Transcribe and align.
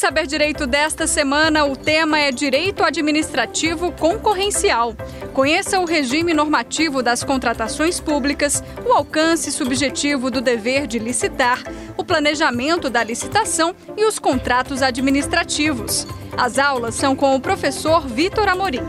Saber 0.00 0.26
Direito 0.26 0.66
desta 0.66 1.06
semana, 1.06 1.66
o 1.66 1.76
tema 1.76 2.18
é 2.18 2.32
Direito 2.32 2.82
Administrativo 2.82 3.92
Concorrencial. 3.92 4.94
Conheça 5.34 5.78
o 5.78 5.84
regime 5.84 6.32
normativo 6.32 7.02
das 7.02 7.22
contratações 7.22 8.00
públicas, 8.00 8.64
o 8.82 8.94
alcance 8.94 9.52
subjetivo 9.52 10.30
do 10.30 10.40
dever 10.40 10.86
de 10.86 10.98
licitar, 10.98 11.62
o 11.98 12.02
planejamento 12.02 12.88
da 12.88 13.04
licitação 13.04 13.76
e 13.94 14.06
os 14.06 14.18
contratos 14.18 14.80
administrativos. 14.80 16.06
As 16.34 16.58
aulas 16.58 16.94
são 16.94 17.14
com 17.14 17.36
o 17.36 17.40
professor 17.40 18.08
Vitor 18.08 18.48
Amorim. 18.48 18.80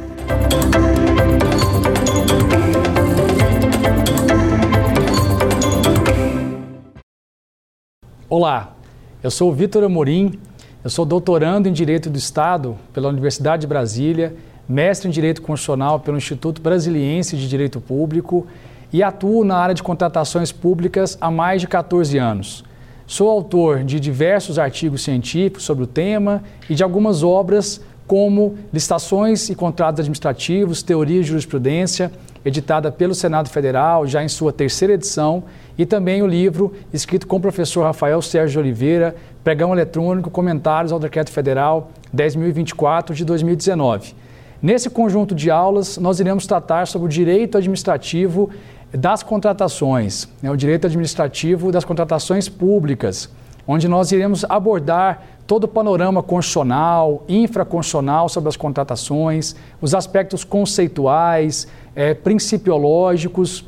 Olá, 8.30 8.78
eu 9.22 9.30
sou 9.30 9.52
o 9.52 9.54
Vitor 9.54 9.84
Amorim, 9.84 10.40
eu 10.84 10.90
sou 10.90 11.06
doutorando 11.06 11.70
em 11.70 11.74
Direito 11.74 12.10
do 12.10 12.18
Estado 12.18 12.76
pela 12.92 13.08
Universidade 13.08 13.62
de 13.62 13.68
Brasília, 13.68 14.36
mestre 14.68 15.08
em 15.08 15.12
Direito 15.12 15.42
Constitucional 15.42 16.00
pelo 16.00 16.18
Instituto 16.18 16.60
Brasiliense 16.60 17.38
de 17.38 17.48
Direito 17.48 17.80
Público 17.80 18.48
e 18.92 19.04
atuo 19.04 19.44
na 19.44 19.58
área 19.58 19.76
de 19.76 19.84
contratações 19.84 20.52
públicas 20.52 21.18
há 21.22 21.30
mais 21.30 21.62
de 21.62 21.68
14 21.68 22.18
anos. 22.18 22.64
Sou 23.06 23.30
autor 23.30 23.84
de 23.84 24.00
diversos 24.00 24.58
artigos 24.58 25.04
científicos 25.04 25.64
sobre 25.64 25.84
o 25.84 25.88
tema 25.88 26.42
e 26.68 26.74
de 26.74 26.84
algumas 26.84 27.22
obras 27.22 27.80
como 28.08 28.58
Licitações 28.74 29.50
e 29.50 29.56
Contratos 29.56 30.00
Administrativos, 30.00 30.82
Teoria 30.82 31.20
e 31.20 31.24
Jurisprudência, 31.24 32.12
editada 32.44 32.92
pelo 32.92 33.14
Senado 33.14 33.50
Federal, 33.50 34.08
já 34.08 34.24
em 34.24 34.28
sua 34.28 34.52
terceira 34.52 34.96
edição, 34.96 35.44
e 35.78 35.86
também 35.86 36.22
o 36.22 36.28
livro 36.28 36.74
escrito 36.92 37.28
com 37.28 37.38
o 37.38 37.40
professor 37.40 37.84
Rafael 37.84 38.22
Sérgio 38.22 38.54
de 38.54 38.60
Oliveira, 38.60 39.16
Pregão 39.44 39.74
Eletrônico, 39.74 40.30
Comentários 40.30 40.92
ao 40.92 41.00
Decreto 41.00 41.32
Federal 41.32 41.90
10.024 42.16 43.14
de 43.14 43.26
2019. 43.26 44.14
Nesse 44.62 44.88
conjunto 44.88 45.34
de 45.34 45.50
aulas, 45.50 45.98
nós 45.98 46.20
iremos 46.20 46.46
tratar 46.46 46.86
sobre 46.86 47.08
o 47.08 47.10
direito 47.10 47.58
administrativo 47.58 48.52
das 48.94 49.24
contratações, 49.24 50.28
né, 50.44 50.52
o 50.52 50.56
direito 50.56 50.86
administrativo 50.86 51.72
das 51.72 51.84
contratações 51.84 52.48
públicas, 52.48 53.30
onde 53.68 53.88
nós 53.88 54.12
iremos 54.12 54.46
abordar 54.48 55.24
todo 55.48 55.64
o 55.64 55.68
panorama 55.68 56.22
constitucional, 56.22 57.24
infraconstitucional 57.28 58.30
sobre 58.30 58.50
as 58.50 58.56
contratações, 58.56 59.56
os 59.82 59.96
aspectos 59.96 60.44
conceituais, 60.44 61.68
é, 61.96 62.14
principiológicos 62.14 63.66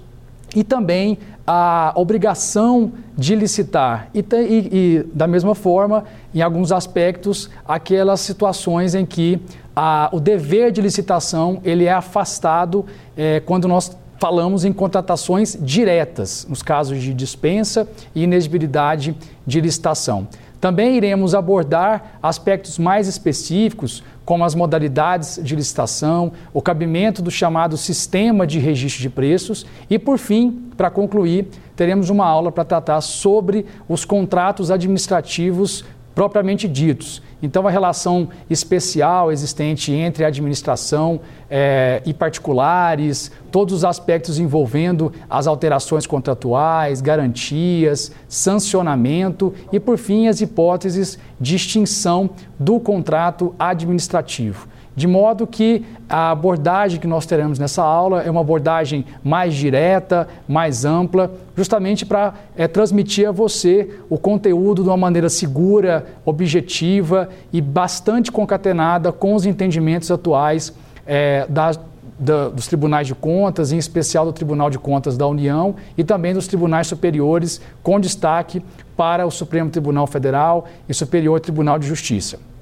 e 0.55 0.63
também 0.63 1.17
a 1.45 1.91
obrigação 1.95 2.93
de 3.17 3.35
licitar 3.35 4.07
e, 4.13 4.19
e, 4.19 4.69
e, 4.71 5.05
da 5.13 5.27
mesma 5.27 5.53
forma, 5.53 6.05
em 6.33 6.41
alguns 6.41 6.71
aspectos, 6.71 7.49
aquelas 7.67 8.21
situações 8.21 8.95
em 8.95 9.05
que 9.05 9.41
a, 9.75 10.09
o 10.11 10.19
dever 10.19 10.71
de 10.71 10.81
licitação 10.81 11.59
ele 11.63 11.85
é 11.85 11.91
afastado 11.91 12.85
é, 13.17 13.39
quando 13.41 13.67
nós 13.67 13.95
falamos 14.19 14.63
em 14.63 14.71
contratações 14.71 15.57
diretas, 15.59 16.47
nos 16.49 16.63
casos 16.63 17.01
de 17.01 17.13
dispensa 17.13 17.85
e 18.15 18.23
inexigibilidade 18.23 19.17
de 19.45 19.59
licitação. 19.59 20.27
Também 20.61 20.95
iremos 20.95 21.35
abordar 21.35 22.19
aspectos 22.23 22.79
mais 22.79 23.09
específicos, 23.09 24.01
como 24.25 24.43
as 24.45 24.55
modalidades 24.55 25.39
de 25.41 25.55
licitação, 25.55 26.31
o 26.53 26.61
cabimento 26.61 27.21
do 27.21 27.31
chamado 27.31 27.75
sistema 27.77 28.47
de 28.47 28.59
registro 28.59 29.02
de 29.02 29.09
preços 29.09 29.65
e, 29.89 29.99
por 29.99 30.17
fim, 30.17 30.69
para 30.77 30.89
concluir, 30.89 31.47
teremos 31.75 32.09
uma 32.09 32.25
aula 32.25 32.52
para 32.52 32.63
tratar 32.63 33.02
sobre 33.02 33.65
os 33.88 34.05
contratos 34.05 34.71
administrativos 34.71 35.83
propriamente 36.14 36.67
ditos. 36.67 37.22
Então, 37.42 37.67
a 37.67 37.72
relação 37.72 38.30
especial 38.50 39.31
existente 39.31 39.92
entre 39.92 40.23
a 40.23 40.28
administração 40.28 41.20
é, 41.50 42.02
e 42.05 42.14
particulares, 42.14 43.32
todos 43.52 43.73
os 43.73 43.86
aspectos 43.86 44.39
envolvendo 44.39 45.11
as 45.30 45.45
alterações 45.45 46.08
contratuais, 46.08 47.02
garantias, 47.02 48.11
sancionamento 48.27 49.54
e, 49.71 49.80
por 49.80 49.98
fim, 49.98 50.27
as 50.27 50.39
hipóteses 50.39 51.20
de 51.39 51.55
extinção 51.55 52.30
do 52.58 52.80
contrato 52.80 53.54
administrativo. 53.60 54.73
De 54.95 55.08
modo 55.08 55.48
que 55.48 55.83
a 56.08 56.30
abordagem 56.30 56.99
que 56.99 57.08
nós 57.08 57.26
teremos 57.26 57.58
nessa 57.58 57.81
aula 57.83 58.21
é 58.21 58.30
uma 58.30 58.42
abordagem 58.42 59.05
mais 59.23 59.55
direta, 59.55 60.27
mais 60.48 60.86
ampla, 60.86 61.31
justamente 61.58 62.05
para 62.05 62.36
é, 62.55 62.67
transmitir 62.67 63.27
a 63.27 63.31
você 63.31 63.89
o 64.08 64.17
conteúdo 64.17 64.83
de 64.83 64.89
uma 64.89 64.98
maneira 64.98 65.30
segura, 65.30 66.05
objetiva 66.23 67.30
e 67.52 67.59
bastante 67.59 68.31
concatenada 68.31 69.11
com 69.11 69.33
os 69.33 69.48
entendimentos 69.48 70.11
atuais 70.11 70.71
é, 71.08 71.48
da, 71.49 71.71
da, 72.20 72.49
dos 72.49 72.67
tribunais 72.67 73.08
de 73.08 73.15
contas, 73.15 73.71
em 73.71 73.77
especial 73.77 74.25
do 74.25 74.33
Tribunal 74.33 74.70
de 74.70 74.77
Contas 74.77 75.17
da 75.17 75.27
União 75.27 75.75
e 75.98 76.04
também 76.04 76.36
dos 76.36 76.48
tribunais 76.48 76.86
superiores, 76.86 77.60
com 77.81 77.99
destaque 77.99 78.64
para 78.95 79.25
o 79.25 79.31
Supremo 79.31 79.71
Tribunal 79.71 80.05
Federal 80.05 80.65
e 80.87 80.93
Superior 80.93 81.39
Tribunal 81.39 81.80
de 81.80 81.87
Justiça. 81.87 82.52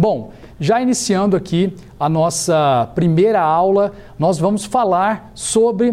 Bom, 0.00 0.30
já 0.60 0.80
iniciando 0.80 1.36
aqui 1.36 1.74
a 1.98 2.08
nossa 2.08 2.88
primeira 2.94 3.40
aula, 3.40 3.92
nós 4.16 4.38
vamos 4.38 4.64
falar 4.64 5.32
sobre 5.34 5.92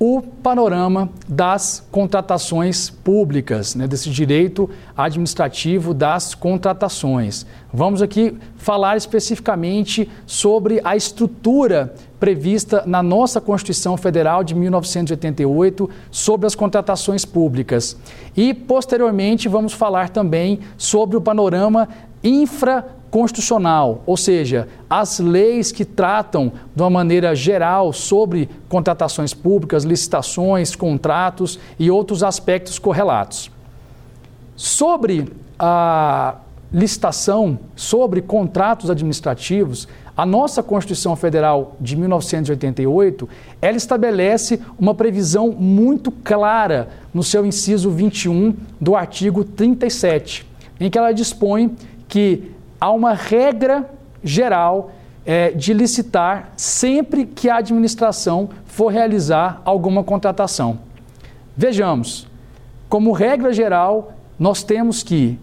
o 0.00 0.20
panorama 0.20 1.08
das 1.28 1.86
contratações 1.92 2.90
públicas, 2.90 3.76
né, 3.76 3.86
desse 3.86 4.10
direito 4.10 4.68
administrativo 4.96 5.94
das 5.94 6.34
contratações. 6.34 7.46
Vamos 7.72 8.02
aqui 8.02 8.36
falar 8.56 8.96
especificamente 8.96 10.10
sobre 10.26 10.80
a 10.82 10.96
estrutura 10.96 11.94
prevista 12.18 12.82
na 12.84 13.00
nossa 13.00 13.40
Constituição 13.40 13.96
Federal 13.96 14.42
de 14.42 14.56
1988 14.56 15.88
sobre 16.10 16.48
as 16.48 16.56
contratações 16.56 17.24
públicas. 17.24 17.96
E, 18.36 18.52
posteriormente, 18.52 19.48
vamos 19.48 19.72
falar 19.72 20.08
também 20.08 20.58
sobre 20.76 21.16
o 21.16 21.20
panorama 21.20 21.88
infra 22.22 22.99
constitucional, 23.10 24.02
ou 24.06 24.16
seja, 24.16 24.68
as 24.88 25.18
leis 25.18 25.72
que 25.72 25.84
tratam 25.84 26.52
de 26.74 26.82
uma 26.82 26.90
maneira 26.90 27.34
geral 27.34 27.92
sobre 27.92 28.48
contratações 28.68 29.34
públicas, 29.34 29.84
licitações, 29.84 30.76
contratos 30.76 31.58
e 31.78 31.90
outros 31.90 32.22
aspectos 32.22 32.78
correlatos. 32.78 33.50
Sobre 34.54 35.32
a 35.58 36.36
licitação, 36.72 37.58
sobre 37.74 38.22
contratos 38.22 38.90
administrativos, 38.90 39.88
a 40.16 40.26
nossa 40.26 40.62
Constituição 40.62 41.16
Federal 41.16 41.76
de 41.80 41.96
1988, 41.96 43.28
ela 43.60 43.76
estabelece 43.76 44.60
uma 44.78 44.94
previsão 44.94 45.50
muito 45.50 46.10
clara 46.10 46.90
no 47.12 47.22
seu 47.22 47.44
inciso 47.44 47.90
21 47.90 48.54
do 48.80 48.94
artigo 48.94 49.42
37, 49.42 50.46
em 50.78 50.90
que 50.90 50.98
ela 50.98 51.12
dispõe 51.12 51.74
que 52.06 52.52
há 52.80 52.90
uma 52.90 53.12
regra 53.12 53.88
geral 54.24 54.92
é, 55.24 55.50
de 55.50 55.74
licitar 55.74 56.52
sempre 56.56 57.26
que 57.26 57.48
a 57.48 57.56
administração 57.56 58.48
for 58.64 58.88
realizar 58.88 59.60
alguma 59.64 60.02
contratação. 60.02 60.78
Vejamos, 61.56 62.26
como 62.88 63.12
regra 63.12 63.52
geral, 63.52 64.14
nós 64.38 64.62
temos 64.62 65.02
que, 65.02 65.38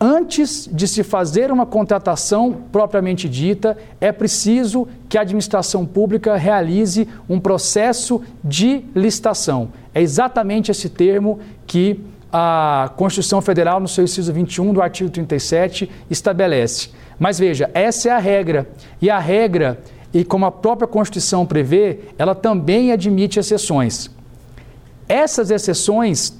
antes 0.00 0.68
de 0.72 0.88
se 0.88 1.02
fazer 1.02 1.52
uma 1.52 1.66
contratação 1.66 2.56
propriamente 2.72 3.28
dita, 3.28 3.76
é 4.00 4.10
preciso 4.10 4.88
que 5.08 5.18
a 5.18 5.20
administração 5.20 5.84
pública 5.84 6.34
realize 6.36 7.06
um 7.28 7.38
processo 7.38 8.22
de 8.42 8.84
licitação. 8.94 9.68
É 9.94 10.00
exatamente 10.00 10.70
esse 10.70 10.88
termo 10.88 11.38
que 11.66 12.00
a 12.32 12.90
Constituição 12.96 13.42
Federal, 13.42 13.78
no 13.78 13.86
seu 13.86 14.04
inciso 14.04 14.32
21 14.32 14.72
do 14.72 14.80
artigo 14.80 15.10
37, 15.10 15.90
estabelece. 16.08 16.88
Mas 17.18 17.38
veja, 17.38 17.70
essa 17.74 18.08
é 18.08 18.12
a 18.12 18.18
regra. 18.18 18.68
E 19.00 19.10
a 19.10 19.18
regra, 19.18 19.80
e 20.14 20.24
como 20.24 20.46
a 20.46 20.50
própria 20.50 20.88
Constituição 20.88 21.44
prevê, 21.44 22.00
ela 22.16 22.34
também 22.34 22.90
admite 22.90 23.38
exceções. 23.38 24.10
Essas 25.06 25.50
exceções 25.50 26.32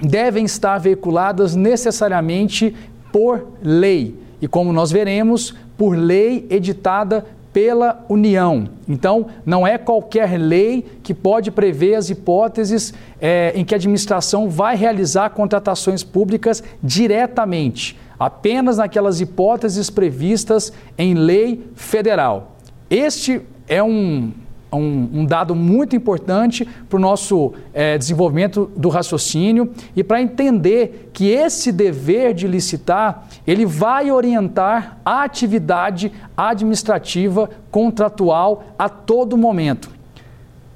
devem 0.00 0.44
estar 0.44 0.78
veiculadas 0.78 1.54
necessariamente 1.54 2.74
por 3.12 3.46
lei. 3.62 4.18
E 4.42 4.48
como 4.48 4.72
nós 4.72 4.90
veremos, 4.90 5.54
por 5.76 5.96
lei 5.96 6.46
editada 6.50 7.24
pela 7.56 8.04
União. 8.06 8.68
Então, 8.86 9.28
não 9.46 9.66
é 9.66 9.78
qualquer 9.78 10.38
lei 10.38 10.84
que 11.02 11.14
pode 11.14 11.50
prever 11.50 11.94
as 11.94 12.10
hipóteses 12.10 12.92
é, 13.18 13.50
em 13.54 13.64
que 13.64 13.74
a 13.74 13.78
administração 13.78 14.50
vai 14.50 14.76
realizar 14.76 15.30
contratações 15.30 16.04
públicas 16.04 16.62
diretamente, 16.82 17.98
apenas 18.18 18.76
naquelas 18.76 19.22
hipóteses 19.22 19.88
previstas 19.88 20.70
em 20.98 21.14
lei 21.14 21.66
federal. 21.74 22.58
Este 22.90 23.40
é 23.66 23.82
um, 23.82 24.34
um, 24.72 25.20
um, 25.20 25.24
dado 25.24 25.54
muito 25.54 25.94
importante 25.94 26.68
para 26.88 26.96
o 26.96 27.00
nosso 27.00 27.52
é, 27.72 27.96
desenvolvimento 27.96 28.70
do 28.76 28.88
raciocínio 28.88 29.72
e 29.94 30.02
para 30.02 30.20
entender 30.20 31.10
que 31.12 31.28
esse 31.28 31.72
dever 31.72 32.34
de 32.34 32.46
licitar 32.46 33.26
ele 33.46 33.64
vai 33.64 34.10
orientar 34.10 34.98
a 35.04 35.22
atividade 35.22 36.12
administrativa 36.36 37.48
contratual 37.70 38.64
a 38.78 38.88
todo 38.88 39.36
momento. 39.36 39.90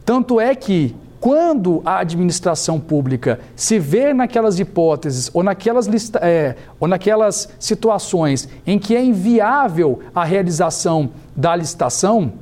Tanto 0.04 0.40
é 0.40 0.54
que 0.54 0.94
quando 1.20 1.82
a 1.84 1.98
administração 1.98 2.80
pública 2.80 3.38
se 3.54 3.78
vê 3.78 4.14
naquelas 4.14 4.58
hipóteses 4.58 5.30
ou 5.34 5.42
naquelas, 5.42 5.86
lista, 5.86 6.18
é, 6.22 6.56
ou 6.80 6.88
naquelas 6.88 7.50
situações 7.58 8.48
em 8.66 8.78
que 8.78 8.96
é 8.96 9.04
inviável 9.04 10.00
a 10.14 10.24
realização 10.24 11.10
da 11.36 11.54
licitação, 11.54 12.32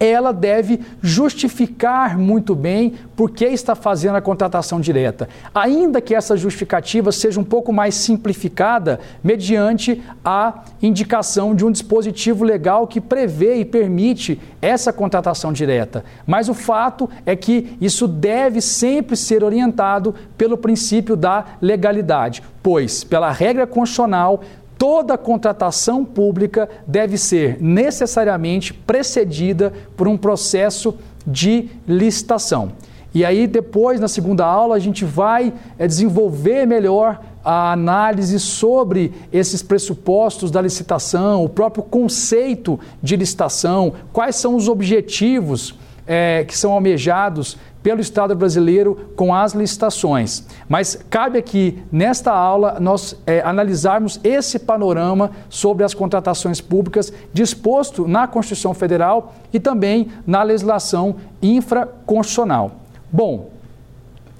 ela 0.00 0.32
deve 0.32 0.80
justificar 1.02 2.18
muito 2.18 2.54
bem 2.54 2.94
por 3.14 3.30
que 3.30 3.44
está 3.44 3.74
fazendo 3.74 4.16
a 4.16 4.20
contratação 4.22 4.80
direta. 4.80 5.28
Ainda 5.54 6.00
que 6.00 6.14
essa 6.14 6.38
justificativa 6.38 7.12
seja 7.12 7.38
um 7.38 7.44
pouco 7.44 7.70
mais 7.70 7.94
simplificada 7.94 8.98
mediante 9.22 10.02
a 10.24 10.62
indicação 10.82 11.54
de 11.54 11.66
um 11.66 11.70
dispositivo 11.70 12.42
legal 12.42 12.86
que 12.86 12.98
prevê 12.98 13.56
e 13.56 13.64
permite 13.64 14.40
essa 14.62 14.90
contratação 14.90 15.52
direta. 15.52 16.02
Mas 16.26 16.48
o 16.48 16.54
fato 16.54 17.08
é 17.26 17.36
que 17.36 17.76
isso 17.78 18.08
deve 18.08 18.62
sempre 18.62 19.16
ser 19.16 19.44
orientado 19.44 20.14
pelo 20.38 20.56
princípio 20.56 21.14
da 21.14 21.44
legalidade, 21.60 22.42
pois, 22.62 23.04
pela 23.04 23.30
regra 23.30 23.66
constitucional, 23.66 24.40
toda 24.80 25.18
contratação 25.18 26.06
pública 26.06 26.66
deve 26.86 27.18
ser 27.18 27.58
necessariamente 27.60 28.72
precedida 28.72 29.74
por 29.94 30.08
um 30.08 30.16
processo 30.16 30.94
de 31.26 31.68
licitação. 31.86 32.72
E 33.12 33.22
aí, 33.22 33.46
depois, 33.46 34.00
na 34.00 34.08
segunda 34.08 34.46
aula, 34.46 34.76
a 34.76 34.78
gente 34.78 35.04
vai 35.04 35.52
é, 35.78 35.86
desenvolver 35.86 36.64
melhor 36.64 37.20
a 37.44 37.72
análise 37.72 38.40
sobre 38.40 39.12
esses 39.30 39.62
pressupostos 39.62 40.50
da 40.50 40.62
licitação, 40.62 41.44
o 41.44 41.48
próprio 41.50 41.82
conceito 41.82 42.80
de 43.02 43.16
licitação, 43.16 43.92
quais 44.14 44.36
são 44.36 44.56
os 44.56 44.66
objetivos 44.66 45.74
é, 46.06 46.42
que 46.48 46.56
são 46.56 46.72
almejados 46.72 47.58
pelo 47.82 48.00
Estado 48.00 48.34
brasileiro 48.34 49.10
com 49.16 49.34
as 49.34 49.52
licitações. 49.52 50.44
Mas 50.68 50.98
cabe 51.08 51.38
aqui, 51.38 51.82
nesta 51.90 52.32
aula, 52.32 52.78
nós 52.80 53.16
é, 53.26 53.40
analisarmos 53.40 54.20
esse 54.22 54.58
panorama 54.58 55.30
sobre 55.48 55.84
as 55.84 55.94
contratações 55.94 56.60
públicas 56.60 57.12
disposto 57.32 58.06
na 58.06 58.26
Constituição 58.26 58.74
Federal 58.74 59.34
e 59.52 59.58
também 59.58 60.08
na 60.26 60.42
legislação 60.42 61.16
infraconstitucional. 61.42 62.72
Bom, 63.10 63.50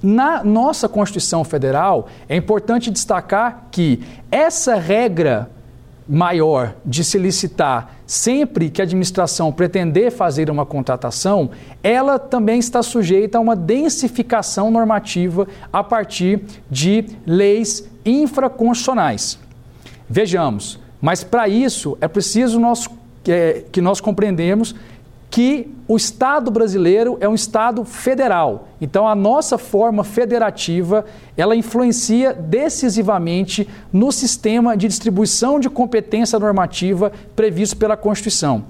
na 0.01 0.43
nossa 0.43 0.89
Constituição 0.89 1.43
Federal, 1.43 2.07
é 2.27 2.35
importante 2.35 2.89
destacar 2.89 3.67
que 3.71 4.03
essa 4.31 4.75
regra 4.75 5.49
maior 6.11 6.75
de 6.85 7.05
se 7.05 7.17
licitar 7.17 7.95
sempre 8.05 8.69
que 8.69 8.81
a 8.81 8.83
administração 8.83 9.49
pretender 9.49 10.11
fazer 10.11 10.49
uma 10.49 10.65
contratação, 10.65 11.51
ela 11.81 12.19
também 12.19 12.59
está 12.59 12.83
sujeita 12.83 13.37
a 13.37 13.41
uma 13.41 13.55
densificação 13.55 14.69
normativa 14.69 15.47
a 15.71 15.81
partir 15.81 16.41
de 16.69 17.05
leis 17.25 17.89
infraconstitucionais. 18.05 19.39
Vejamos, 20.09 20.77
mas 20.99 21.23
para 21.23 21.47
isso 21.47 21.97
é 22.01 22.09
preciso 22.09 22.59
nós, 22.59 22.89
é, 23.25 23.63
que 23.71 23.79
nós 23.79 24.01
compreendemos 24.01 24.75
que 25.31 25.73
o 25.87 25.95
Estado 25.95 26.51
brasileiro 26.51 27.17
é 27.21 27.27
um 27.27 27.33
Estado 27.33 27.85
federal. 27.85 28.67
Então 28.81 29.07
a 29.07 29.15
nossa 29.15 29.57
forma 29.57 30.03
federativa, 30.03 31.05
ela 31.37 31.55
influencia 31.55 32.33
decisivamente 32.33 33.67
no 33.93 34.11
sistema 34.11 34.75
de 34.75 34.89
distribuição 34.89 35.57
de 35.57 35.69
competência 35.69 36.37
normativa 36.37 37.13
previsto 37.33 37.77
pela 37.77 37.95
Constituição. 37.95 38.65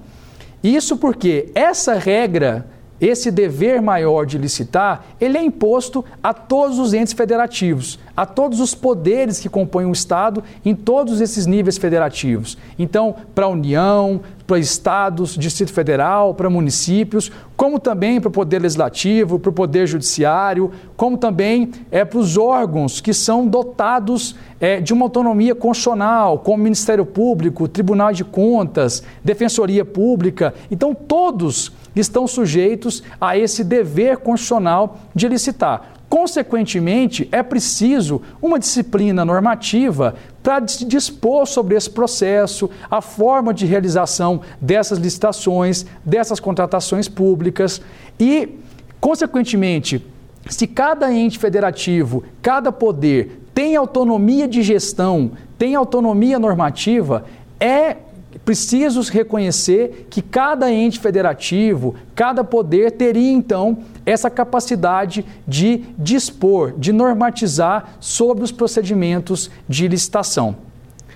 Isso 0.62 0.96
porque 0.96 1.50
essa 1.52 1.94
regra 1.94 2.64
esse 3.02 3.32
dever 3.32 3.82
maior 3.82 4.24
de 4.24 4.38
licitar, 4.38 5.04
ele 5.20 5.36
é 5.36 5.42
imposto 5.42 6.04
a 6.22 6.32
todos 6.32 6.78
os 6.78 6.94
entes 6.94 7.12
federativos, 7.12 7.98
a 8.16 8.24
todos 8.24 8.60
os 8.60 8.76
poderes 8.76 9.40
que 9.40 9.48
compõem 9.48 9.86
o 9.86 9.92
Estado 9.92 10.44
em 10.64 10.72
todos 10.72 11.20
esses 11.20 11.44
níveis 11.44 11.76
federativos. 11.76 12.56
Então, 12.78 13.16
para 13.34 13.46
a 13.46 13.48
União, 13.48 14.20
para 14.52 14.58
estados, 14.58 15.34
Distrito 15.34 15.72
Federal, 15.72 16.34
para 16.34 16.50
municípios, 16.50 17.32
como 17.56 17.78
também 17.78 18.20
para 18.20 18.28
o 18.28 18.30
Poder 18.30 18.60
Legislativo, 18.60 19.38
para 19.38 19.48
o 19.48 19.52
Poder 19.52 19.86
Judiciário, 19.86 20.70
como 20.94 21.16
também 21.16 21.70
é, 21.90 22.04
para 22.04 22.18
os 22.18 22.36
órgãos 22.36 23.00
que 23.00 23.14
são 23.14 23.46
dotados 23.46 24.36
é, 24.60 24.78
de 24.78 24.92
uma 24.92 25.06
autonomia 25.06 25.54
constitucional, 25.54 26.40
como 26.40 26.62
Ministério 26.62 27.06
Público, 27.06 27.66
Tribunal 27.66 28.12
de 28.12 28.24
Contas, 28.24 29.02
Defensoria 29.24 29.86
Pública. 29.86 30.52
Então, 30.70 30.94
todos 30.94 31.72
estão 31.96 32.26
sujeitos 32.26 33.02
a 33.18 33.38
esse 33.38 33.64
dever 33.64 34.18
constitucional 34.18 34.98
de 35.14 35.28
licitar. 35.28 35.94
Consequentemente, 36.12 37.26
é 37.32 37.42
preciso 37.42 38.20
uma 38.42 38.58
disciplina 38.58 39.24
normativa 39.24 40.14
para 40.42 40.60
dispor 40.60 41.46
sobre 41.46 41.74
esse 41.74 41.88
processo, 41.88 42.68
a 42.90 43.00
forma 43.00 43.54
de 43.54 43.64
realização 43.64 44.42
dessas 44.60 44.98
licitações, 44.98 45.86
dessas 46.04 46.38
contratações 46.38 47.08
públicas 47.08 47.80
e, 48.20 48.58
consequentemente, 49.00 50.04
se 50.50 50.66
cada 50.66 51.10
ente 51.10 51.38
federativo, 51.38 52.22
cada 52.42 52.70
poder 52.70 53.46
tem 53.54 53.74
autonomia 53.74 54.46
de 54.46 54.62
gestão, 54.62 55.30
tem 55.56 55.74
autonomia 55.74 56.38
normativa, 56.38 57.24
é 57.58 57.96
preciso 58.38 59.00
reconhecer 59.10 60.06
que 60.10 60.22
cada 60.22 60.72
ente 60.72 60.98
federativo, 60.98 61.94
cada 62.14 62.42
poder 62.42 62.92
teria 62.92 63.30
então 63.30 63.78
essa 64.04 64.30
capacidade 64.30 65.24
de 65.46 65.84
dispor, 65.98 66.72
de 66.76 66.92
normatizar 66.92 67.96
sobre 68.00 68.44
os 68.44 68.52
procedimentos 68.52 69.50
de 69.68 69.86
licitação. 69.86 70.56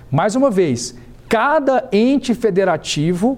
Mais 0.09 0.35
uma 0.35 0.49
vez, 0.49 0.95
cada 1.27 1.87
ente 1.91 2.33
federativo, 2.33 3.37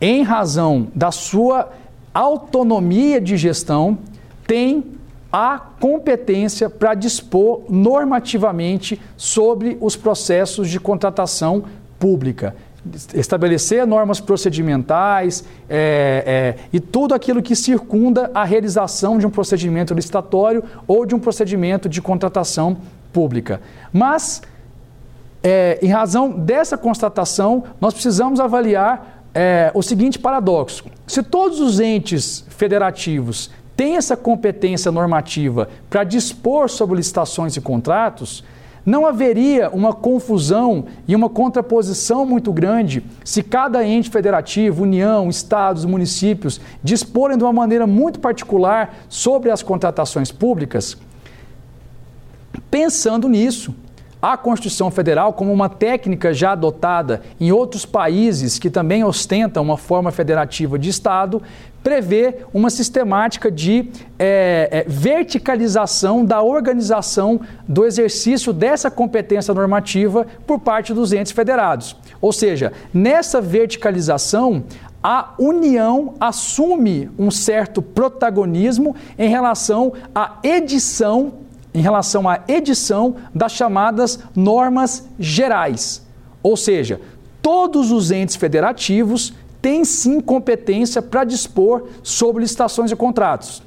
em 0.00 0.22
razão 0.22 0.88
da 0.94 1.10
sua 1.10 1.70
autonomia 2.12 3.20
de 3.20 3.36
gestão, 3.36 3.98
tem 4.46 4.84
a 5.32 5.58
competência 5.58 6.70
para 6.70 6.94
dispor 6.94 7.62
normativamente 7.68 9.00
sobre 9.16 9.76
os 9.80 9.96
processos 9.96 10.68
de 10.68 10.78
contratação 10.78 11.64
pública 11.98 12.54
estabelecer 13.14 13.86
normas 13.86 14.20
procedimentais 14.20 15.44
é, 15.68 16.56
é, 16.58 16.64
e 16.72 16.80
tudo 16.80 17.14
aquilo 17.14 17.42
que 17.42 17.56
circunda 17.56 18.30
a 18.34 18.44
realização 18.44 19.18
de 19.18 19.26
um 19.26 19.30
procedimento 19.30 19.94
licitatório 19.94 20.62
ou 20.86 21.04
de 21.06 21.14
um 21.14 21.18
procedimento 21.18 21.88
de 21.88 22.00
contratação 22.00 22.76
pública. 23.12 23.60
Mas, 23.92 24.42
é, 25.42 25.78
em 25.82 25.88
razão 25.88 26.30
dessa 26.30 26.76
constatação, 26.76 27.64
nós 27.80 27.94
precisamos 27.94 28.40
avaliar 28.40 29.22
é, 29.34 29.70
o 29.74 29.82
seguinte 29.82 30.18
paradoxo: 30.18 30.84
se 31.06 31.22
todos 31.22 31.60
os 31.60 31.80
entes 31.80 32.44
federativos 32.48 33.50
têm 33.76 33.96
essa 33.96 34.16
competência 34.16 34.90
normativa 34.90 35.68
para 35.90 36.04
dispor 36.04 36.70
sobre 36.70 36.96
licitações 36.96 37.56
e 37.56 37.60
contratos, 37.60 38.42
não 38.86 39.04
haveria 39.04 39.68
uma 39.70 39.92
confusão 39.92 40.84
e 41.08 41.16
uma 41.16 41.28
contraposição 41.28 42.24
muito 42.24 42.52
grande 42.52 43.04
se 43.24 43.42
cada 43.42 43.84
ente 43.84 44.08
federativo, 44.08 44.84
União, 44.84 45.28
estados, 45.28 45.84
municípios 45.84 46.60
disporem 46.84 47.36
de 47.36 47.42
uma 47.42 47.52
maneira 47.52 47.84
muito 47.84 48.20
particular 48.20 48.94
sobre 49.08 49.50
as 49.50 49.60
contratações 49.60 50.30
públicas? 50.30 50.96
Pensando 52.70 53.28
nisso, 53.28 53.74
a 54.32 54.36
Constituição 54.36 54.90
Federal, 54.90 55.32
como 55.32 55.52
uma 55.52 55.68
técnica 55.68 56.34
já 56.34 56.52
adotada 56.52 57.22
em 57.40 57.52
outros 57.52 57.86
países 57.86 58.58
que 58.58 58.68
também 58.68 59.04
ostentam 59.04 59.62
uma 59.62 59.76
forma 59.76 60.10
federativa 60.10 60.76
de 60.76 60.88
Estado, 60.88 61.40
prevê 61.80 62.38
uma 62.52 62.68
sistemática 62.68 63.48
de 63.48 63.88
é, 64.18 64.68
é, 64.72 64.84
verticalização 64.88 66.24
da 66.24 66.42
organização 66.42 67.40
do 67.68 67.84
exercício 67.84 68.52
dessa 68.52 68.90
competência 68.90 69.54
normativa 69.54 70.26
por 70.44 70.58
parte 70.58 70.92
dos 70.92 71.12
entes 71.12 71.30
federados. 71.30 71.94
Ou 72.20 72.32
seja, 72.32 72.72
nessa 72.92 73.40
verticalização, 73.40 74.64
a 75.00 75.34
União 75.38 76.14
assume 76.18 77.08
um 77.16 77.30
certo 77.30 77.80
protagonismo 77.80 78.96
em 79.16 79.28
relação 79.28 79.92
à 80.12 80.38
edição, 80.42 81.45
em 81.76 81.82
relação 81.82 82.26
à 82.26 82.40
edição 82.48 83.16
das 83.34 83.52
chamadas 83.52 84.18
normas 84.34 85.06
gerais. 85.18 86.04
Ou 86.42 86.56
seja, 86.56 87.02
todos 87.42 87.92
os 87.92 88.10
entes 88.10 88.34
federativos 88.34 89.34
tem 89.60 89.84
sim 89.84 90.18
competência 90.18 91.02
para 91.02 91.22
dispor 91.22 91.88
sobre 92.02 92.40
licitações 92.42 92.90
e 92.90 92.96
contratos. 92.96 93.62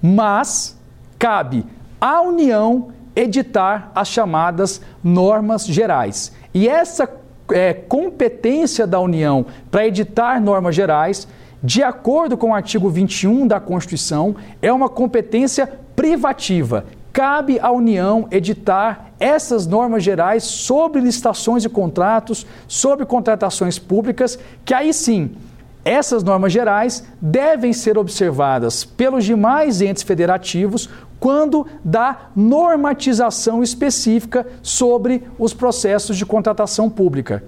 Mas 0.00 0.78
cabe 1.18 1.66
à 2.00 2.20
União 2.20 2.90
editar 3.16 3.90
as 3.92 4.06
chamadas 4.06 4.80
normas 5.02 5.66
gerais. 5.66 6.32
E 6.54 6.68
essa 6.68 7.10
é, 7.50 7.74
competência 7.74 8.86
da 8.86 9.00
União 9.00 9.44
para 9.68 9.84
editar 9.84 10.40
normas 10.40 10.76
gerais, 10.76 11.26
de 11.60 11.82
acordo 11.82 12.36
com 12.36 12.50
o 12.50 12.54
artigo 12.54 12.88
21 12.88 13.48
da 13.48 13.58
Constituição, 13.58 14.36
é 14.60 14.72
uma 14.72 14.88
competência 14.88 15.66
privativa. 15.96 16.84
Cabe 17.12 17.60
à 17.60 17.70
União 17.70 18.26
editar 18.30 19.12
essas 19.20 19.66
normas 19.66 20.02
gerais 20.02 20.44
sobre 20.44 21.00
licitações 21.00 21.64
e 21.64 21.68
contratos, 21.68 22.46
sobre 22.66 23.04
contratações 23.04 23.78
públicas, 23.78 24.38
que 24.64 24.72
aí 24.72 24.94
sim 24.94 25.32
essas 25.84 26.22
normas 26.22 26.52
gerais 26.52 27.04
devem 27.20 27.72
ser 27.72 27.98
observadas 27.98 28.84
pelos 28.84 29.24
demais 29.24 29.82
entes 29.82 30.02
federativos 30.02 30.88
quando 31.18 31.66
da 31.84 32.30
normatização 32.34 33.62
específica 33.62 34.46
sobre 34.62 35.22
os 35.38 35.52
processos 35.52 36.16
de 36.16 36.24
contratação 36.24 36.88
pública. 36.88 37.44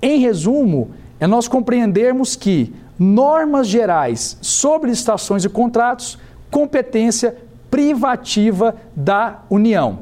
Em 0.00 0.18
resumo, 0.20 0.90
é 1.20 1.26
nós 1.26 1.46
compreendermos 1.46 2.34
que 2.34 2.74
normas 2.98 3.68
gerais 3.68 4.36
sobre 4.40 4.90
licitações 4.90 5.44
e 5.44 5.48
contratos, 5.48 6.18
competência 6.50 7.36
privativa 7.72 8.76
da 8.94 9.40
União. 9.48 10.00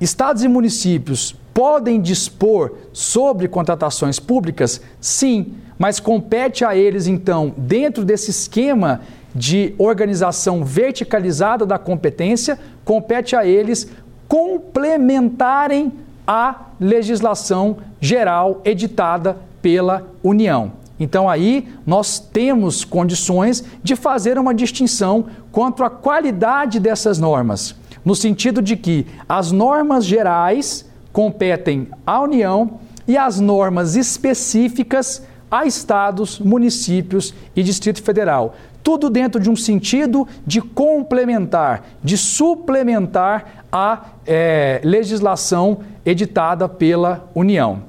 Estados 0.00 0.42
e 0.42 0.48
municípios 0.48 1.36
podem 1.52 2.00
dispor 2.00 2.78
sobre 2.94 3.46
contratações 3.46 4.18
públicas? 4.18 4.80
Sim, 5.02 5.54
mas 5.78 6.00
compete 6.00 6.64
a 6.64 6.74
eles, 6.74 7.06
então, 7.06 7.52
dentro 7.58 8.06
desse 8.06 8.30
esquema 8.30 9.02
de 9.34 9.74
organização 9.76 10.64
verticalizada 10.64 11.66
da 11.66 11.78
competência, 11.78 12.58
compete 12.86 13.36
a 13.36 13.44
eles 13.44 13.90
complementarem 14.26 15.92
a 16.26 16.68
legislação 16.80 17.76
geral 18.00 18.62
editada 18.64 19.36
pela 19.60 20.06
União. 20.22 20.72
Então 20.98 21.28
aí 21.28 21.68
nós 21.86 22.18
temos 22.18 22.84
condições 22.84 23.64
de 23.82 23.94
fazer 23.94 24.38
uma 24.38 24.54
distinção 24.54 25.26
quanto 25.52 25.84
à 25.84 25.90
qualidade 25.90 26.80
dessas 26.80 27.18
normas, 27.18 27.74
no 28.04 28.14
sentido 28.14 28.60
de 28.60 28.76
que 28.76 29.06
as 29.28 29.52
normas 29.52 30.04
gerais 30.04 30.84
competem 31.12 31.88
à 32.06 32.20
União 32.20 32.80
e 33.06 33.16
as 33.16 33.40
normas 33.40 33.96
específicas 33.96 35.22
a 35.50 35.64
estados, 35.64 36.38
municípios 36.38 37.32
e 37.56 37.62
Distrito 37.62 38.02
Federal. 38.02 38.54
Tudo 38.82 39.10
dentro 39.10 39.40
de 39.40 39.50
um 39.50 39.56
sentido 39.56 40.26
de 40.46 40.60
complementar, 40.60 41.84
de 42.02 42.16
suplementar 42.16 43.64
a 43.72 44.04
é, 44.26 44.80
legislação 44.84 45.78
editada 46.04 46.68
pela 46.68 47.28
União. 47.34 47.82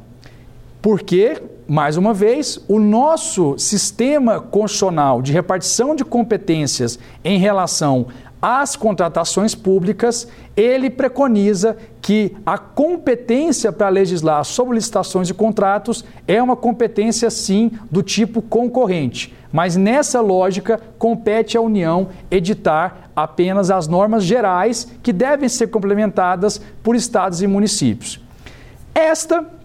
Porque, 0.81 1.41
mais 1.69 1.97
uma 1.97 2.15
vez, 2.15 2.59
o 2.67 2.79
nosso 2.79 3.55
sistema 3.59 4.39
constitucional 4.39 5.21
de 5.21 5.31
repartição 5.31 5.95
de 5.95 6.03
competências 6.03 6.97
em 7.23 7.38
relação 7.38 8.07
às 8.41 8.75
contratações 8.75 9.53
públicas, 9.53 10.27
ele 10.57 10.89
preconiza 10.89 11.77
que 12.01 12.35
a 12.43 12.57
competência 12.57 13.71
para 13.71 13.88
legislar 13.89 14.43
sobre 14.45 14.75
licitações 14.75 15.29
e 15.29 15.33
contratos 15.33 16.03
é 16.27 16.41
uma 16.41 16.55
competência, 16.55 17.29
sim, 17.29 17.71
do 17.91 18.01
tipo 18.01 18.41
concorrente. 18.41 19.35
Mas 19.51 19.75
nessa 19.75 20.21
lógica, 20.21 20.79
compete 20.97 21.55
à 21.55 21.61
União 21.61 22.09
editar 22.31 23.11
apenas 23.15 23.69
as 23.69 23.88
normas 23.88 24.23
gerais 24.23 24.88
que 25.03 25.13
devem 25.13 25.49
ser 25.49 25.67
complementadas 25.67 26.59
por 26.81 26.95
estados 26.95 27.43
e 27.43 27.47
municípios. 27.47 28.19
Esta 28.95 29.58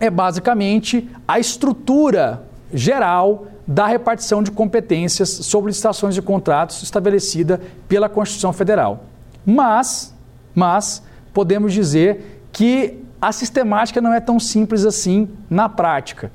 é 0.00 0.10
basicamente 0.10 1.08
a 1.26 1.38
estrutura 1.38 2.42
geral 2.72 3.46
da 3.66 3.86
repartição 3.86 4.42
de 4.42 4.50
competências 4.50 5.28
sobre 5.28 5.70
licitações 5.70 6.16
e 6.16 6.22
contratos 6.22 6.82
estabelecida 6.82 7.60
pela 7.86 8.08
Constituição 8.08 8.52
Federal. 8.52 9.04
Mas, 9.44 10.14
mas 10.54 11.02
podemos 11.32 11.72
dizer 11.72 12.42
que 12.52 12.98
a 13.20 13.32
sistemática 13.32 14.00
não 14.00 14.12
é 14.12 14.20
tão 14.20 14.38
simples 14.40 14.84
assim 14.84 15.28
na 15.50 15.68
prática. 15.68 16.30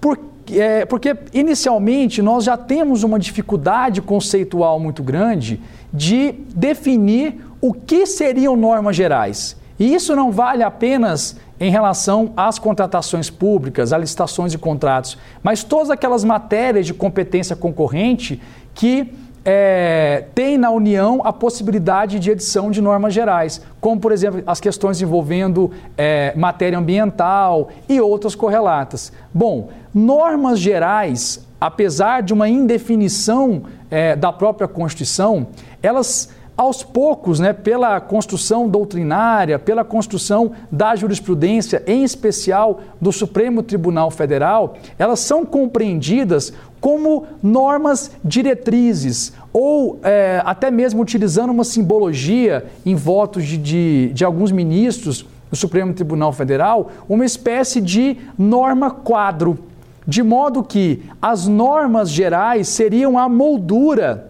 Por, 0.00 0.18
é, 0.52 0.84
porque, 0.84 1.16
inicialmente, 1.32 2.22
nós 2.22 2.44
já 2.44 2.56
temos 2.56 3.02
uma 3.02 3.18
dificuldade 3.18 4.00
conceitual 4.00 4.80
muito 4.80 5.02
grande 5.02 5.60
de 5.92 6.32
definir 6.54 7.44
o 7.60 7.72
que 7.72 8.06
seriam 8.06 8.56
normas 8.56 8.96
gerais. 8.96 9.56
E 9.78 9.94
isso 9.94 10.14
não 10.16 10.30
vale 10.30 10.62
apenas 10.62 11.36
em 11.60 11.70
relação 11.70 12.32
às 12.34 12.58
contratações 12.58 13.28
públicas, 13.28 13.92
a 13.92 13.98
licitações 13.98 14.54
e 14.54 14.58
contratos, 14.58 15.18
mas 15.42 15.62
todas 15.62 15.90
aquelas 15.90 16.24
matérias 16.24 16.86
de 16.86 16.94
competência 16.94 17.54
concorrente 17.54 18.40
que 18.74 19.12
é, 19.44 20.24
tem 20.34 20.58
na 20.58 20.70
União 20.70 21.20
a 21.24 21.32
possibilidade 21.32 22.18
de 22.18 22.30
edição 22.30 22.70
de 22.70 22.80
normas 22.80 23.12
gerais, 23.12 23.60
como, 23.80 24.00
por 24.00 24.12
exemplo, 24.12 24.42
as 24.46 24.60
questões 24.60 25.00
envolvendo 25.00 25.70
é, 25.96 26.32
matéria 26.36 26.78
ambiental 26.78 27.68
e 27.88 28.00
outras 28.00 28.34
correlatas. 28.34 29.12
Bom, 29.32 29.68
normas 29.94 30.58
gerais, 30.58 31.46
apesar 31.60 32.22
de 32.22 32.32
uma 32.32 32.48
indefinição 32.48 33.62
é, 33.90 34.14
da 34.14 34.32
própria 34.32 34.68
Constituição, 34.68 35.48
elas 35.82 36.30
aos 36.60 36.82
poucos, 36.82 37.40
né, 37.40 37.54
pela 37.54 37.98
construção 38.02 38.68
doutrinária, 38.68 39.58
pela 39.58 39.82
construção 39.82 40.52
da 40.70 40.94
jurisprudência, 40.94 41.82
em 41.86 42.04
especial 42.04 42.80
do 43.00 43.10
Supremo 43.10 43.62
Tribunal 43.62 44.10
Federal, 44.10 44.74
elas 44.98 45.20
são 45.20 45.46
compreendidas 45.46 46.52
como 46.78 47.24
normas 47.42 48.10
diretrizes, 48.22 49.32
ou 49.54 50.00
é, 50.02 50.42
até 50.44 50.70
mesmo 50.70 51.00
utilizando 51.00 51.48
uma 51.48 51.64
simbologia 51.64 52.66
em 52.84 52.94
votos 52.94 53.46
de, 53.46 53.56
de, 53.56 54.10
de 54.12 54.22
alguns 54.22 54.52
ministros 54.52 55.26
do 55.50 55.56
Supremo 55.56 55.94
Tribunal 55.94 56.30
Federal, 56.30 56.90
uma 57.08 57.24
espécie 57.24 57.80
de 57.80 58.18
norma 58.36 58.90
quadro, 58.90 59.60
de 60.06 60.22
modo 60.22 60.62
que 60.62 61.04
as 61.22 61.46
normas 61.46 62.10
gerais 62.10 62.68
seriam 62.68 63.18
a 63.18 63.30
moldura 63.30 64.29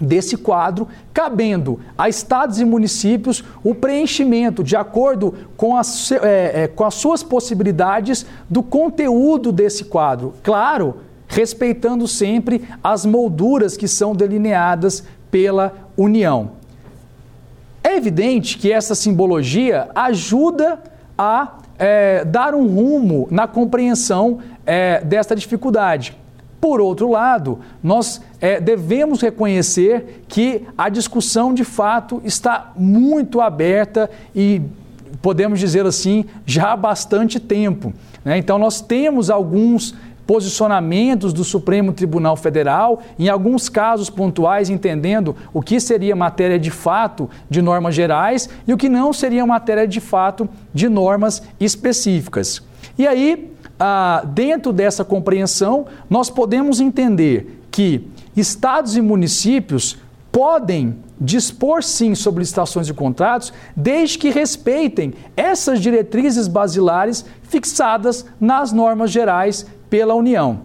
desse 0.00 0.36
quadro, 0.36 0.88
cabendo 1.12 1.80
a 1.96 2.08
estados 2.08 2.60
e 2.60 2.64
municípios 2.64 3.42
o 3.64 3.74
preenchimento 3.74 4.62
de 4.62 4.76
acordo 4.76 5.34
com 5.56 5.76
as, 5.76 6.12
é, 6.12 6.64
é, 6.64 6.68
com 6.68 6.84
as 6.84 6.94
suas 6.94 7.22
possibilidades 7.22 8.26
do 8.48 8.62
conteúdo 8.62 9.50
desse 9.50 9.84
quadro. 9.84 10.34
Claro, 10.42 10.96
respeitando 11.28 12.06
sempre 12.06 12.68
as 12.82 13.04
molduras 13.04 13.76
que 13.76 13.88
são 13.88 14.14
delineadas 14.14 15.04
pela 15.30 15.72
União. 15.96 16.52
É 17.82 17.96
evidente 17.96 18.58
que 18.58 18.72
essa 18.72 18.94
simbologia 18.94 19.88
ajuda 19.94 20.82
a 21.16 21.58
é, 21.78 22.24
dar 22.24 22.54
um 22.54 22.66
rumo 22.66 23.28
na 23.30 23.46
compreensão 23.46 24.40
é, 24.64 25.00
desta 25.04 25.36
dificuldade. 25.36 26.16
Por 26.60 26.80
outro 26.80 27.10
lado, 27.10 27.60
nós 27.82 28.20
é, 28.40 28.60
devemos 28.60 29.20
reconhecer 29.20 30.24
que 30.28 30.62
a 30.76 30.88
discussão 30.88 31.52
de 31.52 31.64
fato 31.64 32.20
está 32.24 32.72
muito 32.76 33.40
aberta 33.40 34.10
e 34.34 34.62
podemos 35.20 35.60
dizer 35.60 35.86
assim, 35.86 36.24
já 36.44 36.72
há 36.72 36.76
bastante 36.76 37.38
tempo. 37.38 37.92
Né? 38.24 38.38
Então, 38.38 38.58
nós 38.58 38.80
temos 38.80 39.30
alguns 39.30 39.94
posicionamentos 40.26 41.32
do 41.32 41.44
Supremo 41.44 41.92
Tribunal 41.92 42.36
Federal, 42.36 43.00
em 43.18 43.28
alguns 43.28 43.68
casos 43.68 44.10
pontuais, 44.10 44.68
entendendo 44.68 45.36
o 45.54 45.62
que 45.62 45.78
seria 45.78 46.16
matéria 46.16 46.58
de 46.58 46.70
fato 46.70 47.30
de 47.48 47.62
normas 47.62 47.94
gerais 47.94 48.48
e 48.66 48.72
o 48.72 48.76
que 48.76 48.88
não 48.88 49.12
seria 49.12 49.46
matéria 49.46 49.86
de 49.86 50.00
fato 50.00 50.48
de 50.74 50.88
normas 50.88 51.42
específicas. 51.60 52.60
E 52.98 53.06
aí, 53.06 53.55
ah, 53.78 54.22
dentro 54.26 54.72
dessa 54.72 55.04
compreensão, 55.04 55.86
nós 56.08 56.30
podemos 56.30 56.80
entender 56.80 57.62
que 57.70 58.08
estados 58.36 58.96
e 58.96 59.00
municípios 59.00 59.98
podem 60.32 60.98
dispor 61.20 61.82
sim 61.82 62.14
sobre 62.14 62.40
licitações 62.40 62.88
e 62.88 62.94
contratos, 62.94 63.52
desde 63.74 64.18
que 64.18 64.30
respeitem 64.30 65.14
essas 65.36 65.80
diretrizes 65.80 66.46
basilares 66.46 67.24
fixadas 67.42 68.26
nas 68.40 68.72
normas 68.72 69.10
gerais 69.10 69.66
pela 69.88 70.14
União. 70.14 70.60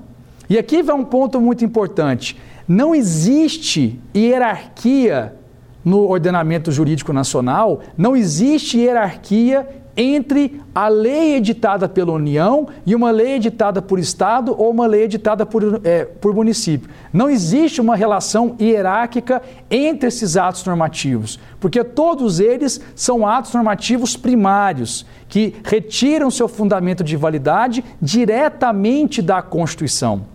E 0.50 0.58
aqui 0.58 0.84
vai 0.84 0.96
um 0.96 1.06
ponto 1.06 1.40
muito 1.40 1.64
importante: 1.64 2.38
não 2.68 2.94
existe 2.94 4.00
hierarquia 4.16 5.36
no 5.84 6.10
ordenamento 6.10 6.72
jurídico 6.72 7.12
nacional, 7.12 7.82
não 7.98 8.16
existe 8.16 8.78
hierarquia 8.78 9.68
entre 9.96 10.62
a 10.74 10.88
lei 10.88 11.36
editada 11.36 11.88
pela 11.90 12.14
União 12.14 12.68
e 12.86 12.96
uma 12.96 13.12
lei 13.12 13.34
editada 13.34 13.82
por 13.82 14.00
Estado 14.00 14.56
ou 14.58 14.72
uma 14.72 14.88
lei 14.88 15.04
editada 15.04 15.46
por, 15.46 15.82
é, 15.84 16.06
por 16.06 16.34
município. 16.34 16.90
Não 17.12 17.30
existe 17.30 17.82
uma 17.82 17.96
relação 17.96 18.56
hierárquica 18.60 19.42
entre 19.70 20.08
esses 20.08 20.38
atos 20.38 20.64
normativos, 20.64 21.40
porque 21.60 21.84
todos 21.84 22.40
eles 22.40 22.80
são 22.96 23.28
atos 23.28 23.54
normativos 23.54 24.16
primários, 24.16 25.06
que 25.28 25.56
retiram 25.64 26.32
seu 26.32 26.48
fundamento 26.48 27.04
de 27.04 27.16
validade 27.16 27.84
diretamente 28.02 29.22
da 29.22 29.42
Constituição. 29.42 30.31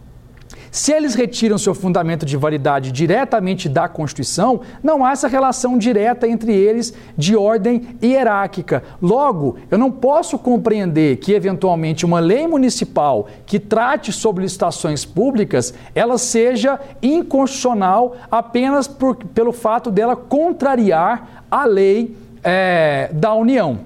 Se 0.71 0.93
eles 0.93 1.15
retiram 1.15 1.59
seu 1.59 1.75
fundamento 1.75 2.27
de 2.27 2.37
validade 2.37 2.93
diretamente 2.93 3.69
da 3.69 3.89
Constituição, 3.89 4.61
não 4.83 5.05
há 5.05 5.13
essa 5.13 5.29
relação 5.29 5.79
direta 5.79 6.29
entre 6.29 6.53
eles 6.53 6.93
de 7.17 7.37
ordem 7.37 7.97
hierárquica. 8.03 8.83
Logo, 9.01 9.57
eu 9.71 9.79
não 9.79 9.91
posso 9.91 10.39
compreender 10.39 11.17
que, 11.17 11.33
eventualmente, 11.33 12.05
uma 12.05 12.21
lei 12.21 12.47
municipal 12.47 13.29
que 13.45 13.59
trate 13.59 14.13
sobre 14.13 14.43
licitações 14.43 15.05
públicas, 15.05 15.73
ela 15.95 16.19
seja 16.19 16.79
inconstitucional 17.03 18.17
apenas 18.31 18.87
por, 18.87 19.17
pelo 19.17 19.53
fato 19.53 19.91
dela 19.91 20.17
contrariar 20.17 21.45
a 21.51 21.65
lei 21.65 22.17
é, 22.43 23.11
da 23.13 23.33
União. 23.35 23.81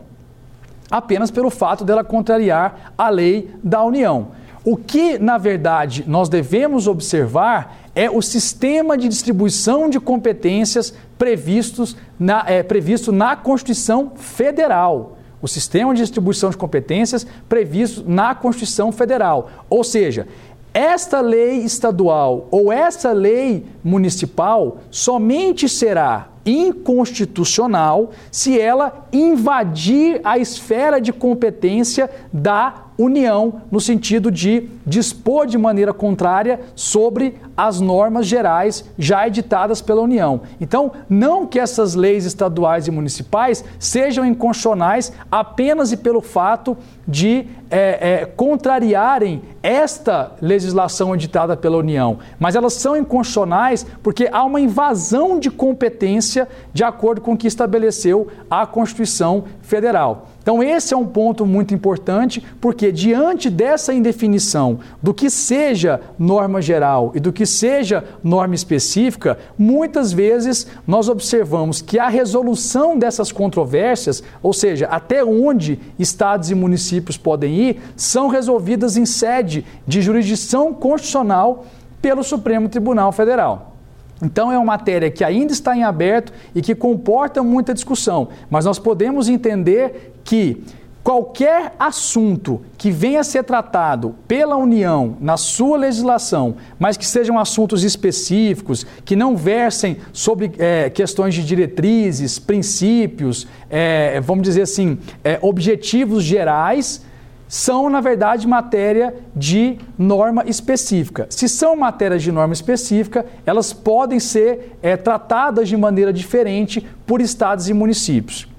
Apenas 0.90 1.30
pelo 1.30 1.50
fato 1.50 1.84
dela 1.84 2.02
contrariar 2.02 2.92
a 2.99 3.08
lei 3.08 3.50
da 3.62 3.82
União. 3.84 4.28
O 4.64 4.76
que, 4.76 5.19
na 5.19 5.38
verdade, 5.38 6.05
nós 6.07 6.29
devemos 6.29 6.87
observar 6.87 7.79
é 7.95 8.11
o 8.11 8.21
sistema 8.21 8.97
de 8.97 9.09
distribuição 9.09 9.88
de 9.88 9.99
competências 9.99 10.95
previstos 11.17 11.97
na, 12.19 12.45
é, 12.47 12.62
previsto 12.62 13.11
na 13.11 13.37
Constituição 13.37 14.12
Federal. 14.17 15.17
O 15.43 15.49
sistema 15.49 15.95
de 15.95 16.02
distribuição 16.02 16.50
de 16.50 16.57
competências 16.59 17.26
previsto 17.49 18.05
na 18.07 18.35
Constituição 18.35 18.93
Federal. 18.93 19.50
Ou 19.71 19.83
seja, 19.83 20.29
esta 20.75 21.21
lei 21.21 21.59
estadual 21.59 22.47
ou 22.50 22.71
essa 22.71 23.12
lei 23.12 23.67
municipal 23.83 24.79
somente 24.90 25.69
será 25.69 26.29
inconstitucional 26.45 28.11
se 28.31 28.59
ela 28.59 29.07
invadir 29.12 30.21
a 30.23 30.38
esfera 30.38 31.00
de 31.00 31.12
competência 31.12 32.11
da 32.33 32.89
União, 33.02 33.62
no 33.71 33.80
sentido 33.80 34.30
de 34.30 34.69
dispor 34.85 35.47
de 35.47 35.57
maneira 35.57 35.92
contrária 35.92 36.61
sobre 36.75 37.37
as 37.57 37.80
normas 37.80 38.26
gerais 38.26 38.85
já 38.99 39.26
editadas 39.26 39.80
pela 39.80 40.02
União. 40.02 40.42
Então, 40.61 40.92
não 41.09 41.47
que 41.47 41.59
essas 41.59 41.95
leis 41.95 42.26
estaduais 42.26 42.87
e 42.87 42.90
municipais 42.90 43.64
sejam 43.78 44.25
inconstitucionais 44.25 45.12
apenas 45.30 45.92
e 45.92 45.97
pelo 45.97 46.21
fato 46.21 46.76
de 47.11 47.47
é, 47.71 48.23
é, 48.23 48.25
contrariarem 48.25 49.43
esta 49.62 50.33
legislação 50.40 51.14
editada 51.14 51.57
pela 51.57 51.76
União, 51.76 52.19
mas 52.38 52.57
elas 52.57 52.73
são 52.75 52.97
inconstitucionais 52.97 53.87
porque 54.02 54.29
há 54.33 54.43
uma 54.45 54.61
invasão 54.61 55.38
de 55.38 55.50
competência 55.50 56.49
de 56.73 56.83
acordo 56.83 57.21
com 57.21 57.33
o 57.33 57.37
que 57.37 57.47
estabeleceu 57.47 58.29
a 58.50 58.67
Constituição 58.67 59.45
Federal. 59.61 60.29
Então, 60.43 60.62
esse 60.62 60.95
é 60.95 60.97
um 60.97 61.07
ponto 61.07 61.45
muito 61.45 61.75
importante, 61.75 62.43
porque 62.61 62.90
diante 62.90 63.50
dessa 63.50 63.93
indefinição 63.93 64.81
do 65.02 65.12
que 65.12 65.29
seja 65.29 66.00
norma 66.19 66.62
geral 66.62 67.12
e 67.14 67.21
do 67.21 67.31
que 67.31 67.45
seja 67.45 68.02
norma 68.25 68.55
específica, 68.55 69.38
muitas 69.59 70.12
vezes 70.12 70.67
nós 70.87 71.11
observamos 71.11 71.83
que 71.83 71.99
a 71.99 72.09
resolução 72.09 72.99
dessas 72.99 73.31
controvérsias, 73.31 74.23
ou 74.43 74.55
seja, 74.55 74.87
até 74.87 75.23
onde 75.23 75.79
estados 75.99 76.50
e 76.50 76.55
municípios 76.55 77.00
podem 77.16 77.54
ir, 77.54 77.80
são 77.97 78.28
resolvidas 78.28 78.97
em 78.97 79.07
sede 79.07 79.64
de 79.87 80.02
jurisdição 80.02 80.73
constitucional 80.73 81.66
pelo 82.00 82.23
Supremo 82.23 82.69
Tribunal 82.69 83.12
Federal. 83.12 83.76
Então 84.23 84.52
é 84.52 84.57
uma 84.57 84.66
matéria 84.66 85.11
que 85.11 85.25
ainda 85.25 85.52
está 85.52 85.76
em 85.76 85.83
aberto 85.83 86.33
e 86.54 86.61
que 86.61 86.75
comporta 86.75 87.42
muita 87.42 87.73
discussão, 87.73 88.28
mas 88.50 88.64
nós 88.64 88.78
podemos 88.78 89.28
entender 89.28 90.14
que 90.23 90.62
qualquer 91.02 91.75
assunto 91.78 92.61
que 92.76 92.90
venha 92.90 93.21
a 93.21 93.25
ser 93.25 93.45
tratado 93.45 94.14
pela 94.29 94.57
União 94.57 95.16
na 95.20 95.37
sua 95.37 95.79
legislação, 95.79 96.57
mas 96.79 96.96
que 96.96 97.07
sejam 97.07 97.38
assuntos 97.38 97.85
específicos, 97.85 98.87
que 99.05 99.16
não 99.16 99.37
versem 99.37 99.96
sobre 100.12 100.53
é, 100.59 100.90
questões 100.90 101.35
de 101.35 101.44
diretrizes, 101.44 102.38
princípios, 102.38 103.46
é, 103.68 104.20
vamos 104.20 104.42
dizer 104.42 104.62
assim, 104.62 104.98
é, 105.24 105.38
objetivos 105.42 106.22
gerais, 106.22 107.03
são, 107.48 107.90
na 107.90 108.01
verdade, 108.01 108.46
matéria 108.46 109.12
de 109.35 109.77
norma 109.98 110.44
específica. 110.46 111.27
Se 111.31 111.48
são 111.48 111.74
matérias 111.74 112.22
de 112.22 112.31
norma 112.31 112.55
específica, 112.55 113.27
elas 113.44 113.72
podem 113.72 114.20
ser 114.20 114.77
é, 114.81 114.96
tratadas 114.96 115.68
de 115.68 115.77
maneira 115.77 116.12
diferente 116.12 116.87
por 117.05 117.20
estados 117.20 117.68
e 117.68 117.74
municípios. 117.74 118.49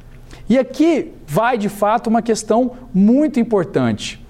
E 0.51 0.59
aqui 0.59 1.13
vai, 1.25 1.57
de 1.57 1.69
fato, 1.69 2.07
uma 2.07 2.21
questão 2.21 2.73
muito 2.93 3.39
importante. 3.39 4.21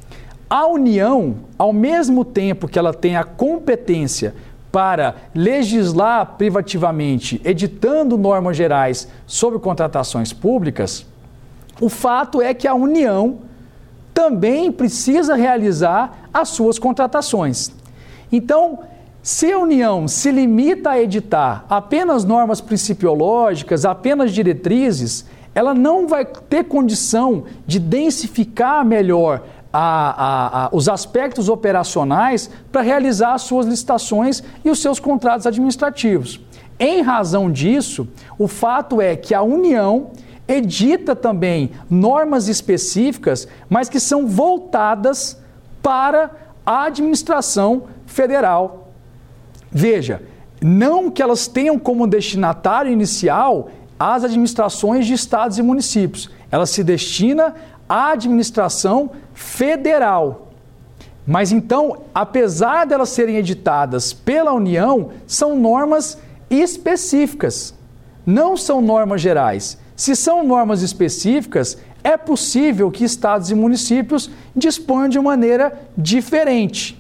A 0.48 0.68
União, 0.68 1.38
ao 1.58 1.74
mesmo 1.74 2.24
tempo 2.24 2.68
que 2.68 2.78
ela 2.78 2.94
tem 2.94 3.18
a 3.18 3.24
competência 3.24 4.36
para 4.72 5.16
legislar 5.34 6.36
privativamente, 6.38 7.42
editando 7.44 8.20
normas 8.20 8.56
gerais 8.56 9.08
sobre 9.26 9.58
contratações 9.58 10.32
públicas, 10.32 11.08
o 11.82 11.90
fato 11.90 12.40
é 12.40 12.54
que 12.54 12.68
a 12.68 12.76
União 12.76 13.40
também 14.14 14.72
precisa 14.72 15.34
realizar 15.34 16.30
as 16.32 16.50
suas 16.50 16.78
contratações. 16.78 17.72
Então, 18.32 18.82
se 19.24 19.52
a 19.52 19.58
União 19.58 20.08
se 20.08 20.30
limita 20.30 20.92
a 20.92 21.02
editar 21.02 21.66
apenas 21.68 22.24
normas 22.24 22.62
principiológicas, 22.62 23.86
apenas 23.86 24.32
diretrizes, 24.32 25.26
ela 25.54 25.74
não 25.74 26.08
vai 26.08 26.26
ter 26.26 26.66
condição 26.66 27.44
de 27.68 27.80
densificar 27.80 28.86
melhor 28.86 29.44
a, 29.74 29.80
a, 29.82 30.66
a, 30.66 30.70
os 30.72 30.90
aspectos 30.90 31.50
operacionais 31.50 32.50
para 32.72 32.82
realizar 32.82 33.34
as 33.34 33.44
suas 33.44 33.66
licitações 33.66 34.44
e 34.64 34.70
os 34.70 34.82
seus 34.82 35.00
contratos 35.00 35.46
administrativos. 35.46 36.40
Em 36.80 37.02
razão 37.02 37.52
disso, 37.52 38.08
o 38.40 38.48
fato 38.48 39.02
é 39.02 39.16
que 39.16 39.34
a 39.34 39.42
União 39.42 40.12
edita 40.48 41.16
também 41.16 41.72
normas 41.90 42.48
específicas, 42.48 43.48
mas 43.70 43.88
que 43.88 44.00
são 44.00 44.28
voltadas 44.28 45.40
para 45.82 46.32
a 46.66 46.86
administração 46.86 47.84
federal. 48.06 48.90
Veja, 49.72 50.22
não 50.62 51.10
que 51.10 51.22
elas 51.22 51.48
tenham 51.48 51.80
como 51.80 52.08
destinatário 52.08 52.92
inicial 52.92 53.70
as 54.02 54.24
administrações 54.24 55.06
de 55.06 55.14
estados 55.14 55.60
e 55.60 55.62
municípios. 55.62 56.28
Ela 56.50 56.66
se 56.66 56.84
destina 56.84 57.54
à 57.88 58.14
administração 58.14 59.12
federal. 59.32 60.48
Mas 61.28 61.52
então, 61.52 62.02
apesar 62.14 62.88
delas 62.88 63.10
serem 63.10 63.36
editadas 63.36 64.12
pela 64.12 64.54
União, 64.54 65.12
são 65.28 65.56
normas 65.56 66.18
específicas, 66.50 67.76
não 68.26 68.58
são 68.58 68.82
normas 68.82 69.22
gerais. 69.22 69.78
Se 69.96 70.16
são 70.16 70.44
normas 70.44 70.82
específicas, 70.82 71.78
é 72.04 72.18
possível 72.18 72.90
que 72.90 73.04
estados 73.04 73.52
e 73.52 73.56
municípios 73.56 74.32
disponham 74.56 75.10
de 75.10 75.20
maneira 75.20 75.80
diferente. 75.96 77.00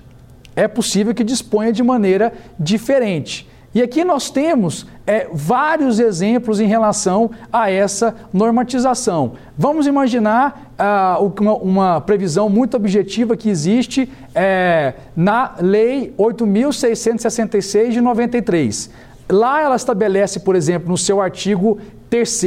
É 0.55 0.67
possível 0.67 1.15
que 1.15 1.23
disponha 1.23 1.73
de 1.73 1.81
maneira 1.81 2.31
diferente. 2.59 3.49
E 3.73 3.81
aqui 3.81 4.03
nós 4.03 4.29
temos 4.29 4.85
é, 5.07 5.29
vários 5.31 5.99
exemplos 5.99 6.59
em 6.59 6.67
relação 6.67 7.31
a 7.51 7.71
essa 7.71 8.13
normatização. 8.33 9.33
Vamos 9.57 9.87
imaginar 9.87 10.73
ah, 10.77 11.17
uma, 11.19 11.55
uma, 11.55 12.01
previsão 12.01 12.49
muito 12.49 12.75
objetiva 12.75 13.37
que 13.37 13.49
existe 13.49 14.11
é, 14.35 14.93
na 15.15 15.55
Lei 15.61 16.13
8.666 16.17 17.91
de 17.91 18.01
93. 18.01 18.89
Lá 19.29 19.61
ela 19.61 19.77
estabelece, 19.77 20.41
por 20.41 20.55
exemplo, 20.57 20.89
no 20.89 20.97
seu 20.97 21.21
artigo 21.21 21.79
3 22.09 22.41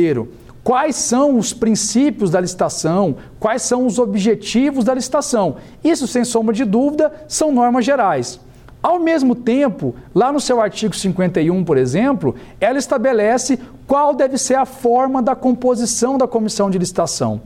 quais 0.62 0.96
são 0.96 1.38
os 1.38 1.52
princípios 1.52 2.30
da 2.30 2.40
licitação, 2.40 3.16
quais 3.38 3.62
são 3.62 3.86
os 3.86 3.98
objetivos 3.98 4.84
da 4.84 4.94
licitação. 4.94 5.56
Isso, 5.84 6.06
sem 6.06 6.24
sombra 6.24 6.54
de 6.54 6.64
dúvida, 6.64 7.12
são 7.28 7.52
normas 7.52 7.84
gerais. 7.84 8.40
Ao 8.84 8.98
mesmo 8.98 9.34
tempo, 9.34 9.94
lá 10.14 10.30
no 10.30 10.38
seu 10.38 10.60
artigo 10.60 10.94
51, 10.94 11.64
por 11.64 11.78
exemplo, 11.78 12.34
ela 12.60 12.78
estabelece 12.78 13.58
qual 13.86 14.14
deve 14.14 14.36
ser 14.36 14.56
a 14.56 14.66
forma 14.66 15.22
da 15.22 15.34
composição 15.34 16.18
da 16.18 16.28
comissão 16.28 16.68
de 16.68 16.76
licitação. 16.76 17.40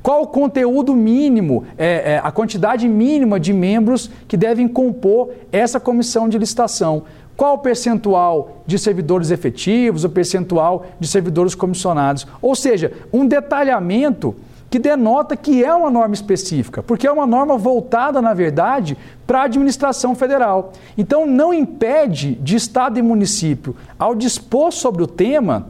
Qual 0.00 0.22
o 0.22 0.26
conteúdo 0.28 0.94
mínimo, 0.94 1.64
é, 1.76 2.12
é, 2.12 2.20
a 2.22 2.30
quantidade 2.30 2.86
mínima 2.86 3.40
de 3.40 3.52
membros 3.52 4.08
que 4.28 4.36
devem 4.36 4.68
compor 4.68 5.30
essa 5.50 5.80
comissão 5.80 6.28
de 6.28 6.38
licitação? 6.38 7.02
qual 7.36 7.56
o 7.56 7.58
percentual 7.58 8.62
de 8.66 8.78
servidores 8.78 9.30
efetivos, 9.30 10.04
o 10.04 10.08
percentual 10.08 10.86
de 10.98 11.06
servidores 11.06 11.54
comissionados. 11.54 12.26
Ou 12.40 12.54
seja, 12.54 12.92
um 13.12 13.26
detalhamento 13.26 14.34
que 14.76 14.78
denota 14.78 15.34
que 15.34 15.64
é 15.64 15.74
uma 15.74 15.90
norma 15.90 16.14
específica, 16.14 16.82
porque 16.82 17.06
é 17.06 17.10
uma 17.10 17.26
norma 17.26 17.56
voltada, 17.56 18.20
na 18.20 18.34
verdade, 18.34 18.94
para 19.26 19.40
a 19.40 19.44
administração 19.44 20.14
federal. 20.14 20.72
Então, 20.98 21.26
não 21.26 21.54
impede 21.54 22.34
de 22.34 22.56
Estado 22.56 22.98
e 22.98 23.02
município, 23.02 23.74
ao 23.98 24.14
dispor 24.14 24.70
sobre 24.72 25.02
o 25.02 25.06
tema, 25.06 25.68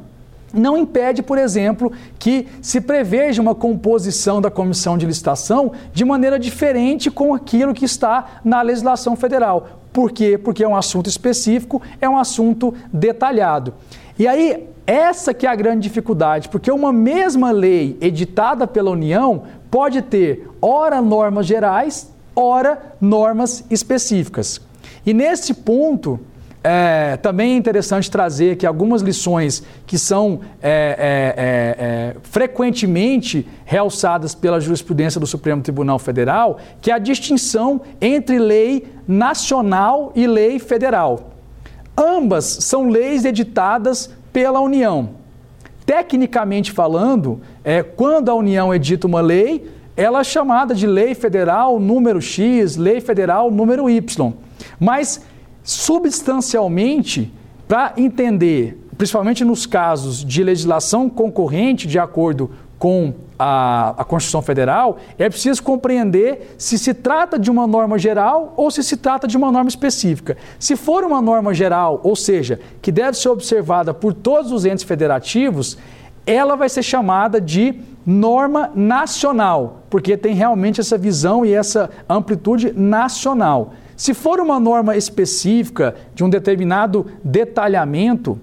não 0.53 0.77
impede, 0.77 1.23
por 1.23 1.39
exemplo, 1.39 1.93
que 2.19 2.49
se 2.61 2.81
preveja 2.81 3.41
uma 3.41 3.55
composição 3.55 4.41
da 4.41 4.51
comissão 4.51 4.99
de 4.99 5.07
licitação 5.07 5.71
de 5.93 6.05
maneira 6.05 6.37
diferente 6.37 7.09
com 7.09 7.33
aquilo 7.33 7.75
que 7.75 7.85
está 7.85 8.41
na 8.45 8.61
legislação 8.61 9.15
federal. 9.15 9.69
Por 9.93 10.11
quê? 10.11 10.37
Porque 10.37 10.65
é 10.65 10.69
um 10.69 10.75
assunto 10.75 11.09
específico, 11.09 11.81
é 12.01 12.09
um 12.09 12.19
assunto 12.19 12.75
detalhado. 12.93 13.73
E 14.19 14.27
aí, 14.27 14.67
essa 14.87 15.35
que 15.35 15.47
é 15.47 15.51
a 15.51 15.55
grande 15.55 15.89
dificuldade, 15.89 16.49
porque 16.49 16.71
uma 16.71 16.93
mesma 16.93 17.51
lei 17.51 17.97
editada 18.01 18.67
pela 18.67 18.91
União 18.91 19.43
pode 19.71 20.01
ter 20.03 20.49
ora 20.63 21.03
normas 21.03 21.47
gerais, 21.47 22.13
ora 22.35 22.95
normas 23.01 23.65
específicas. 23.71 24.61
E 25.05 25.13
nesse 25.13 25.55
ponto, 25.55 26.21
é, 26.63 27.17
também 27.19 27.53
é 27.53 27.57
interessante 27.57 28.11
trazer 28.11 28.53
aqui 28.53 28.67
algumas 28.67 29.01
lições 29.01 29.63
que 29.87 29.97
são 29.97 30.41
é, 30.61 30.97
é, 30.99 31.35
é, 31.37 32.17
é 32.17 32.17
frequentemente 32.23 33.47
realçadas 33.65 34.35
pela 34.35 34.61
jurisprudência 34.61 35.21
do 35.21 35.27
Supremo 35.27 35.63
Tribunal 35.63 35.99
Federal, 35.99 36.59
que 36.81 36.91
é 36.91 36.95
a 36.95 36.99
distinção 36.99 37.81
entre 38.01 38.39
lei 38.39 38.87
nacional 39.07 40.11
e 40.15 40.27
lei 40.27 40.59
federal. 40.59 41.31
Ambas 41.97 42.45
são 42.45 42.89
leis 42.89 43.25
editadas 43.25 44.11
pela 44.37 44.61
União. 44.61 45.13
Tecnicamente 45.87 46.71
falando, 46.71 47.41
é, 47.65 47.83
quando 47.83 48.29
a 48.29 48.35
União 48.35 48.75
edita 48.75 49.07
uma 49.07 49.23
lei, 49.23 49.67
ela 49.97 50.21
é 50.21 50.25
chamada 50.25 50.75
de 50.75 50.87
Lei 50.87 51.15
Federal 51.15 51.81
número 51.81 52.21
X, 52.21 52.77
Lei 52.77 53.01
Federal 53.01 53.51
número 53.51 53.89
Y. 53.89 54.35
Mas, 54.79 55.25
substancialmente, 55.65 57.33
para 57.67 57.95
entender, 57.97 58.79
principalmente 58.99 59.43
nos 59.43 59.65
casos 59.65 60.23
de 60.23 60.45
legislação 60.45 61.09
concorrente 61.09 61.89
de 61.89 61.99
acordo 61.99 62.51
com 62.79 63.15
a, 63.39 63.95
a, 63.97 64.05
Constituição 64.05 64.43
Federal, 64.43 64.99
é 65.19 65.29
preciso 65.29 65.63
compreender 65.63 66.55
se 66.59 66.79
se 66.79 66.93
trata 66.93 67.39
de 67.39 67.51
uma 67.51 67.67
norma 67.67 67.99
geral 67.99 68.53
ou 68.57 68.71
se 68.71 68.83
se 68.83 68.97
trata 68.97 69.27
de 69.27 69.37
uma 69.37 69.51
norma 69.51 69.69
específica. 69.69 70.37
Se 70.59 70.77
for 70.77 71.05
uma 71.05 71.21
norma 71.23 71.55
geral, 71.55 72.01
ou 72.03 72.15
seja, 72.15 72.61
que 72.83 72.93
deve 72.93 73.17
ser 73.17 73.29
observada 73.29 73.95
por 73.95 74.13
todos 74.13 74.53
os 74.53 74.65
entes 74.65 74.85
federativos, 74.85 75.79
ela 76.27 76.57
vai 76.57 76.69
ser 76.69 76.83
chamada 76.83 77.41
de 77.41 77.81
norma 78.05 78.71
nacional, 78.75 79.83
porque 79.89 80.17
tem 80.17 80.35
realmente 80.35 80.81
essa 80.81 80.99
visão 80.99 81.45
e 81.45 81.53
essa 81.53 81.91
amplitude 82.09 82.73
nacional. 82.73 83.73
Se 83.97 84.13
for 84.13 84.41
uma 84.41 84.61
norma 84.61 84.97
específica 84.97 85.95
de 86.15 86.23
um 86.23 86.29
determinado 86.29 87.07
detalhamento, 87.25 88.39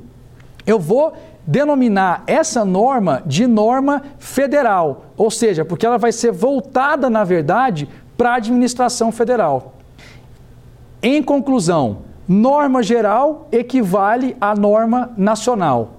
eu 0.66 0.80
vou 0.80 1.14
denominar 1.46 2.24
essa 2.26 2.64
norma 2.64 3.22
de 3.26 3.46
norma 3.48 4.02
federal, 4.18 5.06
ou 5.18 5.30
seja, 5.30 5.66
porque 5.66 5.86
ela 5.86 5.98
vai 5.98 6.12
ser 6.12 6.32
voltada, 6.32 7.10
na 7.10 7.24
verdade, 7.24 7.88
para 8.18 8.32
a 8.32 8.36
administração 8.36 9.12
federal. 9.12 9.74
Em 11.02 11.22
conclusão, 11.22 12.00
norma 12.28 12.82
geral 12.82 13.48
equivale 13.52 14.38
à 14.40 14.56
norma 14.56 15.12
nacional. 15.18 15.96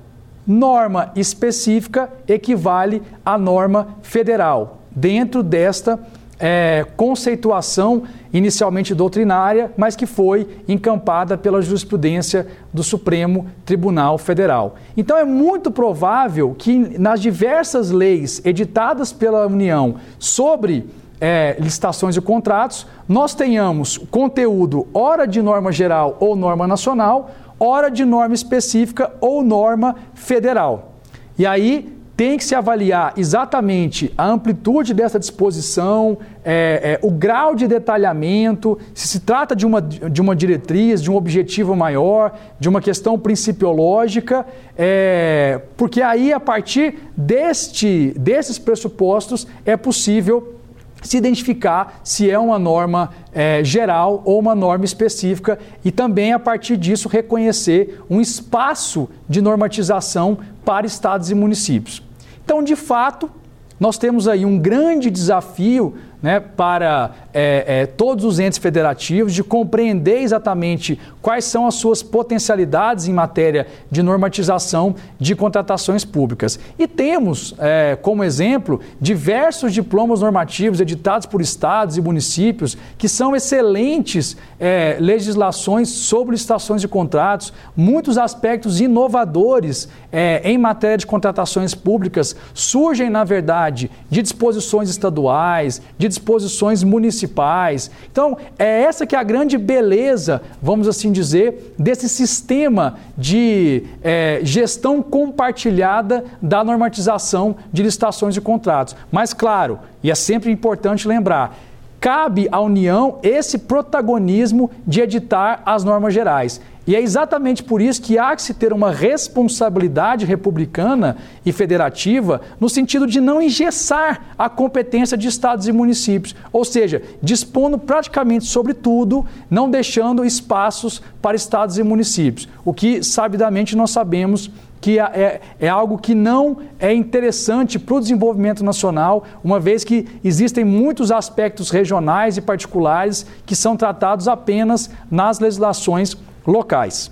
Norma 0.47 1.11
específica 1.17 2.11
equivale 2.29 3.03
à 3.25 3.39
norma 3.39 3.89
federal, 4.03 4.79
dentro 4.91 5.43
desta 5.43 5.99
é, 6.39 6.87
conceituação 6.97 8.03
inicialmente 8.33 8.95
doutrinária, 8.95 9.73
mas 9.77 9.95
que 9.95 10.07
foi 10.07 10.49
encampada 10.67 11.39
pela 11.39 11.63
jurisprudência 11.63 12.47
do 12.73 12.83
Supremo 12.83 13.47
Tribunal 13.65 14.19
Federal. 14.19 14.77
Então 14.97 15.17
é 15.17 15.25
muito 15.25 15.71
provável 15.71 16.55
que 16.57 16.99
nas 16.99 17.21
diversas 17.21 17.91
leis 17.91 18.41
editadas 18.45 19.13
pela 19.13 19.47
União 19.47 19.97
sobre 20.19 20.87
é, 21.21 21.57
licitações 21.59 22.17
e 22.17 22.21
contratos, 22.21 22.87
nós 23.09 23.35
tenhamos 23.35 23.97
conteúdo 23.97 24.87
ora 24.93 25.27
de 25.27 25.41
norma 25.41 25.71
geral 25.71 26.17
ou 26.21 26.35
norma 26.35 26.67
nacional, 26.67 27.31
ora 27.59 27.89
de 27.89 28.05
norma 28.05 28.35
específica 28.35 29.13
ou 29.21 29.43
norma 29.43 29.95
federal. 30.15 30.95
E 31.39 31.47
aí 31.47 31.95
tem 32.17 32.37
que 32.37 32.45
se 32.45 32.55
avaliar 32.55 33.13
exatamente 33.17 34.13
a 34.17 34.27
amplitude 34.27 34.95
dessa 34.95 35.19
disposição, 35.19 36.19
é, 36.45 36.99
é, 37.03 37.07
o 37.07 37.11
grau 37.11 37.55
de 37.55 37.67
detalhamento, 37.67 38.79
se 38.95 39.09
se 39.09 39.21
trata 39.21 39.57
de 39.57 39.67
uma, 39.67 39.83
de 39.83 40.21
uma 40.21 40.37
diretriz, 40.37 41.03
de 41.03 41.11
um 41.11 41.17
objetivo 41.17 41.75
maior, 41.75 42.37
de 42.61 42.69
uma 42.69 42.81
questão 42.81 43.19
principiológica, 43.19 44.47
é, 44.77 45.61
porque 45.77 46.03
aí, 46.03 46.33
a 46.33 46.39
partir 46.39 47.11
deste, 47.17 48.15
desses 48.17 48.59
pressupostos, 48.59 49.47
é 49.65 49.77
possível 49.77 50.55
se 51.05 51.17
identificar 51.17 52.01
se 52.03 52.29
é 52.29 52.39
uma 52.39 52.59
norma 52.59 53.11
é, 53.33 53.63
geral 53.63 54.23
ou 54.25 54.39
uma 54.41 54.55
norma 54.55 54.85
específica 54.85 55.59
e 55.85 55.93
também, 55.93 56.33
a 56.33 56.39
partir 56.39 56.77
disso, 56.77 57.09
reconhecer 57.09 58.03
um 58.11 58.21
espaço 58.21 59.09
de 59.29 59.41
normatização 59.41 60.39
para 60.65 60.87
estados 60.87 61.31
e 61.31 61.35
municípios. 61.35 62.03
Então, 62.45 62.63
de 62.63 62.75
fato, 62.75 63.31
nós 63.79 63.99
temos 63.99 64.27
aí 64.27 64.47
um 64.47 64.59
grande 64.59 65.11
desafio 65.11 65.95
né, 66.25 66.41
para 66.41 67.11
é, 67.35 67.83
é, 67.83 67.87
todos 67.87 68.25
os 68.25 68.39
entes 68.39 68.57
federativos 68.57 69.35
de 69.35 69.45
compreender 69.45 70.23
exatamente 70.23 70.99
quais 71.21 71.45
são 71.45 71.67
as 71.67 71.75
suas 71.75 72.03
potencialidades 72.03 73.07
em 73.07 73.13
matéria 73.13 73.67
de 73.91 74.03
normatização 74.03 74.95
de 75.21 75.37
contratações 75.37 76.03
públicas. 76.03 76.59
E 76.79 76.89
temos, 76.89 77.55
é, 77.59 77.99
como 78.01 78.25
exemplo, 78.25 78.81
diversos 78.99 79.75
diplomas 79.75 80.23
normativos 80.23 80.81
editados 80.81 81.27
por 81.27 81.43
estados 81.43 81.99
e 81.99 82.01
municípios 82.01 82.75
que 82.97 83.07
são 83.07 83.37
excelentes 83.37 84.35
é, 84.59 84.97
legislações 84.99 85.91
sobre 85.91 86.33
licitações 86.33 86.81
de 86.81 86.89
contratos, 86.89 87.53
muitos 87.77 88.17
aspectos 88.17 88.81
inovadores 88.81 89.91
é, 90.11 90.41
em 90.43 90.57
matéria 90.57 90.97
de 90.97 91.07
contratações 91.07 91.75
públicas 91.75 92.35
surgem, 92.55 93.11
na 93.11 93.25
verdade, 93.25 93.91
de 94.09 94.23
disposições 94.23 94.89
estaduais, 94.89 95.83
de 95.99 96.14
disposições 96.15 96.83
municipais. 96.83 97.91
Então, 98.11 98.37
é 98.59 98.83
essa 98.83 99.07
que 99.07 99.15
é 99.15 99.19
a 99.19 99.23
grande 99.23 99.59
beleza, 99.59 100.43
vamos 100.63 100.89
assim 100.89 101.13
dizer, 101.13 101.75
desse 101.79 102.09
sistema 102.09 102.97
de 103.17 103.85
é, 104.03 104.41
gestão 104.43 105.03
compartilhada 105.03 106.25
da 106.41 106.65
normatização 106.65 107.57
de 107.73 107.83
licitações 107.83 108.37
e 108.37 108.41
contratos. 108.41 108.97
Mas, 109.11 109.33
claro, 109.33 109.79
e 110.03 110.11
é 110.11 110.15
sempre 110.15 110.51
importante 110.51 111.07
lembrar, 111.09 111.57
cabe 112.01 112.49
à 112.53 112.61
União 112.61 113.19
esse 113.23 113.59
protagonismo 113.59 114.71
de 114.87 115.01
editar 115.01 115.63
as 115.65 115.85
normas 115.85 116.13
gerais. 116.13 116.61
E 116.87 116.95
é 116.95 117.01
exatamente 117.01 117.63
por 117.63 117.81
isso 117.81 118.03
que 118.03 118.19
há 118.19 118.37
que 118.37 118.43
se 118.43 118.53
ter 118.53 118.73
uma 118.73 118.91
responsabilidade 118.91 120.27
republicana 120.27 121.17
e 121.45 121.51
federativa 121.51 122.43
no 122.61 122.69
sentido 122.69 123.07
de 123.07 123.21
não 123.21 123.41
engessar 123.41 124.27
a 124.37 124.51
competência 124.51 125.17
de 125.17 125.27
estados 125.27 125.67
e 125.67 125.73
municípios, 125.73 126.37
ou 126.53 126.65
seja, 126.65 127.03
dispondo 127.23 127.79
praticamente 127.79 128.45
sobre 128.45 128.75
tudo, 128.75 129.25
não 129.51 129.71
deixando 129.71 130.25
espaços 130.25 131.01
para 131.23 131.37
estados 131.37 131.79
e 131.79 131.83
municípios, 131.83 132.49
o 132.65 132.75
que 132.75 133.03
sabidamente 133.03 133.75
nós 133.75 133.91
sabemos 133.91 134.51
que 134.85 134.99
é, 134.99 135.03
é, 135.03 135.41
é 135.61 135.69
algo 135.71 135.97
que 135.97 136.15
não 136.15 136.59
é 136.79 136.93
interessante 136.93 137.79
para 137.79 137.95
o 137.95 138.01
desenvolvimento 138.01 138.63
nacional, 138.63 139.25
uma 139.43 139.59
vez 139.59 139.83
que 139.83 140.07
existem 140.23 140.63
muitos 140.63 141.11
aspectos 141.11 141.71
regionais 141.71 142.37
e 142.37 142.43
particulares 142.43 143.25
que 143.47 143.57
são 143.57 143.79
tratados 143.79 144.29
apenas 144.29 144.91
nas 145.11 145.41
legislações 145.41 146.15
locais. 146.47 147.11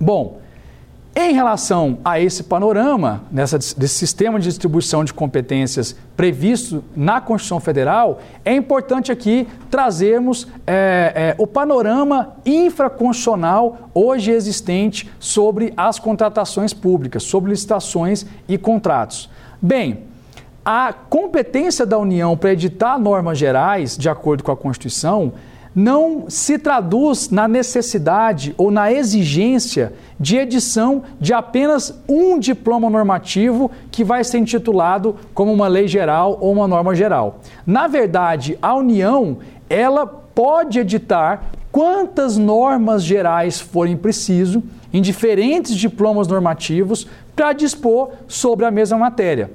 Bom, 0.00 0.40
em 1.16 1.32
relação 1.32 1.98
a 2.04 2.18
esse 2.18 2.42
panorama, 2.42 3.22
nessa, 3.30 3.56
desse 3.56 3.94
sistema 3.94 4.36
de 4.40 4.46
distribuição 4.46 5.04
de 5.04 5.14
competências 5.14 5.94
previsto 6.16 6.82
na 6.96 7.20
Constituição 7.20 7.60
Federal, 7.60 8.18
é 8.44 8.52
importante 8.52 9.12
aqui 9.12 9.46
trazermos 9.70 10.48
é, 10.66 11.12
é, 11.14 11.34
o 11.38 11.46
panorama 11.46 12.34
infraconstitucional 12.44 13.90
hoje 13.94 14.32
existente 14.32 15.08
sobre 15.20 15.72
as 15.76 16.00
contratações 16.00 16.74
públicas, 16.74 17.22
sobre 17.22 17.52
licitações 17.52 18.26
e 18.48 18.58
contratos. 18.58 19.30
Bem, 19.62 20.02
a 20.64 20.92
competência 20.92 21.86
da 21.86 21.96
União 21.96 22.36
para 22.36 22.54
editar 22.54 22.98
normas 22.98 23.38
gerais, 23.38 23.96
de 23.96 24.08
acordo 24.08 24.42
com 24.42 24.50
a 24.50 24.56
Constituição, 24.56 25.32
não 25.74 26.26
se 26.28 26.58
traduz 26.58 27.30
na 27.30 27.48
necessidade 27.48 28.54
ou 28.56 28.70
na 28.70 28.92
exigência 28.92 29.92
de 30.20 30.36
edição 30.36 31.02
de 31.20 31.32
apenas 31.32 32.00
um 32.08 32.38
diploma 32.38 32.88
normativo 32.88 33.70
que 33.90 34.04
vai 34.04 34.22
ser 34.22 34.38
intitulado 34.38 35.16
como 35.34 35.52
uma 35.52 35.66
lei 35.66 35.88
geral 35.88 36.38
ou 36.40 36.52
uma 36.52 36.68
norma 36.68 36.94
geral. 36.94 37.40
Na 37.66 37.88
verdade, 37.88 38.56
a 38.62 38.74
União, 38.74 39.38
ela 39.68 40.06
pode 40.06 40.78
editar 40.78 41.44
quantas 41.72 42.36
normas 42.36 43.02
gerais 43.02 43.60
forem 43.60 43.96
preciso 43.96 44.62
em 44.92 45.02
diferentes 45.02 45.74
diplomas 45.74 46.28
normativos 46.28 47.08
para 47.34 47.52
dispor 47.52 48.12
sobre 48.28 48.64
a 48.64 48.70
mesma 48.70 48.96
matéria. 48.96 49.50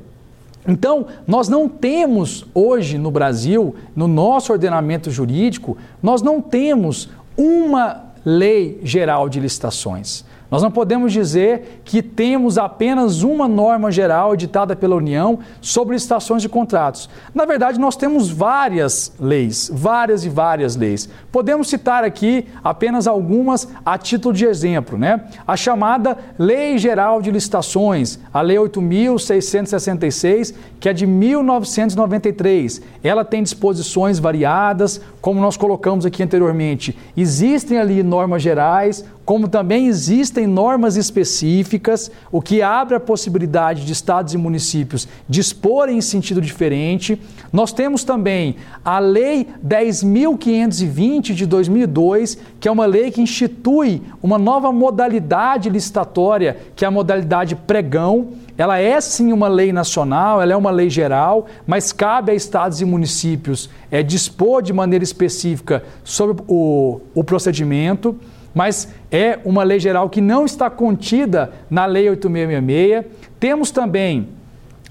Então, 0.69 1.07
nós 1.25 1.49
não 1.49 1.67
temos 1.67 2.45
hoje 2.53 2.99
no 2.99 3.09
Brasil, 3.09 3.75
no 3.95 4.07
nosso 4.07 4.53
ordenamento 4.53 5.09
jurídico, 5.09 5.75
nós 6.01 6.21
não 6.21 6.39
temos 6.39 7.09
uma 7.35 8.05
lei 8.23 8.79
geral 8.83 9.27
de 9.27 9.39
licitações. 9.39 10.23
Nós 10.49 10.63
não 10.63 10.71
podemos 10.71 11.13
dizer 11.13 11.81
que 11.85 12.01
temos 12.01 12.57
apenas 12.57 13.21
uma 13.21 13.47
norma 13.47 13.91
geral 13.91 14.33
editada 14.33 14.75
pela 14.75 14.95
União 14.95 15.39
sobre 15.61 15.93
licitações 15.93 16.41
de 16.41 16.49
contratos. 16.49 17.07
Na 17.33 17.45
verdade, 17.45 17.79
nós 17.79 17.95
temos 17.95 18.29
várias 18.29 19.13
leis, 19.19 19.69
várias 19.71 20.25
e 20.25 20.29
várias 20.29 20.75
leis. 20.75 21.07
Podemos 21.31 21.69
citar 21.69 22.03
aqui 22.03 22.47
apenas 22.63 23.05
algumas 23.05 23.67
a 23.85 23.97
título 23.97 24.33
de 24.33 24.45
exemplo, 24.45 24.97
né? 24.97 25.23
A 25.47 25.55
chamada 25.55 26.17
Lei 26.37 26.77
Geral 26.79 27.21
de 27.21 27.29
Licitações, 27.29 28.17
a 28.33 28.41
Lei 28.41 28.57
8666, 28.57 30.53
que 30.79 30.89
é 30.89 30.93
de 30.93 31.05
1993. 31.05 32.81
Ela 33.03 33.23
tem 33.23 33.43
disposições 33.43 34.17
variadas, 34.17 34.99
como 35.21 35.39
nós 35.39 35.57
colocamos 35.57 36.05
aqui 36.05 36.23
anteriormente. 36.23 36.97
Existem 37.15 37.77
ali 37.77 38.01
normas 38.01 38.41
gerais, 38.41 39.05
como 39.29 39.47
também 39.47 39.85
existem 39.85 40.47
normas 40.47 40.97
específicas, 40.97 42.09
o 42.31 42.41
que 42.41 42.63
abre 42.63 42.95
a 42.95 42.99
possibilidade 42.99 43.85
de 43.85 43.93
estados 43.93 44.33
e 44.33 44.39
municípios 44.39 45.07
disporem 45.29 45.99
em 45.99 46.01
sentido 46.01 46.41
diferente. 46.41 47.21
Nós 47.53 47.71
temos 47.71 48.03
também 48.03 48.55
a 48.83 48.97
Lei 48.97 49.45
10.520 49.63 51.35
de 51.35 51.45
2002, 51.45 52.39
que 52.59 52.67
é 52.67 52.71
uma 52.71 52.87
lei 52.87 53.11
que 53.11 53.21
institui 53.21 54.01
uma 54.19 54.39
nova 54.39 54.71
modalidade 54.71 55.69
licitatória, 55.69 56.57
que 56.75 56.83
é 56.83 56.87
a 56.87 56.91
modalidade 56.91 57.55
pregão. 57.55 58.29
Ela 58.57 58.79
é 58.79 58.99
sim 58.99 59.31
uma 59.31 59.47
lei 59.47 59.71
nacional, 59.71 60.41
ela 60.41 60.53
é 60.53 60.57
uma 60.57 60.71
lei 60.71 60.89
geral, 60.89 61.45
mas 61.67 61.91
cabe 61.91 62.31
a 62.31 62.35
estados 62.35 62.81
e 62.81 62.85
municípios 62.85 63.69
é, 63.91 64.01
dispor 64.01 64.63
de 64.63 64.73
maneira 64.73 65.03
específica 65.03 65.83
sobre 66.03 66.41
o, 66.47 66.99
o 67.13 67.23
procedimento 67.23 68.19
mas 68.53 68.89
é 69.11 69.39
uma 69.45 69.63
lei 69.63 69.79
geral 69.79 70.09
que 70.09 70.21
não 70.21 70.45
está 70.45 70.69
contida 70.69 71.51
na 71.69 71.85
Lei 71.85 72.09
8666. 72.09 73.05
Temos 73.39 73.71
também 73.71 74.27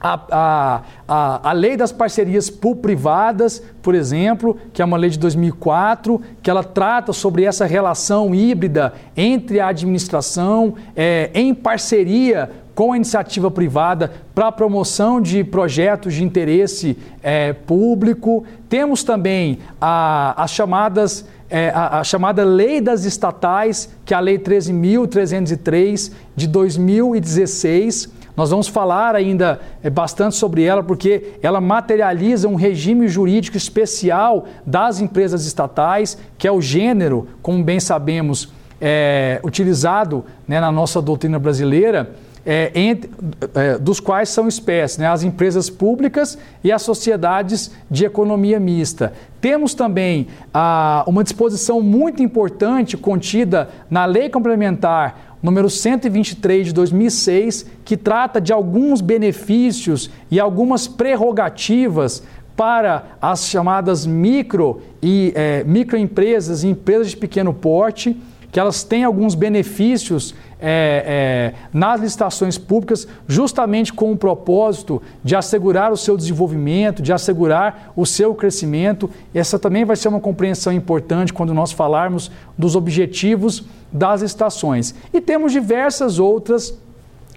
a, 0.01 0.83
a, 1.09 1.51
a, 1.51 1.53
lei 1.53 1.77
das 1.77 1.90
parcerias 1.90 2.49
público-privadas, 2.49 3.62
por 3.83 3.94
exemplo, 3.94 4.57
que 4.73 4.81
é 4.81 4.85
uma 4.85 4.97
lei 4.97 5.11
de 5.11 5.18
2004, 5.18 6.21
que 6.40 6.49
ela 6.49 6.62
trata 6.62 7.12
sobre 7.12 7.44
essa 7.44 7.66
relação 7.66 8.33
híbrida 8.35 8.94
entre 9.16 9.59
a 9.59 9.68
administração 9.68 10.75
é, 10.94 11.31
em 11.35 11.53
parceria 11.53 12.49
com 12.77 12.92
a 12.92 12.97
iniciativa 12.97 13.51
privada 13.51 14.12
para 14.33 14.47
a 14.47 14.53
promoção 14.53 15.21
de 15.21 15.42
projetos 15.42 16.14
de 16.14 16.23
interesse 16.23 16.97
é, 17.21 17.53
público. 17.53 18.44
Temos 18.68 19.03
também 19.03 19.59
a, 19.81 20.44
as 20.44 20.53
chamadas 20.53 21.27
é, 21.51 21.71
a, 21.71 22.01
a, 22.01 22.05
chamada 22.05 22.45
Lei 22.45 22.81
das 22.81 23.05
Estatais, 23.05 23.89
que 24.05 24.13
é 24.13 24.17
a 24.17 24.21
Lei 24.21 24.39
13.303 24.39 26.13
de 26.37 26.47
2016. 26.47 28.13
Nós 28.37 28.51
vamos 28.51 28.69
falar 28.69 29.17
ainda 29.17 29.61
é, 29.83 29.91
bastante 29.91 30.37
sobre 30.37 30.63
ela, 30.63 30.83
porque 30.83 31.35
ela 31.43 31.61
materializa 31.61 32.49
um 32.49 32.55
regime 32.55 33.09
jurídico 33.09 33.57
especial 33.57 34.47
das 34.65 35.01
empresas 35.01 35.47
estatais, 35.47 36.19
que 36.37 36.47
é 36.47 36.53
o 36.53 36.61
gênero, 36.61 37.27
como 37.43 37.65
bem 37.65 37.81
sabemos, 37.81 38.53
é, 38.81 39.41
utilizado 39.43 40.25
né, 40.47 40.61
na 40.61 40.71
nossa 40.71 41.03
doutrina 41.03 41.39
brasileira 41.39 42.15
é, 42.51 42.73
entre, 42.75 43.11
é, 43.55 43.77
dos 43.77 44.01
quais 44.01 44.31
são 44.31 44.49
espécies, 44.49 44.97
né, 44.97 45.07
as 45.07 45.23
empresas 45.23 45.69
públicas 45.69 46.39
e 46.65 46.73
as 46.73 46.81
sociedades 46.81 47.71
de 47.91 48.07
economia 48.07 48.59
mista. 48.59 49.13
Temos 49.39 49.75
também 49.75 50.29
ah, 50.53 51.05
uma 51.07 51.23
disposição 51.23 51.83
muito 51.83 52.23
importante 52.23 52.97
contida 52.97 53.69
na 53.91 54.07
Lei 54.07 54.31
Complementar 54.31 55.37
número 55.43 55.69
123 55.69 56.69
de 56.69 56.73
2006, 56.73 57.67
que 57.85 57.99
trata 57.99 58.41
de 58.41 58.51
alguns 58.51 59.03
benefícios 59.03 60.11
e 60.31 60.41
algumas 60.41 60.89
prerrogativas 60.89 62.23
para 62.57 63.05
as 63.21 63.47
chamadas 63.47 64.07
micro 64.07 64.81
e 65.03 65.33
é, 65.37 65.63
microempresas 65.65 66.65
e 66.65 66.69
empresas 66.69 67.11
de 67.11 67.17
pequeno 67.19 67.53
porte, 67.53 68.17
que 68.51 68.59
elas 68.59 68.83
têm 68.83 69.05
alguns 69.05 69.35
benefícios 69.35 70.35
é, 70.61 71.55
é, 71.55 71.55
nas 71.73 72.01
licitações 72.01 72.59
públicas, 72.59 73.07
justamente 73.27 73.92
com 73.92 74.12
o 74.12 74.16
propósito 74.16 75.01
de 75.23 75.37
assegurar 75.37 75.92
o 75.92 75.97
seu 75.97 76.16
desenvolvimento, 76.16 77.03
de 77.03 77.12
assegurar 77.12 77.92
o 77.94 78.05
seu 78.05 78.35
crescimento. 78.35 79.11
Essa 79.35 79.59
também 79.59 79.85
vai 79.85 79.97
ser 79.97 80.09
uma 80.09 80.21
compreensão 80.21 80.73
importante 80.73 81.33
quando 81.33 81.55
nós 81.55 81.73
falarmos 81.73 82.31
dos 82.57 82.75
objetivos 82.75 83.64
das 83.92 84.23
licitações. 84.23 84.94
E 85.12 85.21
temos 85.21 85.53
diversas 85.53 86.18
outras 86.18 86.77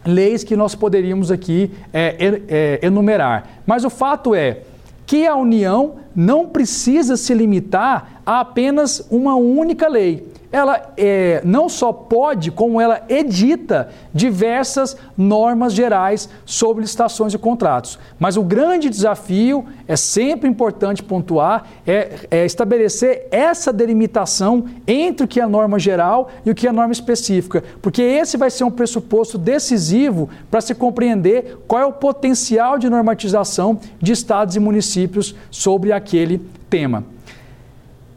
leis 0.04 0.44
que 0.44 0.56
nós 0.56 0.74
poderíamos 0.74 1.30
aqui 1.30 1.72
é, 1.94 2.40
é 2.48 2.86
enumerar. 2.86 3.62
Mas 3.66 3.86
o 3.86 3.90
fato 3.90 4.34
é 4.34 4.62
que 5.06 5.28
a 5.28 5.36
União 5.36 5.96
não 6.16 6.48
precisa 6.48 7.16
se 7.18 7.34
limitar 7.34 8.22
a 8.26 8.40
apenas 8.40 9.06
uma 9.12 9.36
única 9.36 9.88
lei 9.88 10.32
ela 10.52 10.94
é, 10.98 11.42
não 11.46 11.70
só 11.70 11.94
pode, 11.94 12.52
como 12.52 12.82
ela 12.82 13.02
edita 13.08 13.90
diversas 14.14 14.98
normas 15.18 15.74
gerais 15.74 16.30
sobre 16.46 16.82
licitações 16.82 17.34
e 17.34 17.38
contratos. 17.38 17.98
Mas 18.20 18.36
o 18.36 18.44
grande 18.44 18.90
desafio, 18.90 19.66
é 19.88 19.96
sempre 19.96 20.50
importante 20.50 21.02
pontuar, 21.02 21.66
é, 21.88 22.28
é 22.30 22.46
estabelecer 22.46 23.28
essa 23.32 23.72
delimitação 23.72 24.66
entre 24.86 25.26
o 25.26 25.28
que 25.28 25.40
é 25.40 25.48
norma 25.48 25.80
geral 25.80 26.30
e 26.46 26.52
o 26.52 26.56
que 26.56 26.68
é 26.68 26.72
norma 26.72 26.94
específica, 26.94 27.64
porque 27.82 28.02
esse 28.02 28.38
vai 28.38 28.50
ser 28.50 28.64
um 28.64 28.72
pressuposto 28.72 29.38
decisivo 29.38 30.30
para 30.50 30.62
se 30.62 30.76
compreender 30.76 31.60
qual 31.68 31.82
é 31.82 31.86
o 31.86 31.94
potencial 31.94 32.78
de 32.78 32.90
normatização 32.90 33.80
de 34.02 34.12
estados 34.12 34.56
e 34.56 34.60
municípios 34.60 35.36
sobre 35.50 35.92
aquele 35.92 36.42
tema. 36.70 37.04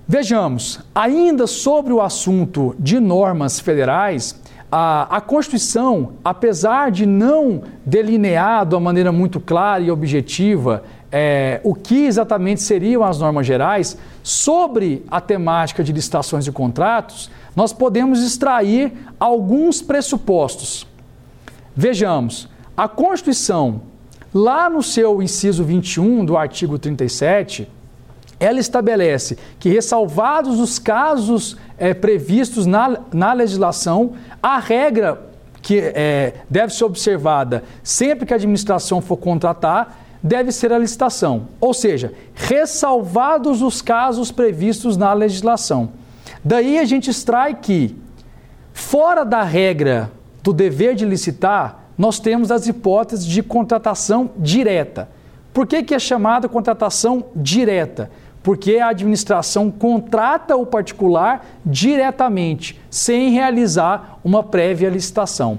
Vejamos, 0.07 0.81
ainda 0.95 1.47
sobre 1.47 1.91
o 1.91 2.03
assunto 2.03 2.77
de 2.79 3.01
normas 3.01 3.59
federais, 3.59 4.39
a, 4.71 5.17
a, 5.17 5.21
Constituição, 5.21 6.13
apesar 6.23 6.91
de 6.91 7.07
não 7.07 7.63
delinear 7.87 8.67
de 8.67 8.75
uma 8.75 8.83
maneira 8.83 9.11
muito 9.11 9.41
clara 9.41 9.83
e 9.83 9.91
objetiva 9.91 10.85
é, 11.11 11.59
o 11.65 11.75
que 11.75 12.05
exatamente 12.05 12.61
seriam 12.61 13.03
as 13.03 13.19
normas 13.19 13.47
gerais, 13.47 13.97
sobre 14.23 15.07
a 15.11 15.23
temática 15.23 15.83
de 15.83 15.91
licitações 15.91 16.47
e 16.47 16.53
contratos, 16.53 17.31
nós 17.57 17.73
podemos 17.73 18.23
extrair 18.23 18.93
alguns 19.19 19.81
pressupostos. 19.81 20.87
Vejamos, 21.75 22.47
a 22.77 22.87
Constituição, 22.89 23.81
lá 24.35 24.69
no 24.69 24.83
seu 24.83 25.23
inciso 25.23 25.65
21 25.65 26.27
do 26.27 26.37
artigo 26.37 26.79
37, 26.79 27.69
ela 28.39 28.59
estabelece 28.59 29.39
que, 29.59 29.69
ressalvados 29.69 30.61
os 30.61 30.79
casos 30.79 31.57
é, 31.79 31.95
previstos 31.95 32.67
na, 32.67 32.99
na 33.13 33.33
legislação, 33.33 34.15
a 34.43 34.59
regra 34.59 35.21
que 35.63 35.79
é, 35.81 36.35
deve 36.49 36.75
ser 36.75 36.85
observada 36.85 37.65
sempre 37.83 38.27
que 38.27 38.35
a 38.35 38.37
administração 38.37 39.01
for 39.01 39.17
contratar 39.17 39.99
deve 40.23 40.53
ser 40.53 40.73
a 40.73 40.79
licitação. 40.79 41.49
Ou 41.61 41.75
seja, 41.75 42.13
ressalvados 42.35 43.63
os 43.63 43.83
casos 43.83 44.31
previstos 44.31 44.97
na 44.97 45.13
legislação. 45.13 45.91
Daí 46.43 46.79
a 46.79 46.85
gente 46.85 47.11
extrai 47.11 47.55
que, 47.55 47.97
fora 48.73 49.25
da 49.25 49.43
regra 49.43 50.11
do 50.43 50.53
dever 50.53 50.95
de 50.95 51.05
licitar, 51.05 51.85
nós 51.97 52.19
temos 52.19 52.51
as 52.51 52.67
hipóteses 52.67 53.25
de 53.25 53.43
contratação 53.43 54.31
direta. 54.37 55.09
Por 55.53 55.67
que, 55.67 55.83
que 55.83 55.95
é 55.95 55.99
chamada 55.99 56.49
contratação 56.49 57.27
direta? 57.37 58.11
Porque 58.45 58.77
a 58.77 58.89
administração 58.89 59.71
contrata 59.71 60.55
o 60.55 60.67
particular 60.67 61.47
diretamente, 61.65 62.79
sem 62.91 63.31
realizar 63.31 64.21
uma 64.23 64.43
prévia 64.43 64.91
licitação. 64.91 65.59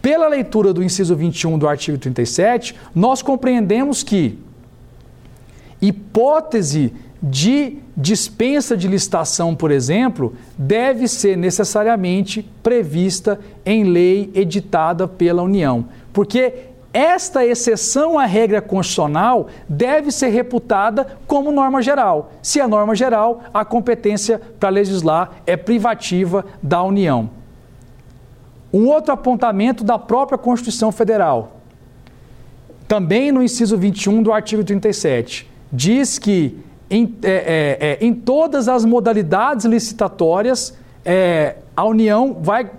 Pela 0.00 0.26
leitura 0.26 0.72
do 0.72 0.82
inciso 0.82 1.14
21 1.14 1.58
do 1.58 1.68
artigo 1.68 1.98
37, 1.98 2.74
nós 2.94 3.20
compreendemos 3.20 4.02
que 4.02 4.38
hipótese 5.80 6.94
de 7.22 7.78
dispensa 7.94 8.74
de 8.74 8.88
licitação, 8.88 9.54
por 9.54 9.70
exemplo, 9.70 10.34
deve 10.56 11.06
ser 11.08 11.36
necessariamente 11.36 12.48
prevista 12.62 13.38
em 13.64 13.84
lei 13.84 14.30
editada 14.34 15.06
pela 15.06 15.42
União, 15.42 15.84
porque 16.14 16.75
esta 16.96 17.44
exceção 17.44 18.18
à 18.18 18.24
regra 18.24 18.62
constitucional 18.62 19.48
deve 19.68 20.10
ser 20.10 20.28
reputada 20.28 21.18
como 21.26 21.52
norma 21.52 21.82
geral. 21.82 22.32
Se 22.40 22.58
é 22.58 22.66
norma 22.66 22.94
geral, 22.94 23.42
a 23.52 23.66
competência 23.66 24.40
para 24.58 24.70
legislar 24.70 25.42
é 25.46 25.58
privativa 25.58 26.46
da 26.62 26.82
União. 26.82 27.28
Um 28.72 28.86
outro 28.88 29.12
apontamento 29.12 29.84
da 29.84 29.98
própria 29.98 30.38
Constituição 30.38 30.90
Federal, 30.90 31.60
também 32.88 33.30
no 33.30 33.42
inciso 33.42 33.76
21 33.76 34.22
do 34.22 34.32
artigo 34.32 34.64
37, 34.64 35.50
diz 35.70 36.18
que 36.18 36.58
em, 36.88 37.14
é, 37.22 37.28
é, 37.30 37.78
é, 37.90 38.06
em 38.06 38.14
todas 38.14 38.70
as 38.70 38.86
modalidades 38.86 39.66
licitatórias, 39.66 40.74
é, 41.04 41.56
a 41.76 41.84
União 41.84 42.38
vai 42.40 42.70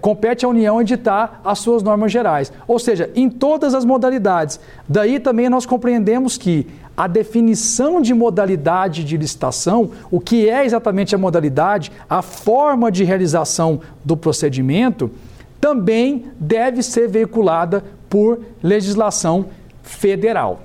compete 0.00 0.44
à 0.44 0.48
União 0.48 0.80
editar 0.80 1.40
as 1.44 1.58
suas 1.58 1.82
normas 1.82 2.12
gerais. 2.12 2.52
Ou 2.66 2.78
seja, 2.78 3.10
em 3.14 3.28
todas 3.30 3.74
as 3.74 3.84
modalidades. 3.84 4.60
Daí 4.88 5.18
também 5.18 5.48
nós 5.48 5.66
compreendemos 5.66 6.36
que 6.36 6.66
a 6.96 7.06
definição 7.06 8.00
de 8.00 8.14
modalidade 8.14 9.02
de 9.02 9.16
licitação, 9.16 9.90
o 10.10 10.20
que 10.20 10.48
é 10.48 10.64
exatamente 10.64 11.14
a 11.14 11.18
modalidade, 11.18 11.90
a 12.08 12.22
forma 12.22 12.90
de 12.92 13.02
realização 13.02 13.80
do 14.04 14.16
procedimento, 14.16 15.10
também 15.60 16.26
deve 16.38 16.82
ser 16.82 17.08
veiculada 17.08 17.82
por 18.08 18.40
legislação 18.62 19.46
federal. 19.82 20.60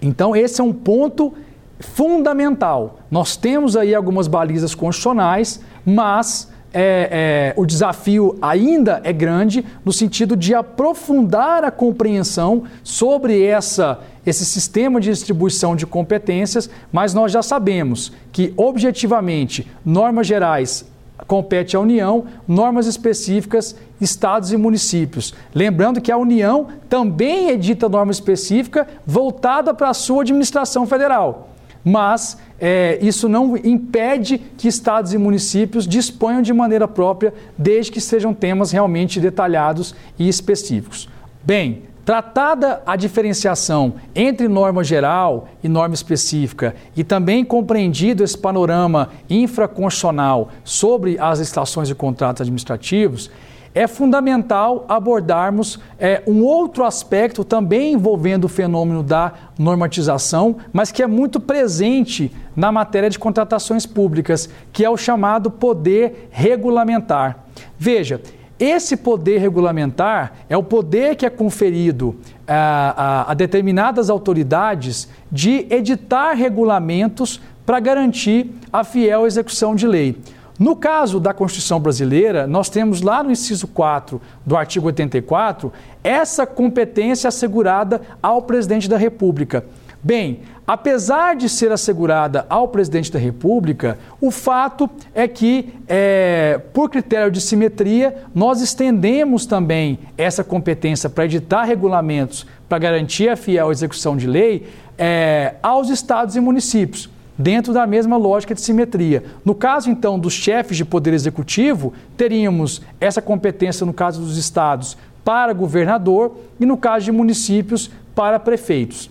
Então, 0.00 0.36
esse 0.36 0.60
é 0.60 0.64
um 0.64 0.72
ponto 0.72 1.32
fundamental. 1.80 3.00
Nós 3.10 3.36
temos 3.36 3.76
aí 3.76 3.94
algumas 3.94 4.28
balizas 4.28 4.74
constitucionais, 4.74 5.60
mas 5.84 6.52
é, 6.74 7.52
é, 7.54 7.54
o 7.56 7.64
desafio 7.64 8.36
ainda 8.42 9.00
é 9.04 9.12
grande 9.12 9.64
no 9.84 9.92
sentido 9.92 10.36
de 10.36 10.54
aprofundar 10.54 11.62
a 11.62 11.70
compreensão 11.70 12.64
sobre 12.82 13.44
essa, 13.44 14.00
esse 14.26 14.44
sistema 14.44 15.00
de 15.00 15.08
distribuição 15.08 15.76
de 15.76 15.86
competências, 15.86 16.68
mas 16.92 17.14
nós 17.14 17.30
já 17.30 17.42
sabemos 17.42 18.12
que, 18.32 18.52
objetivamente, 18.56 19.70
normas 19.84 20.26
gerais 20.26 20.84
compete 21.28 21.76
à 21.76 21.80
União, 21.80 22.24
normas 22.46 22.86
específicas, 22.86 23.76
estados 24.00 24.52
e 24.52 24.56
municípios. 24.56 25.32
Lembrando 25.54 26.00
que 26.00 26.10
a 26.10 26.16
União 26.16 26.66
também 26.88 27.50
edita 27.50 27.88
norma 27.88 28.10
específica 28.10 28.86
voltada 29.06 29.72
para 29.72 29.90
a 29.90 29.94
sua 29.94 30.22
administração 30.22 30.84
federal 30.86 31.54
mas 31.84 32.38
é, 32.60 32.98
isso 33.02 33.28
não 33.28 33.56
impede 33.56 34.38
que 34.56 34.68
estados 34.68 35.12
e 35.12 35.18
municípios 35.18 35.86
disponham 35.86 36.42
de 36.42 36.52
maneira 36.52 36.86
própria, 36.86 37.34
desde 37.58 37.92
que 37.92 38.00
sejam 38.00 38.32
temas 38.32 38.70
realmente 38.70 39.20
detalhados 39.20 39.94
e 40.18 40.28
específicos. 40.28 41.08
Bem, 41.42 41.82
Tratada 42.04 42.82
a 42.84 42.96
diferenciação 42.96 43.94
entre 44.14 44.46
norma 44.46 44.84
geral 44.84 45.48
e 45.62 45.70
norma 45.70 45.94
específica 45.94 46.74
e 46.94 47.02
também 47.02 47.42
compreendido 47.42 48.22
esse 48.22 48.36
panorama 48.36 49.08
infraconstitucional 49.30 50.50
sobre 50.62 51.18
as 51.18 51.38
estações 51.38 51.88
e 51.88 51.94
contratos 51.94 52.42
administrativos, 52.42 53.30
é 53.74 53.88
fundamental 53.88 54.84
abordarmos 54.88 55.80
é, 55.98 56.22
um 56.26 56.42
outro 56.42 56.84
aspecto 56.84 57.44
também 57.44 57.94
envolvendo 57.94 58.44
o 58.44 58.48
fenômeno 58.48 59.02
da 59.02 59.32
normatização, 59.58 60.56
mas 60.72 60.92
que 60.92 61.02
é 61.02 61.06
muito 61.06 61.40
presente 61.40 62.30
na 62.54 62.70
matéria 62.70 63.10
de 63.10 63.18
contratações 63.18 63.84
públicas, 63.84 64.48
que 64.72 64.84
é 64.84 64.90
o 64.90 64.96
chamado 64.96 65.50
poder 65.50 66.28
regulamentar. 66.30 67.44
Veja, 67.76 68.20
esse 68.58 68.96
poder 68.96 69.38
regulamentar 69.38 70.32
é 70.48 70.56
o 70.56 70.62
poder 70.62 71.16
que 71.16 71.26
é 71.26 71.30
conferido 71.30 72.14
a, 72.46 73.24
a, 73.26 73.30
a 73.32 73.34
determinadas 73.34 74.08
autoridades 74.08 75.08
de 75.30 75.66
editar 75.68 76.34
regulamentos 76.34 77.40
para 77.66 77.80
garantir 77.80 78.52
a 78.72 78.84
fiel 78.84 79.26
execução 79.26 79.74
de 79.74 79.86
lei. 79.86 80.16
No 80.58 80.76
caso 80.76 81.18
da 81.18 81.34
Constituição 81.34 81.80
brasileira, 81.80 82.46
nós 82.46 82.68
temos 82.68 83.02
lá 83.02 83.24
no 83.24 83.32
inciso 83.32 83.66
4 83.66 84.20
do 84.46 84.56
artigo 84.56 84.86
84 84.86 85.72
essa 86.02 86.46
competência 86.46 87.26
assegurada 87.26 88.00
ao 88.22 88.42
presidente 88.42 88.88
da 88.88 88.96
República. 88.96 89.64
Bem, 90.00 90.42
apesar 90.64 91.34
de 91.34 91.48
ser 91.48 91.72
assegurada 91.72 92.46
ao 92.48 92.68
presidente 92.68 93.10
da 93.10 93.18
República, 93.18 93.98
o 94.20 94.30
fato 94.30 94.88
é 95.14 95.26
que, 95.26 95.74
é, 95.88 96.60
por 96.72 96.88
critério 96.88 97.32
de 97.32 97.40
simetria, 97.40 98.14
nós 98.34 98.60
estendemos 98.60 99.46
também 99.46 99.98
essa 100.16 100.44
competência 100.44 101.10
para 101.10 101.24
editar 101.24 101.64
regulamentos 101.64 102.46
para 102.68 102.78
garantir 102.78 103.28
a 103.28 103.36
fiel 103.36 103.72
execução 103.72 104.16
de 104.16 104.26
lei 104.26 104.66
é, 104.96 105.54
aos 105.62 105.88
estados 105.88 106.36
e 106.36 106.40
municípios 106.40 107.08
dentro 107.36 107.72
da 107.72 107.86
mesma 107.86 108.16
lógica 108.16 108.54
de 108.54 108.60
simetria. 108.60 109.24
No 109.44 109.54
caso, 109.54 109.90
então, 109.90 110.18
dos 110.18 110.32
chefes 110.32 110.76
de 110.76 110.84
poder 110.84 111.12
executivo, 111.12 111.92
teríamos 112.16 112.80
essa 113.00 113.20
competência, 113.20 113.84
no 113.84 113.92
caso 113.92 114.20
dos 114.20 114.36
estados, 114.36 114.96
para 115.24 115.52
governador 115.52 116.36
e, 116.60 116.66
no 116.66 116.76
caso 116.76 117.06
de 117.06 117.12
municípios, 117.12 117.90
para 118.14 118.38
prefeitos. 118.38 119.10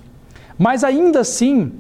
Mas 0.57 0.83
ainda 0.83 1.19
assim, 1.19 1.73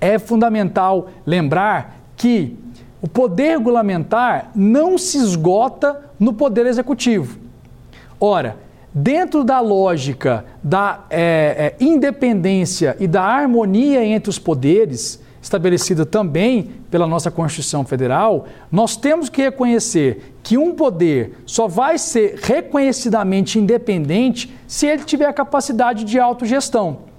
é 0.00 0.18
fundamental 0.18 1.10
lembrar 1.24 1.98
que 2.16 2.56
o 3.00 3.08
poder 3.08 3.56
regulamentar 3.56 4.50
não 4.54 4.98
se 4.98 5.16
esgota 5.18 6.10
no 6.18 6.34
poder 6.34 6.66
executivo. 6.66 7.38
Ora, 8.20 8.58
dentro 8.92 9.42
da 9.42 9.60
lógica 9.60 10.44
da 10.62 11.04
é, 11.08 11.74
é, 11.80 11.84
independência 11.84 12.96
e 13.00 13.06
da 13.06 13.22
harmonia 13.22 14.04
entre 14.04 14.28
os 14.28 14.38
poderes, 14.38 15.20
estabelecida 15.40 16.04
também 16.04 16.70
pela 16.90 17.06
nossa 17.06 17.30
Constituição 17.30 17.84
Federal, 17.84 18.46
nós 18.70 18.96
temos 18.96 19.28
que 19.28 19.42
reconhecer 19.42 20.34
que 20.42 20.58
um 20.58 20.74
poder 20.74 21.38
só 21.46 21.66
vai 21.66 21.98
ser 21.98 22.38
reconhecidamente 22.42 23.58
independente 23.58 24.54
se 24.66 24.86
ele 24.86 25.04
tiver 25.04 25.26
a 25.26 25.32
capacidade 25.32 26.04
de 26.04 26.18
autogestão. 26.18 27.10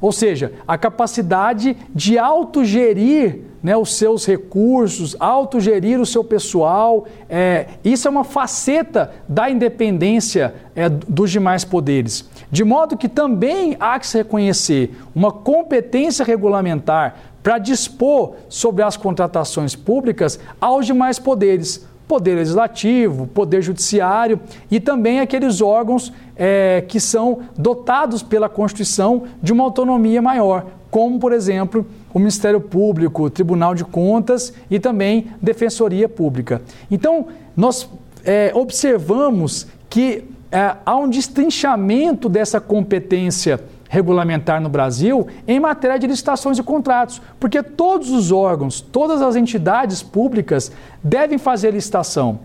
Ou 0.00 0.12
seja, 0.12 0.52
a 0.66 0.78
capacidade 0.78 1.76
de 1.92 2.18
autogerir 2.18 3.40
né, 3.62 3.76
os 3.76 3.96
seus 3.96 4.24
recursos, 4.24 5.16
autogerir 5.18 6.00
o 6.00 6.06
seu 6.06 6.22
pessoal. 6.22 7.06
É, 7.28 7.66
isso 7.84 8.06
é 8.06 8.10
uma 8.10 8.24
faceta 8.24 9.12
da 9.28 9.50
independência 9.50 10.54
é, 10.74 10.88
dos 10.88 11.30
demais 11.30 11.64
poderes. 11.64 12.28
De 12.50 12.64
modo 12.64 12.96
que 12.96 13.08
também 13.08 13.76
há 13.78 13.98
que 13.98 14.06
se 14.06 14.18
reconhecer 14.18 14.96
uma 15.14 15.32
competência 15.32 16.24
regulamentar 16.24 17.16
para 17.48 17.56
dispor 17.56 18.34
sobre 18.46 18.82
as 18.82 18.94
contratações 18.94 19.74
públicas 19.74 20.38
aos 20.60 20.84
demais 20.84 21.18
poderes, 21.18 21.88
poder 22.06 22.34
legislativo, 22.34 23.26
poder 23.26 23.62
judiciário 23.62 24.38
e 24.70 24.78
também 24.78 25.20
aqueles 25.20 25.62
órgãos 25.62 26.12
é, 26.36 26.84
que 26.86 27.00
são 27.00 27.38
dotados 27.56 28.22
pela 28.22 28.50
Constituição 28.50 29.22
de 29.42 29.50
uma 29.50 29.64
autonomia 29.64 30.20
maior, 30.20 30.66
como, 30.90 31.18
por 31.18 31.32
exemplo, 31.32 31.86
o 32.12 32.18
Ministério 32.18 32.60
Público, 32.60 33.22
o 33.22 33.30
Tribunal 33.30 33.74
de 33.74 33.82
Contas 33.82 34.52
e 34.70 34.78
também 34.78 35.28
Defensoria 35.40 36.06
Pública. 36.06 36.60
Então, 36.90 37.28
nós 37.56 37.88
é, 38.26 38.52
observamos 38.54 39.66
que 39.88 40.22
é, 40.52 40.76
há 40.84 40.96
um 40.98 41.08
destrinchamento 41.08 42.28
dessa 42.28 42.60
competência 42.60 43.58
regulamentar 43.88 44.60
no 44.60 44.68
Brasil 44.68 45.26
em 45.46 45.58
matéria 45.58 45.98
de 45.98 46.06
licitações 46.06 46.58
e 46.58 46.62
contratos, 46.62 47.20
porque 47.40 47.62
todos 47.62 48.10
os 48.10 48.30
órgãos, 48.30 48.80
todas 48.80 49.22
as 49.22 49.34
entidades 49.34 50.02
públicas 50.02 50.70
devem 51.02 51.38
fazer 51.38 51.72
licitação. 51.72 52.40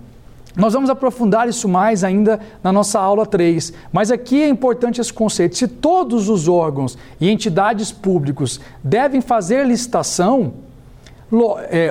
Nós 0.55 0.73
vamos 0.73 0.89
aprofundar 0.89 1.49
isso 1.49 1.67
mais 1.67 2.03
ainda 2.03 2.39
na 2.63 2.71
nossa 2.71 2.99
aula 2.99 3.25
3, 3.25 3.73
mas 3.91 4.11
aqui 4.11 4.41
é 4.41 4.47
importante 4.47 5.01
esse 5.01 5.11
conceito. 5.11 5.57
Se 5.57 5.67
todos 5.67 6.29
os 6.29 6.47
órgãos 6.47 6.97
e 7.19 7.29
entidades 7.29 7.91
públicos 7.91 8.61
devem 8.83 9.19
fazer 9.19 9.65
licitação, 9.65 10.53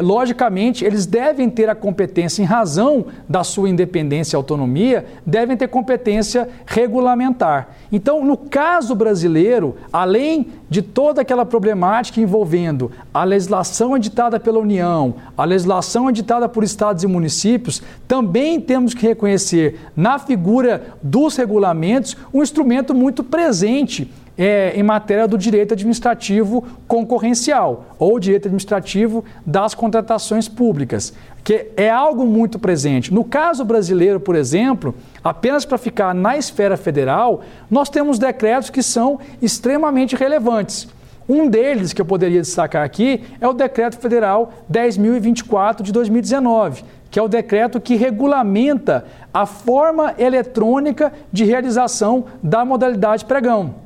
logicamente, 0.00 0.84
eles 0.84 1.04
devem 1.04 1.50
ter 1.50 1.68
a 1.68 1.74
competência, 1.74 2.42
em 2.42 2.44
razão 2.44 3.06
da 3.28 3.42
sua 3.42 3.68
independência 3.68 4.36
e 4.36 4.38
autonomia, 4.38 5.04
devem 5.26 5.56
ter 5.56 5.66
competência 5.68 6.48
regulamentar. 6.64 7.70
Então, 7.90 8.24
no 8.24 8.36
caso 8.36 8.94
brasileiro, 8.94 9.76
além 9.92 10.46
de 10.70 10.80
toda 10.80 11.22
aquela 11.22 11.44
problemática 11.44 12.20
envolvendo 12.20 12.92
a 13.12 13.24
legislação 13.24 13.96
editada 13.96 14.38
pela 14.38 14.60
União, 14.60 15.14
a 15.36 15.44
legislação 15.44 16.08
editada 16.08 16.48
por 16.48 16.62
estados 16.62 17.02
e 17.02 17.06
municípios, 17.06 17.82
também 18.06 18.60
temos 18.60 18.94
que 18.94 19.06
reconhecer 19.06 19.80
na 19.96 20.18
figura 20.18 20.94
dos 21.02 21.36
regulamentos 21.36 22.16
um 22.32 22.42
instrumento 22.42 22.94
muito 22.94 23.24
presente 23.24 24.10
é, 24.36 24.72
em 24.74 24.82
matéria 24.82 25.28
do 25.28 25.36
direito 25.36 25.74
administrativo 25.74 26.64
concorrencial 26.86 27.96
ou 27.98 28.18
direito 28.18 28.46
administrativo 28.46 29.24
das 29.44 29.74
contratações 29.74 30.48
públicas, 30.48 31.12
que 31.44 31.68
é 31.76 31.90
algo 31.90 32.24
muito 32.24 32.58
presente. 32.58 33.12
No 33.12 33.24
caso 33.24 33.64
brasileiro, 33.64 34.20
por 34.20 34.34
exemplo, 34.34 34.94
apenas 35.22 35.64
para 35.64 35.78
ficar 35.78 36.14
na 36.14 36.36
esfera 36.36 36.76
federal, 36.76 37.42
nós 37.70 37.88
temos 37.88 38.18
decretos 38.18 38.70
que 38.70 38.82
são 38.82 39.18
extremamente 39.40 40.16
relevantes. 40.16 40.88
Um 41.28 41.48
deles 41.48 41.92
que 41.92 42.00
eu 42.00 42.06
poderia 42.06 42.40
destacar 42.40 42.84
aqui 42.84 43.22
é 43.40 43.46
o 43.46 43.52
Decreto 43.52 43.96
Federal 43.96 44.52
10.024 44.70 45.82
de 45.82 45.92
2019, 45.92 46.84
que 47.10 47.18
é 47.18 47.22
o 47.22 47.28
decreto 47.28 47.80
que 47.80 47.94
regulamenta 47.94 49.04
a 49.32 49.46
forma 49.46 50.14
eletrônica 50.18 51.12
de 51.32 51.44
realização 51.44 52.24
da 52.42 52.64
modalidade 52.64 53.24
pregão. 53.24 53.81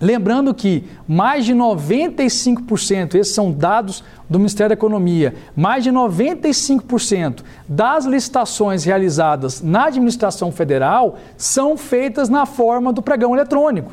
Lembrando 0.00 0.54
que 0.54 0.84
mais 1.06 1.44
de 1.44 1.54
95%, 1.54 3.16
esses 3.16 3.34
são 3.34 3.50
dados 3.50 4.04
do 4.30 4.38
Ministério 4.38 4.68
da 4.68 4.74
Economia, 4.74 5.34
mais 5.56 5.82
de 5.82 5.90
95% 5.90 7.42
das 7.68 8.04
licitações 8.04 8.84
realizadas 8.84 9.60
na 9.60 9.86
administração 9.86 10.52
federal 10.52 11.18
são 11.36 11.76
feitas 11.76 12.28
na 12.28 12.46
forma 12.46 12.92
do 12.92 13.02
pregão 13.02 13.34
eletrônico. 13.34 13.92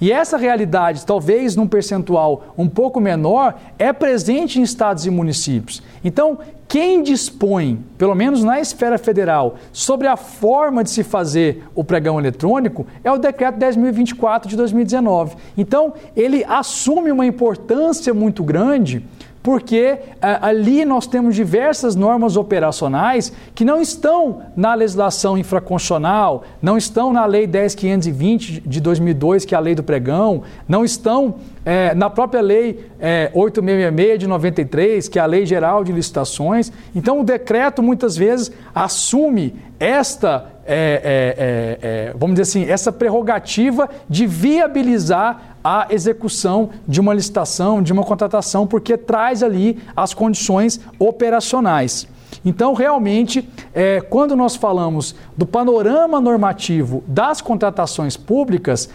E 0.00 0.12
essa 0.12 0.36
realidade, 0.36 1.06
talvez 1.06 1.56
num 1.56 1.66
percentual 1.66 2.54
um 2.56 2.68
pouco 2.68 3.00
menor, 3.00 3.58
é 3.78 3.92
presente 3.92 4.60
em 4.60 4.62
estados 4.62 5.06
e 5.06 5.10
municípios. 5.10 5.82
Então, 6.04 6.38
quem 6.68 7.02
dispõe, 7.02 7.82
pelo 7.96 8.14
menos 8.14 8.42
na 8.42 8.60
esfera 8.60 8.98
federal, 8.98 9.56
sobre 9.72 10.08
a 10.08 10.16
forma 10.16 10.82
de 10.82 10.90
se 10.90 11.04
fazer 11.04 11.64
o 11.74 11.84
pregão 11.84 12.18
eletrônico 12.18 12.86
é 13.04 13.10
o 13.10 13.18
decreto 13.18 13.58
10.024 13.58 14.46
de 14.46 14.56
2019. 14.56 15.36
Então, 15.56 15.94
ele 16.16 16.44
assume 16.44 17.12
uma 17.12 17.24
importância 17.24 18.12
muito 18.12 18.42
grande 18.42 19.04
porque 19.46 19.96
ah, 20.20 20.48
ali 20.48 20.84
nós 20.84 21.06
temos 21.06 21.36
diversas 21.36 21.94
normas 21.94 22.36
operacionais 22.36 23.32
que 23.54 23.64
não 23.64 23.80
estão 23.80 24.42
na 24.56 24.74
legislação 24.74 25.38
infraconstitucional, 25.38 26.42
não 26.60 26.76
estão 26.76 27.12
na 27.12 27.24
Lei 27.26 27.46
10.520 27.46 28.66
de 28.66 28.80
2002, 28.80 29.44
que 29.44 29.54
é 29.54 29.58
a 29.58 29.60
lei 29.60 29.76
do 29.76 29.84
pregão, 29.84 30.42
não 30.66 30.84
estão 30.84 31.36
é, 31.64 31.94
na 31.94 32.10
própria 32.10 32.40
Lei 32.40 32.90
é, 32.98 33.30
866 33.32 34.18
de 34.18 34.26
93, 34.26 35.06
que 35.06 35.16
é 35.16 35.22
a 35.22 35.26
Lei 35.26 35.46
Geral 35.46 35.84
de 35.84 35.92
Licitações. 35.92 36.72
Então, 36.92 37.20
o 37.20 37.24
decreto 37.24 37.84
muitas 37.84 38.16
vezes 38.16 38.50
assume 38.74 39.54
esta, 39.78 40.55
é, 40.66 41.00
é, 41.04 41.88
é, 41.88 42.08
é 42.08 42.14
vamos 42.16 42.36
dizer 42.36 42.42
assim, 42.42 42.70
essa 42.70 42.92
prerrogativa 42.92 43.88
de 44.08 44.26
viabilizar 44.26 45.56
a 45.62 45.86
execução 45.90 46.70
de 46.86 47.00
uma 47.00 47.12
licitação, 47.12 47.82
de 47.82 47.92
uma 47.92 48.04
contratação, 48.04 48.66
porque 48.66 48.96
traz 48.96 49.42
ali 49.42 49.82
as 49.96 50.14
condições 50.14 50.80
operacionais. 50.98 52.06
Então, 52.44 52.74
realmente, 52.74 53.48
é, 53.74 54.00
quando 54.00 54.36
nós 54.36 54.54
falamos 54.54 55.16
do 55.36 55.44
panorama 55.44 56.20
normativo 56.20 57.02
das 57.06 57.40
contratações 57.40 58.16
públicas, 58.16 58.88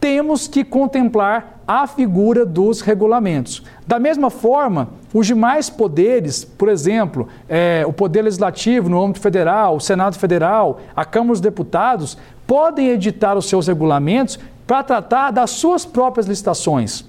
temos 0.00 0.48
que 0.48 0.64
contemplar 0.64 1.60
a 1.66 1.86
figura 1.86 2.44
dos 2.44 2.80
regulamentos. 2.80 3.62
Da 3.86 3.98
mesma 3.98 4.30
forma, 4.30 4.88
os 5.12 5.26
demais 5.26 5.68
poderes, 5.68 6.44
por 6.44 6.68
exemplo, 6.68 7.28
é, 7.48 7.84
o 7.86 7.92
Poder 7.92 8.22
Legislativo 8.22 8.88
no 8.88 9.02
âmbito 9.02 9.20
federal, 9.20 9.76
o 9.76 9.80
Senado 9.80 10.16
Federal, 10.16 10.80
a 10.94 11.04
Câmara 11.04 11.32
dos 11.32 11.40
Deputados, 11.40 12.16
podem 12.46 12.88
editar 12.88 13.36
os 13.36 13.48
seus 13.48 13.66
regulamentos 13.66 14.38
para 14.66 14.84
tratar 14.84 15.32
das 15.32 15.50
suas 15.50 15.84
próprias 15.84 16.26
licitações. 16.26 17.04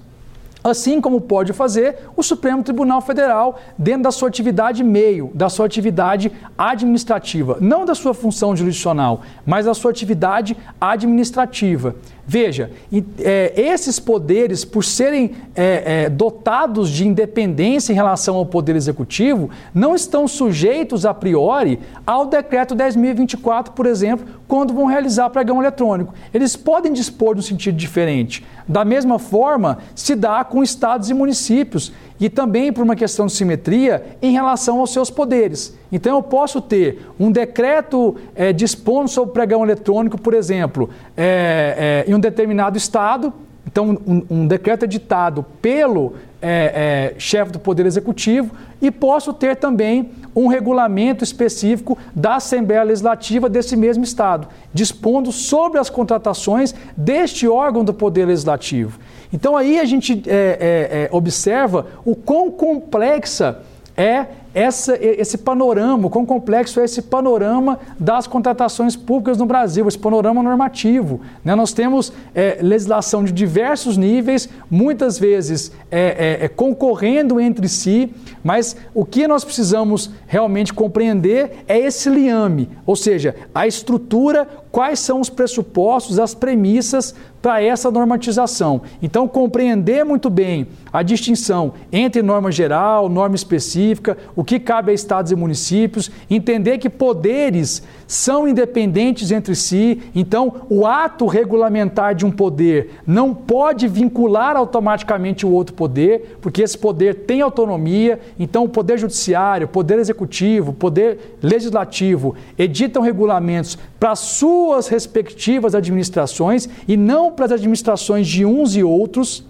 Assim 0.64 1.02
como 1.02 1.20
pode 1.20 1.54
fazer 1.54 2.08
o 2.16 2.22
Supremo 2.22 2.62
Tribunal 2.62 3.02
Federal 3.02 3.60
dentro 3.76 4.04
da 4.04 4.12
sua 4.12 4.30
atividade 4.30 4.84
meio, 4.84 5.32
da 5.34 5.50
sua 5.50 5.66
atividade 5.66 6.32
administrativa, 6.56 7.58
não 7.60 7.84
da 7.84 7.96
sua 7.96 8.14
função 8.14 8.56
jurisdicional, 8.56 9.22
mas 9.44 9.66
da 9.66 9.74
sua 9.74 9.90
atividade 9.90 10.56
administrativa. 10.80 11.96
Veja, 12.26 12.72
é, 13.20 13.54
esses 13.56 14.00
poderes, 14.00 14.64
por 14.64 14.84
serem 14.84 15.32
é, 15.56 16.04
é, 16.04 16.10
dotados 16.10 16.90
de 16.90 17.08
independência 17.08 17.92
em 17.92 17.96
relação 17.96 18.36
ao 18.36 18.46
Poder 18.46 18.76
Executivo, 18.76 19.50
não 19.74 19.96
estão 19.96 20.28
sujeitos 20.28 21.06
a 21.06 21.14
priori 21.14 21.80
ao 22.06 22.26
Decreto 22.26 22.76
10.024, 22.76 23.70
por 23.70 23.86
exemplo, 23.86 24.26
quando 24.48 24.74
vão 24.74 24.86
realizar 24.86 25.30
pregão 25.30 25.60
eletrônico. 25.60 26.14
Eles 26.34 26.56
podem 26.56 26.94
dispor 26.94 27.34
de 27.34 27.40
um 27.40 27.44
sentido 27.44 27.76
diferente. 27.76 28.46
Da 28.68 28.86
mesma 28.86 29.18
forma, 29.18 29.80
se 29.96 30.16
dá 30.16 30.44
com 30.44 30.64
estados 30.64 31.10
e 31.10 31.14
municípios 31.14 31.92
e 32.22 32.30
também 32.30 32.72
por 32.72 32.84
uma 32.84 32.96
questão 32.96 33.26
de 33.26 33.34
simetria 33.34 34.16
em 34.22 34.32
relação 34.32 34.80
aos 34.80 34.94
seus 34.94 35.10
poderes. 35.10 35.76
Então 35.92 36.16
eu 36.16 36.22
posso 36.22 36.62
ter 36.62 37.08
um 37.20 37.32
decreto 37.32 38.16
é, 38.36 38.54
dispondo 38.54 39.10
sobre 39.10 39.34
pregão 39.34 39.64
eletrônico, 39.64 40.22
por 40.22 40.36
exemplo, 40.36 40.92
é, 41.18 42.04
é, 42.08 42.10
em 42.10 42.14
um 42.14 42.20
determinado 42.20 42.78
estado, 42.78 43.34
então 43.66 43.98
um, 44.06 44.24
um 44.30 44.48
decreto 44.48 44.86
editado 44.86 45.44
pelo 45.62 46.14
é, 46.40 47.14
é, 47.14 47.20
chefe 47.20 47.52
do 47.52 47.60
Poder 47.60 47.88
Executivo 47.88 48.52
e 48.80 48.92
posso 48.92 49.34
ter 49.34 49.56
também 49.56 50.12
um 50.36 50.48
regulamento 50.48 51.24
específico 51.24 51.98
da 52.16 52.36
Assembleia 52.36 52.84
Legislativa 52.84 53.50
desse 53.50 53.76
mesmo 53.76 54.04
Estado, 54.04 54.48
dispondo 54.74 55.32
sobre 55.32 55.80
as 55.80 55.90
contratações 55.90 56.74
deste 56.96 57.48
órgão 57.48 57.84
do 57.84 57.94
Poder 57.94 58.26
Legislativo. 58.26 59.00
Então 59.34 59.56
aí 59.56 59.80
a 59.80 59.86
gente 59.86 60.24
é, 60.28 60.32
é, 60.32 61.04
é, 61.04 61.10
observa 61.12 61.88
o 62.06 62.16
quão 62.16 62.52
complexa 62.52 63.60
é 63.96 64.26
essa, 64.54 64.98
esse 65.00 65.38
panorama, 65.38 66.10
quão 66.10 66.26
complexo 66.26 66.80
é 66.80 66.84
esse 66.84 67.02
panorama 67.02 67.80
das 68.00 68.28
contratações 68.28 68.96
públicas 68.96 69.38
no 69.38 69.46
Brasil, 69.46 69.88
esse 69.88 69.98
panorama 69.98 70.44
normativo. 70.44 71.22
Né? 71.44 71.56
Nós 71.56 71.74
temos 71.74 72.12
é, 72.36 72.60
legislação 72.62 73.24
de 73.24 73.32
diversos 73.32 73.98
níveis, 73.98 74.50
muitas 74.70 75.18
vezes 75.18 75.72
é, 75.90 76.40
é, 76.42 76.46
é, 76.46 76.48
concorrendo 76.48 77.40
entre 77.40 77.68
si, 77.70 78.14
mas 78.44 78.76
o 78.94 79.06
que 79.06 79.28
nós 79.28 79.44
precisamos 79.44 80.12
realmente 80.28 80.74
compreender 80.74 81.64
é 81.68 81.78
esse 81.80 82.10
liame, 82.10 82.70
ou 82.86 82.96
seja, 82.96 83.36
a 83.54 83.68
estrutura, 83.68 84.48
quais 84.72 85.00
são 85.00 85.20
os 85.20 85.30
pressupostos, 85.30 86.20
as 86.20 86.34
premissas 86.34 87.14
para 87.42 87.62
essa 87.62 87.90
normatização. 87.90 88.82
Então, 89.02 89.28
compreender 89.28 90.06
muito 90.06 90.30
bem 90.30 90.68
a 90.94 91.02
distinção 91.02 91.74
entre 91.92 92.22
norma 92.22 92.52
geral, 92.52 93.10
norma 93.10 93.36
específica, 93.36 94.18
o 94.42 94.44
que 94.44 94.60
cabe 94.60 94.90
a 94.90 94.94
estados 94.96 95.32
e 95.32 95.36
municípios, 95.36 96.10
entender 96.28 96.80
que 96.80 96.90
poderes 96.90 97.84
são 98.08 98.48
independentes 98.48 99.30
entre 99.30 99.54
si, 99.54 100.02
então 100.16 100.64
o 100.68 100.84
ato 100.84 101.28
regulamentar 101.28 102.16
de 102.16 102.26
um 102.26 102.32
poder 102.32 102.90
não 103.06 103.36
pode 103.36 103.88
vincular 103.88 104.58
automaticamente 104.58 105.46
o 105.46 105.52
outro 105.52 105.76
poder, 105.76 106.40
porque 106.42 106.64
esse 106.64 106.76
poder 106.76 107.18
tem 107.28 107.42
autonomia, 107.42 108.20
então 108.40 108.64
o 108.64 108.70
poder 108.70 108.98
judiciário, 108.98 109.66
o 109.66 109.70
poder 109.70 110.00
executivo, 110.00 110.72
o 110.72 110.74
poder 110.74 111.38
legislativo 111.40 112.34
editam 112.58 113.04
regulamentos 113.04 113.78
para 114.00 114.16
suas 114.16 114.88
respectivas 114.88 115.76
administrações 115.76 116.68
e 116.88 116.98
não 116.98 117.32
para 117.32 117.46
as 117.46 117.52
administrações 117.52 118.28
de 118.28 118.44
uns 118.44 118.76
e 118.76 118.84
outros. 118.84 119.46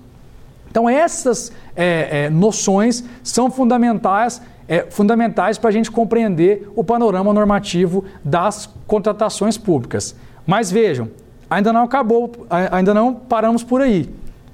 Então, 0.70 0.90
essas 0.90 1.52
é, 1.76 2.26
é, 2.26 2.30
noções 2.30 3.04
são 3.24 3.52
fundamentais 3.52 4.42
é, 4.68 4.88
fundamentais 4.90 5.58
para 5.58 5.70
a 5.70 5.74
gente 5.74 5.92
compreender 5.92 6.70
o 6.76 6.84
panorama 6.84 7.34
normativo 7.34 8.06
das 8.24 8.70
contratações 8.88 9.58
públicas. 9.58 10.16
Mas 10.46 10.72
vejam, 10.72 11.10
ainda 11.50 11.72
não 11.74 11.84
acabou, 11.84 12.32
ainda 12.50 12.94
não 12.94 13.14
paramos 13.14 13.64
por 13.64 13.82
aí. 13.82 14.10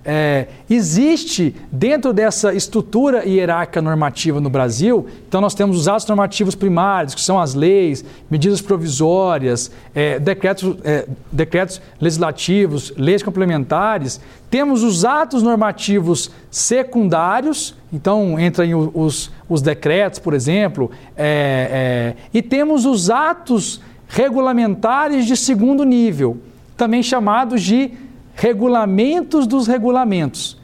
É, 0.09 0.47
existe 0.69 1.53
dentro 1.69 2.13
dessa 2.13 2.53
estrutura 2.53 3.27
hierárquica 3.27 3.81
normativa 3.81 4.39
no 4.39 4.49
Brasil, 4.49 5.05
então 5.27 5.41
nós 5.41 5.53
temos 5.53 5.77
os 5.77 5.85
atos 5.89 6.07
normativos 6.07 6.55
primários, 6.55 7.13
que 7.13 7.19
são 7.19 7.37
as 7.37 7.53
leis, 7.53 8.05
medidas 8.31 8.61
provisórias, 8.61 9.69
é, 9.93 10.17
decretos, 10.17 10.77
é, 10.85 11.05
decretos 11.29 11.81
legislativos, 11.99 12.93
leis 12.95 13.21
complementares. 13.21 14.21
Temos 14.49 14.81
os 14.81 15.03
atos 15.03 15.43
normativos 15.43 16.31
secundários, 16.49 17.75
então 17.91 18.39
entram 18.39 18.89
os, 18.93 19.29
os 19.49 19.61
decretos, 19.61 20.19
por 20.19 20.33
exemplo, 20.33 20.89
é, 21.17 22.15
é, 22.15 22.23
e 22.33 22.41
temos 22.41 22.85
os 22.85 23.09
atos 23.09 23.81
regulamentares 24.07 25.25
de 25.25 25.35
segundo 25.35 25.83
nível, 25.83 26.37
também 26.77 27.03
chamados 27.03 27.61
de 27.61 28.06
regulamentos 28.37 29.47
dos 29.47 29.65
regulamentos. 29.67 30.57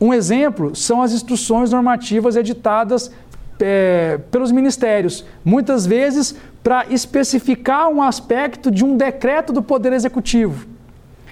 Um 0.00 0.12
exemplo 0.12 0.74
são 0.74 1.00
as 1.00 1.12
instruções 1.12 1.70
normativas 1.70 2.34
editadas 2.34 3.10
é, 3.60 4.18
pelos 4.32 4.50
ministérios, 4.50 5.24
muitas 5.44 5.86
vezes 5.86 6.34
para 6.62 6.86
especificar 6.90 7.88
um 7.88 8.02
aspecto 8.02 8.68
de 8.68 8.84
um 8.84 8.96
decreto 8.96 9.52
do 9.52 9.62
Poder 9.62 9.92
Executivo. 9.92 10.66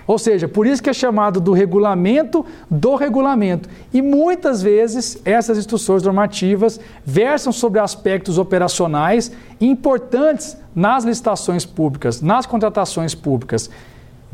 Ou 0.06 0.18
seja, 0.18 0.46
por 0.46 0.66
isso 0.66 0.82
que 0.82 0.90
é 0.90 0.92
chamado 0.92 1.40
do 1.40 1.52
regulamento 1.52 2.46
do 2.70 2.94
regulamento. 2.94 3.68
E 3.92 4.00
muitas 4.00 4.62
vezes 4.62 5.20
essas 5.24 5.58
instruções 5.58 6.02
normativas 6.02 6.78
versam 7.04 7.52
sobre 7.52 7.80
aspectos 7.80 8.38
operacionais 8.38 9.32
importantes 9.60 10.56
nas 10.74 11.04
licitações 11.04 11.66
públicas, 11.66 12.20
nas 12.20 12.46
contratações 12.46 13.14
públicas. 13.14 13.68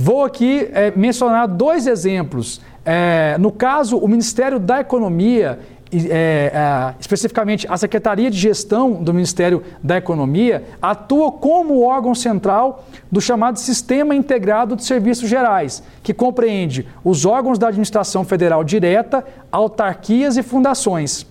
Vou 0.00 0.24
aqui 0.24 0.68
é, 0.72 0.92
mencionar 0.94 1.48
dois 1.48 1.88
exemplos. 1.88 2.60
É, 2.84 3.36
no 3.38 3.50
caso, 3.50 3.98
o 3.98 4.06
Ministério 4.06 4.60
da 4.60 4.80
Economia 4.80 5.58
é, 5.90 6.52
é, 6.54 6.94
especificamente 7.00 7.66
a 7.68 7.76
Secretaria 7.76 8.30
de 8.30 8.36
Gestão 8.36 8.92
do 8.92 9.12
Ministério 9.12 9.62
da 9.82 9.96
Economia, 9.96 10.64
atua 10.82 11.32
como 11.32 11.82
órgão 11.82 12.14
central 12.14 12.86
do 13.10 13.20
chamado 13.20 13.58
Sistema 13.58 14.14
Integrado 14.14 14.76
de 14.76 14.84
Serviços 14.84 15.28
Gerais, 15.28 15.82
que 16.02 16.12
compreende 16.12 16.86
os 17.02 17.24
órgãos 17.24 17.58
da 17.58 17.68
administração 17.68 18.22
federal 18.22 18.62
direta, 18.62 19.24
autarquias 19.50 20.36
e 20.36 20.42
fundações. 20.42 21.26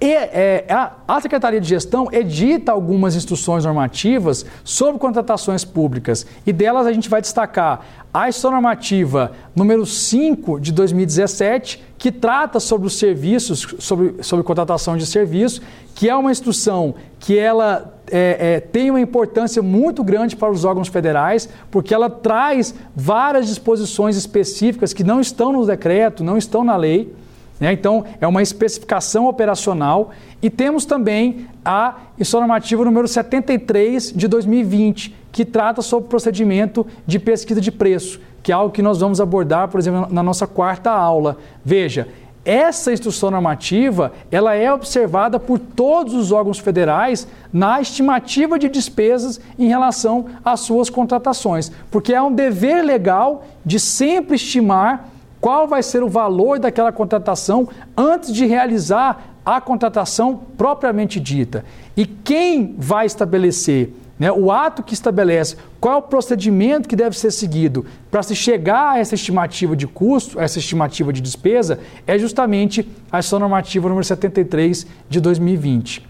E, 0.00 0.12
é, 0.12 0.64
a, 0.68 1.20
Secretaria 1.20 1.60
de 1.60 1.68
Gestão 1.68 2.08
edita 2.12 2.70
algumas 2.70 3.16
instruções 3.16 3.64
normativas 3.64 4.46
sobre 4.62 5.00
contratações 5.00 5.64
públicas 5.64 6.24
e 6.46 6.52
delas 6.52 6.86
a 6.86 6.92
gente 6.92 7.08
vai 7.08 7.20
destacar 7.20 7.84
a 8.14 8.28
instrução 8.28 8.52
normativa 8.52 9.32
número 9.56 9.84
5 9.84 10.60
de 10.60 10.72
2017, 10.72 11.84
que 11.98 12.12
trata 12.12 12.60
sobre 12.60 12.86
os 12.86 12.96
serviços, 12.96 13.74
sobre, 13.80 14.22
sobre 14.22 14.44
contratação 14.44 14.96
de 14.96 15.04
serviços, 15.04 15.60
que 15.96 16.08
é 16.08 16.14
uma 16.14 16.30
instrução 16.30 16.94
que 17.18 17.36
ela 17.36 17.98
é, 18.10 18.54
é, 18.54 18.60
tem 18.60 18.90
uma 18.90 19.00
importância 19.00 19.60
muito 19.62 20.04
grande 20.04 20.36
para 20.36 20.50
os 20.50 20.64
órgãos 20.64 20.88
federais, 20.88 21.48
porque 21.70 21.92
ela 21.92 22.08
traz 22.08 22.74
várias 22.94 23.48
disposições 23.48 24.16
específicas 24.16 24.92
que 24.92 25.02
não 25.02 25.20
estão 25.20 25.52
no 25.52 25.66
decreto, 25.66 26.22
não 26.22 26.38
estão 26.38 26.62
na 26.62 26.76
lei. 26.76 27.12
Né? 27.60 27.72
Então, 27.72 28.04
é 28.20 28.26
uma 28.26 28.42
especificação 28.42 29.26
operacional. 29.26 30.10
E 30.40 30.48
temos 30.48 30.84
também 30.84 31.46
a 31.64 31.96
normativa 32.32 32.84
número 32.84 33.08
73 33.08 34.12
de 34.12 34.28
2020, 34.28 35.14
que 35.32 35.44
trata 35.44 35.82
sobre 35.82 36.06
o 36.06 36.08
procedimento 36.08 36.86
de 37.06 37.18
pesquisa 37.18 37.60
de 37.60 37.72
preço, 37.72 38.20
que 38.42 38.52
é 38.52 38.54
algo 38.54 38.72
que 38.72 38.82
nós 38.82 38.98
vamos 39.00 39.20
abordar, 39.20 39.68
por 39.68 39.80
exemplo, 39.80 40.06
na 40.10 40.22
nossa 40.22 40.46
quarta 40.46 40.90
aula. 40.90 41.36
Veja, 41.64 42.08
essa 42.44 42.92
instrução 42.92 43.30
normativa 43.30 44.12
ela 44.30 44.54
é 44.54 44.72
observada 44.72 45.38
por 45.38 45.58
todos 45.58 46.14
os 46.14 46.32
órgãos 46.32 46.58
federais 46.58 47.28
na 47.52 47.78
estimativa 47.78 48.58
de 48.58 48.70
despesas 48.70 49.38
em 49.58 49.68
relação 49.68 50.26
às 50.42 50.60
suas 50.60 50.88
contratações, 50.88 51.70
porque 51.90 52.14
é 52.14 52.22
um 52.22 52.32
dever 52.32 52.82
legal 52.82 53.44
de 53.66 53.78
sempre 53.78 54.36
estimar 54.36 55.10
qual 55.40 55.66
vai 55.66 55.82
ser 55.82 56.02
o 56.02 56.08
valor 56.08 56.58
daquela 56.58 56.92
contratação 56.92 57.68
antes 57.96 58.32
de 58.32 58.46
realizar 58.46 59.34
a 59.44 59.60
contratação 59.60 60.40
propriamente 60.56 61.18
dita. 61.18 61.64
E 61.96 62.04
quem 62.04 62.74
vai 62.76 63.06
estabelecer 63.06 63.92
né, 64.18 64.32
o 64.32 64.50
ato 64.50 64.82
que 64.82 64.94
estabelece 64.94 65.56
qual 65.80 65.94
é 65.94 65.98
o 65.98 66.02
procedimento 66.02 66.88
que 66.88 66.96
deve 66.96 67.16
ser 67.16 67.30
seguido 67.30 67.86
para 68.10 68.22
se 68.22 68.34
chegar 68.34 68.94
a 68.94 68.98
essa 68.98 69.14
estimativa 69.14 69.76
de 69.76 69.86
custo, 69.86 70.40
essa 70.40 70.58
estimativa 70.58 71.12
de 71.12 71.20
despesa, 71.20 71.78
é 72.06 72.18
justamente 72.18 72.86
a 73.12 73.18
ação 73.18 73.38
normativa 73.38 73.88
número 73.88 74.04
73 74.04 74.86
de 75.08 75.20
2020. 75.20 76.04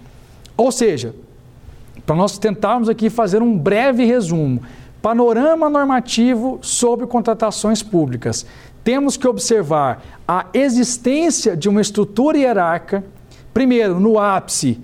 Ou 0.57 0.73
seja, 0.73 1.15
para 2.07 2.17
nós 2.17 2.39
tentarmos 2.39 2.89
aqui 2.89 3.11
fazer 3.11 3.43
um 3.43 3.57
breve 3.57 4.05
resumo, 4.05 4.63
panorama 5.03 5.71
normativo 5.71 6.59
sobre 6.63 7.07
contratações 7.07 7.83
públicas 7.83 8.45
temos 8.89 9.19
que 9.19 9.29
observar 9.29 10.03
a 10.27 10.47
existência 10.55 11.55
de 11.55 11.69
uma 11.69 11.83
estrutura 11.83 12.39
hierárquica, 12.39 13.05
primeiro, 13.53 14.01
no 14.01 14.19
ápice, 14.19 14.81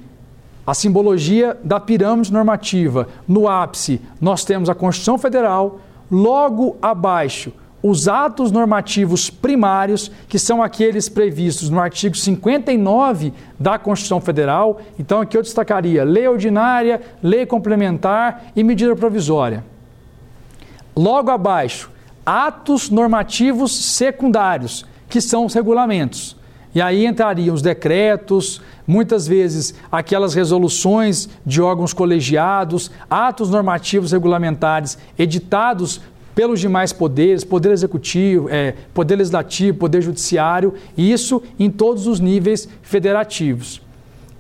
a 0.67 0.75
simbologia 0.75 1.59
da 1.65 1.81
pirâmide 1.81 2.31
normativa. 2.31 3.09
No 3.27 3.49
ápice, 3.49 4.03
nós 4.21 4.45
temos 4.45 4.69
a 4.69 4.75
Constituição 4.75 5.17
Federal, 5.17 5.81
logo 6.11 6.77
abaixo, 6.83 7.51
os 7.83 8.07
atos 8.07 8.53
normativos 8.53 9.31
primários, 9.31 10.11
que 10.29 10.39
são 10.39 10.63
aqueles 10.63 11.09
previstos 11.09 11.71
no 11.71 11.81
artigo 11.81 12.15
59 12.15 13.33
da 13.59 13.79
Constituição 13.79 14.21
Federal. 14.21 14.83
Então, 14.99 15.23
aqui 15.23 15.35
eu 15.35 15.43
destacaria 15.43 16.05
lei 16.05 16.29
ordinária, 16.29 17.01
lei 17.23 17.47
complementar 17.47 18.53
e 18.55 18.63
medida 18.63 18.95
provisória. 18.95 19.65
Logo 20.95 21.31
abaixo, 21.31 21.94
atos 22.25 22.91
normativos 22.91 23.73
secundários, 23.73 24.85
que 25.09 25.21
são 25.21 25.45
os 25.45 25.55
regulamentos. 25.55 26.37
E 26.75 26.81
aí 26.81 27.07
entrariam 27.07 27.55
os 27.55 27.63
decretos, 27.63 28.61
muitas 28.87 29.29
vezes 29.29 29.75
aquelas 29.93 30.35
resoluções 30.35 31.29
de 31.47 31.63
órgãos 31.63 31.93
colegiados, 31.93 32.91
atos 33.09 33.49
normativos 33.49 34.11
regulamentares 34.11 34.99
editados 35.17 36.01
pelos 36.35 36.59
demais 36.59 36.93
poderes, 36.93 37.45
poder 37.45 37.71
executivo, 37.71 38.49
é, 38.51 38.75
poder 38.93 39.15
legislativo, 39.17 39.79
poder 39.79 40.03
judiciário, 40.03 40.75
isso 40.99 41.41
em 41.61 41.71
todos 41.71 42.09
os 42.09 42.19
níveis 42.19 42.69
federativos. 42.83 43.81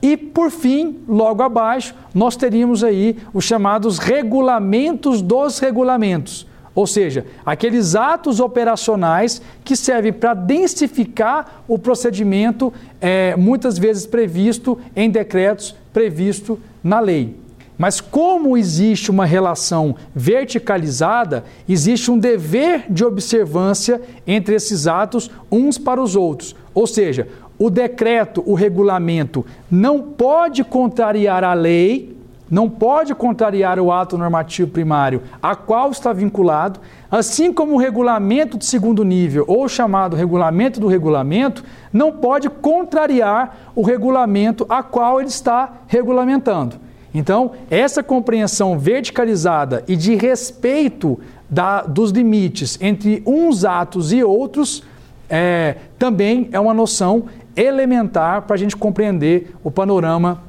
E, 0.03 0.17
por 0.17 0.51
fim, 0.51 0.99
logo 1.09 1.41
abaixo, 1.41 1.95
nós 2.13 2.37
teríamos 2.37 2.83
aí 2.83 3.17
os 3.33 3.45
chamados 3.45 3.99
regulamentos 3.99 5.23
dos 5.23 5.61
regulamentos 5.61 6.47
ou 6.75 6.87
seja, 6.87 7.25
aqueles 7.47 7.95
atos 7.95 8.41
operacionais 8.41 9.41
que 9.65 9.77
servem 9.77 10.13
para 10.13 10.35
densificar 10.35 11.63
o 11.69 11.79
procedimento, 11.79 12.73
é, 13.01 13.37
muitas 13.37 13.79
vezes 13.79 14.07
previsto 14.07 14.79
em 14.97 15.09
decretos, 15.09 15.75
previsto 15.93 16.59
na 16.83 16.99
lei. 16.99 17.37
Mas 17.79 18.01
como 18.01 18.57
existe 18.57 19.11
uma 19.11 19.25
relação 19.25 19.97
verticalizada, 20.15 21.45
existe 21.69 22.11
um 22.11 22.19
dever 22.19 22.87
de 22.89 23.05
observância 23.05 24.01
entre 24.27 24.55
esses 24.55 24.87
atos 24.87 25.31
uns 25.51 25.77
para 25.77 26.01
os 26.01 26.15
outros. 26.15 26.55
Ou 26.73 26.87
seja, 26.87 27.29
o 27.59 27.71
decreto, 27.71 28.43
o 28.47 28.55
regulamento 28.55 29.45
não 29.71 30.03
pode 30.03 30.65
contrariar 30.65 31.45
a 31.45 31.55
lei, 31.55 32.17
não 32.51 32.69
pode 32.69 33.15
contrariar 33.15 33.79
o 33.79 33.91
ato 33.91 34.19
normativo 34.19 34.71
primário 34.71 35.23
a 35.43 35.55
qual 35.55 35.91
está 35.91 36.13
vinculado, 36.13 36.81
assim 37.11 37.53
como 37.53 37.75
o 37.75 37.79
regulamento 37.79 38.59
de 38.59 38.67
segundo 38.67 39.05
nível, 39.05 39.45
ou 39.49 39.69
chamado 39.69 40.17
regulamento 40.17 40.79
do 40.79 40.87
regulamento, 40.87 41.65
não 41.93 42.13
pode 42.13 42.51
contrariar 42.51 43.73
o 43.75 43.83
regulamento 43.83 44.67
a 44.69 44.83
qual 44.83 45.21
ele 45.21 45.29
está 45.29 45.73
regulamentando. 45.87 46.77
Então, 47.15 47.53
essa 47.71 48.03
compreensão 48.03 48.79
verticalizada 48.79 49.85
e 49.87 49.95
de 49.95 50.17
respeito 50.17 51.19
da, 51.49 51.83
dos 51.83 52.11
limites 52.11 52.77
entre 52.81 53.23
uns 53.25 53.65
atos 53.65 54.13
e 54.13 54.25
outros 54.25 54.83
é, 55.31 55.77
também 55.99 56.49
é 56.53 56.59
uma 56.59 56.75
noção 56.75 57.25
elementar 57.57 58.43
para 58.43 58.55
a 58.55 58.59
gente 58.59 58.77
compreender 58.77 59.55
o 59.63 59.71
panorama 59.71 60.43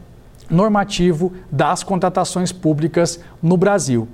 normativo 0.49 1.33
das 1.51 1.83
contratações 1.83 2.51
públicas 2.51 3.19
no 3.41 3.57
Brasil. 3.57 4.07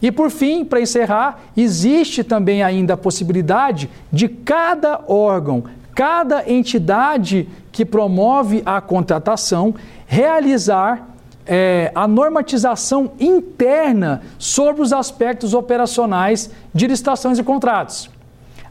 E 0.00 0.12
por 0.12 0.30
fim, 0.30 0.64
para 0.64 0.80
encerrar, 0.80 1.40
existe 1.56 2.22
também 2.22 2.62
ainda 2.62 2.94
a 2.94 2.98
possibilidade 2.98 3.88
de 4.12 4.28
cada 4.28 5.00
órgão, 5.08 5.64
cada 5.94 6.50
entidade 6.50 7.48
que 7.72 7.84
promove 7.84 8.62
a 8.66 8.80
contratação 8.80 9.74
realizar 10.06 11.16
é, 11.46 11.92
a 11.94 12.06
normatização 12.06 13.12
interna 13.20 14.22
sobre 14.38 14.82
os 14.82 14.92
aspectos 14.92 15.54
operacionais 15.54 16.50
de 16.74 16.86
licitações 16.86 17.38
e 17.38 17.42
contratos. 17.42 18.10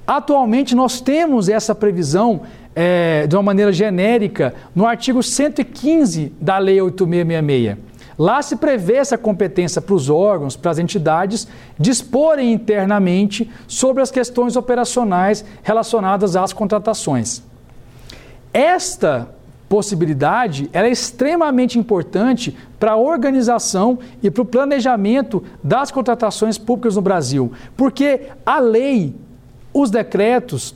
Atualmente, 0.06 0.76
nós 0.76 1.02
temos 1.02 1.50
essa 1.50 1.74
previsão 1.74 2.42
é, 2.76 3.26
de 3.26 3.36
uma 3.36 3.42
maneira 3.44 3.72
genérica 3.72 4.54
no 4.76 4.86
artigo 4.86 5.24
115 5.24 6.34
da 6.40 6.58
Lei 6.58 6.82
8666. 6.82 7.96
Lá 8.18 8.42
se 8.42 8.56
prevê 8.56 8.96
essa 8.96 9.18
competência 9.18 9.82
para 9.82 9.94
os 9.94 10.10
órgãos, 10.10 10.56
para 10.56 10.72
as 10.72 10.80
entidades, 10.80 11.48
disporem 11.78 12.54
internamente 12.54 13.50
sobre 13.68 14.02
as 14.02 14.10
questões 14.10 14.56
operacionais 14.56 15.44
relacionadas 15.62 16.36
às 16.36 16.54
contratações. 16.54 17.44
Esta 18.54 19.30
possibilidade 19.68 20.70
é 20.72 20.88
extremamente 20.90 21.78
importante 21.78 22.56
para 22.80 22.92
a 22.92 22.98
organização 22.98 24.00
e 24.24 24.32
para 24.32 24.44
o 24.44 24.46
planejamento 24.46 25.44
das 25.62 25.92
contratações 25.92 26.58
públicas 26.58 26.96
no 26.96 27.02
Brasil, 27.02 27.52
porque 27.76 28.30
a 28.46 28.60
lei, 28.60 29.14
os 29.74 29.90
decretos, 29.90 30.74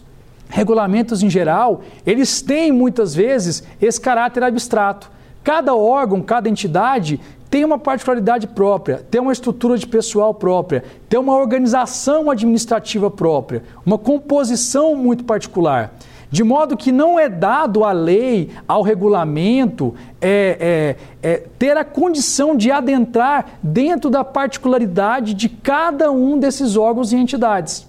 regulamentos 0.50 1.22
em 1.22 1.30
geral, 1.30 1.82
eles 2.06 2.42
têm 2.42 2.72
muitas 2.72 3.14
vezes 3.14 3.64
esse 3.80 4.02
caráter 4.02 4.44
abstrato. 4.44 5.10
Cada 5.44 5.74
órgão, 5.76 6.22
cada 6.22 6.50
entidade 6.50 7.22
tem 7.50 7.64
uma 7.64 7.80
particularidade 7.80 8.48
própria, 8.48 9.06
tem 9.10 9.22
uma 9.22 9.32
estrutura 9.32 9.78
de 9.78 9.88
pessoal 9.88 10.34
própria, 10.34 10.84
tem 11.08 11.20
uma 11.20 11.36
organização 11.36 12.30
administrativa 12.30 13.10
própria, 13.10 13.64
uma 13.86 13.98
composição 13.98 14.96
muito 14.96 15.24
particular. 15.24 15.94
De 16.32 16.44
modo 16.44 16.78
que 16.78 16.92
não 16.92 17.20
é 17.20 17.28
dado 17.28 17.84
à 17.84 17.92
lei, 17.92 18.52
ao 18.68 18.84
regulamento, 18.84 19.96
é, 20.22 20.96
é, 21.24 21.28
é, 21.28 21.44
ter 21.58 21.76
a 21.76 21.84
condição 21.84 22.56
de 22.56 22.70
adentrar 22.70 23.58
dentro 23.64 24.12
da 24.12 24.24
particularidade 24.24 25.34
de 25.34 25.50
cada 25.50 26.12
um 26.12 26.38
desses 26.38 26.78
órgãos 26.78 27.12
e 27.12 27.16
entidades. 27.16 27.88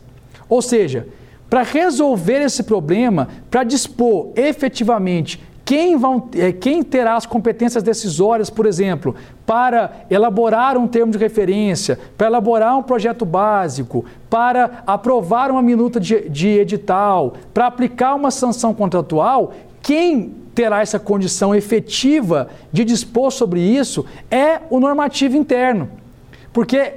Ou 0.49 0.63
seja, 0.63 1.07
para 1.51 1.63
resolver 1.63 2.41
esse 2.41 2.63
problema, 2.63 3.29
para 3.51 3.65
dispor 3.65 4.31
efetivamente 4.37 5.43
quem, 5.71 5.97
vão, 5.97 6.29
é, 6.35 6.51
quem 6.51 6.83
terá 6.83 7.15
as 7.15 7.27
competências 7.27 7.81
decisórias, 7.83 8.51
por 8.51 8.67
exemplo, 8.67 9.15
para 9.47 10.05
elaborar 10.11 10.77
um 10.77 10.89
termo 10.89 11.13
de 11.13 11.19
referência, 11.19 11.97
para 12.19 12.27
elaborar 12.27 12.77
um 12.77 12.83
projeto 12.83 13.25
básico, 13.25 14.05
para 14.29 14.83
aprovar 14.85 15.49
uma 15.49 15.63
minuta 15.63 16.01
de, 16.01 16.29
de 16.29 16.49
edital, 16.59 17.35
para 17.55 17.69
aplicar 17.69 18.17
uma 18.17 18.33
sanção 18.33 18.75
contratual, 18.75 19.53
quem 19.81 20.35
terá 20.57 20.81
essa 20.83 20.99
condição 20.99 21.55
efetiva 21.55 22.49
de 22.73 22.85
dispor 22.85 23.31
sobre 23.31 23.61
isso 23.61 24.05
é 24.29 24.59
o 24.71 24.81
normativo 24.81 25.37
interno. 25.37 25.89
Porque 26.53 26.95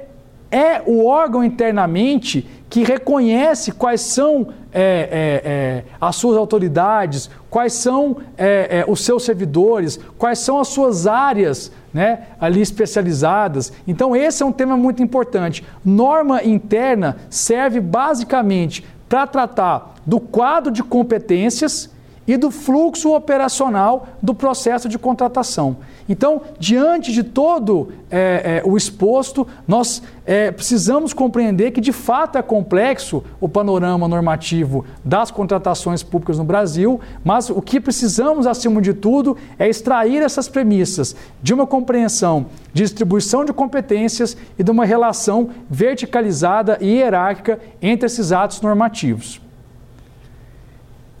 é 0.50 0.82
o 0.84 1.06
órgão 1.06 1.44
internamente 1.44 2.44
que 2.74 2.82
reconhece 2.82 3.70
quais 3.70 4.00
são 4.00 4.48
é, 4.72 4.82
é, 4.82 5.42
é, 5.44 5.84
as 6.00 6.16
suas 6.16 6.36
autoridades, 6.36 7.30
quais 7.48 7.72
são 7.72 8.16
é, 8.36 8.80
é, 8.80 8.84
os 8.88 9.04
seus 9.04 9.22
servidores, 9.22 9.96
quais 10.18 10.40
são 10.40 10.58
as 10.58 10.66
suas 10.66 11.06
áreas 11.06 11.70
né, 11.92 12.26
ali 12.40 12.60
especializadas. 12.60 13.72
Então, 13.86 14.16
esse 14.16 14.42
é 14.42 14.46
um 14.46 14.50
tema 14.50 14.76
muito 14.76 15.00
importante. 15.00 15.64
Norma 15.84 16.42
interna 16.42 17.16
serve 17.30 17.78
basicamente 17.78 18.84
para 19.08 19.24
tratar 19.24 19.94
do 20.04 20.18
quadro 20.18 20.72
de 20.72 20.82
competências 20.82 21.93
e 22.26 22.36
do 22.36 22.50
fluxo 22.50 23.14
operacional 23.14 24.08
do 24.22 24.34
processo 24.34 24.88
de 24.88 24.98
contratação. 24.98 25.76
Então, 26.08 26.42
diante 26.58 27.12
de 27.12 27.22
todo 27.22 27.92
é, 28.10 28.62
é, 28.64 28.68
o 28.68 28.76
exposto, 28.76 29.46
nós 29.66 30.02
é, 30.26 30.50
precisamos 30.50 31.12
compreender 31.12 31.70
que 31.70 31.80
de 31.80 31.92
fato 31.92 32.36
é 32.36 32.42
complexo 32.42 33.22
o 33.40 33.48
panorama 33.48 34.06
normativo 34.06 34.84
das 35.04 35.30
contratações 35.30 36.02
públicas 36.02 36.38
no 36.38 36.44
Brasil, 36.44 37.00
mas 37.24 37.48
o 37.48 37.62
que 37.62 37.80
precisamos, 37.80 38.46
acima 38.46 38.80
de 38.82 38.92
tudo, 38.92 39.36
é 39.58 39.68
extrair 39.68 40.22
essas 40.22 40.48
premissas 40.48 41.16
de 41.42 41.54
uma 41.54 41.66
compreensão 41.66 42.46
de 42.72 42.82
distribuição 42.82 43.44
de 43.44 43.52
competências 43.52 44.36
e 44.58 44.62
de 44.62 44.70
uma 44.70 44.84
relação 44.84 45.50
verticalizada 45.70 46.78
e 46.80 46.96
hierárquica 46.96 47.58
entre 47.80 48.06
esses 48.06 48.32
atos 48.32 48.60
normativos. 48.60 49.43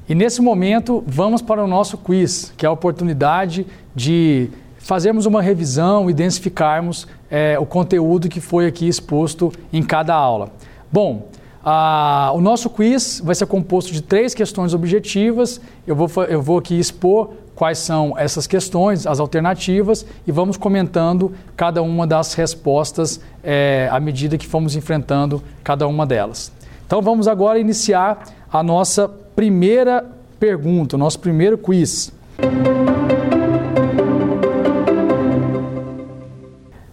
E 0.08 0.14
nesse 0.14 0.42
momento, 0.42 1.02
vamos 1.06 1.40
para 1.40 1.64
o 1.64 1.66
nosso 1.66 1.96
quiz, 1.96 2.52
que 2.56 2.66
é 2.66 2.68
a 2.68 2.72
oportunidade 2.72 3.66
de 3.94 4.50
fazermos 4.76 5.24
uma 5.24 5.40
revisão 5.40 6.10
e 6.10 6.12
densificarmos 6.12 7.08
é, 7.30 7.58
o 7.58 7.64
conteúdo 7.64 8.28
que 8.28 8.38
foi 8.38 8.66
aqui 8.66 8.86
exposto 8.86 9.50
em 9.72 9.82
cada 9.82 10.14
aula. 10.14 10.50
Bom, 10.92 11.28
a, 11.64 12.30
o 12.34 12.40
nosso 12.42 12.68
quiz 12.68 13.22
vai 13.24 13.34
ser 13.34 13.46
composto 13.46 13.94
de 13.94 14.02
três 14.02 14.34
questões 14.34 14.74
objetivas. 14.74 15.58
Eu 15.86 15.96
vou, 15.96 16.24
eu 16.24 16.42
vou 16.42 16.58
aqui 16.58 16.78
expor 16.78 17.30
quais 17.54 17.78
são 17.78 18.14
essas 18.18 18.46
questões, 18.46 19.06
as 19.06 19.20
alternativas, 19.20 20.04
e 20.26 20.32
vamos 20.32 20.58
comentando 20.58 21.32
cada 21.56 21.80
uma 21.82 22.06
das 22.06 22.34
respostas 22.34 23.20
é, 23.42 23.88
à 23.90 23.98
medida 23.98 24.36
que 24.36 24.46
fomos 24.46 24.76
enfrentando 24.76 25.42
cada 25.62 25.86
uma 25.88 26.04
delas. 26.04 26.52
Então 26.86 27.00
vamos 27.00 27.26
agora 27.26 27.58
iniciar 27.58 28.24
a 28.52 28.62
nossa 28.62 29.08
primeira 29.08 30.04
pergunta, 30.38 30.96
o 30.96 30.98
nosso 30.98 31.18
primeiro 31.18 31.56
quiz. 31.56 32.12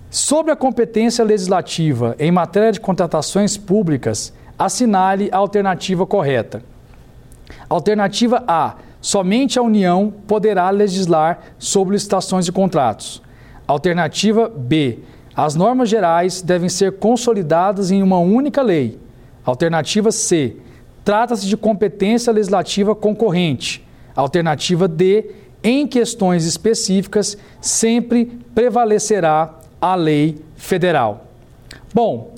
Sobre 0.10 0.52
a 0.52 0.56
competência 0.56 1.24
legislativa 1.24 2.16
em 2.18 2.32
matéria 2.32 2.72
de 2.72 2.80
contratações 2.80 3.58
públicas, 3.58 4.34
assinale 4.58 5.30
a 5.32 5.38
alternativa 5.38 6.06
correta. 6.06 6.64
Alternativa 7.70 8.44
A: 8.48 8.76
somente 9.02 9.60
a 9.60 9.62
União 9.62 10.14
poderá 10.26 10.70
legislar 10.70 11.40
sobre 11.60 11.94
licitações 11.94 12.48
e 12.48 12.52
contratos. 12.52 13.22
Alternativa 13.68 14.50
B: 14.50 15.00
as 15.36 15.56
normas 15.56 15.90
gerais 15.90 16.42
devem 16.42 16.70
ser 16.70 16.98
consolidadas 16.98 17.92
em 17.92 18.02
uma 18.02 18.20
única 18.20 18.62
lei. 18.62 18.98
Alternativa 19.46 20.12
C: 20.12 20.58
Trata-se 21.04 21.48
de 21.48 21.58
competência 21.58 22.32
legislativa 22.32 22.96
concorrente. 22.96 23.86
Alternativa 24.16 24.88
D, 24.88 25.32
em 25.64 25.88
questões 25.88 26.46
específicas, 26.46 27.38
sempre 27.60 28.26
prevalecerá 28.54 29.60
a 29.80 29.96
lei 29.96 30.38
federal. 30.56 31.26
Bom, 31.94 32.34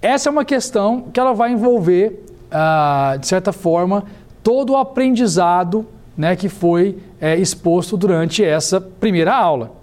essa 0.00 0.28
é 0.28 0.32
uma 0.32 0.44
questão 0.44 1.02
que 1.12 1.18
ela 1.18 1.32
vai 1.32 1.52
envolver, 1.52 2.24
ah, 2.50 3.16
de 3.20 3.26
certa 3.26 3.52
forma, 3.52 4.04
todo 4.42 4.72
o 4.72 4.76
aprendizado 4.76 5.86
né, 6.16 6.34
que 6.34 6.48
foi 6.48 6.98
é, 7.20 7.36
exposto 7.36 7.96
durante 7.96 8.42
essa 8.42 8.80
primeira 8.80 9.32
aula. 9.32 9.77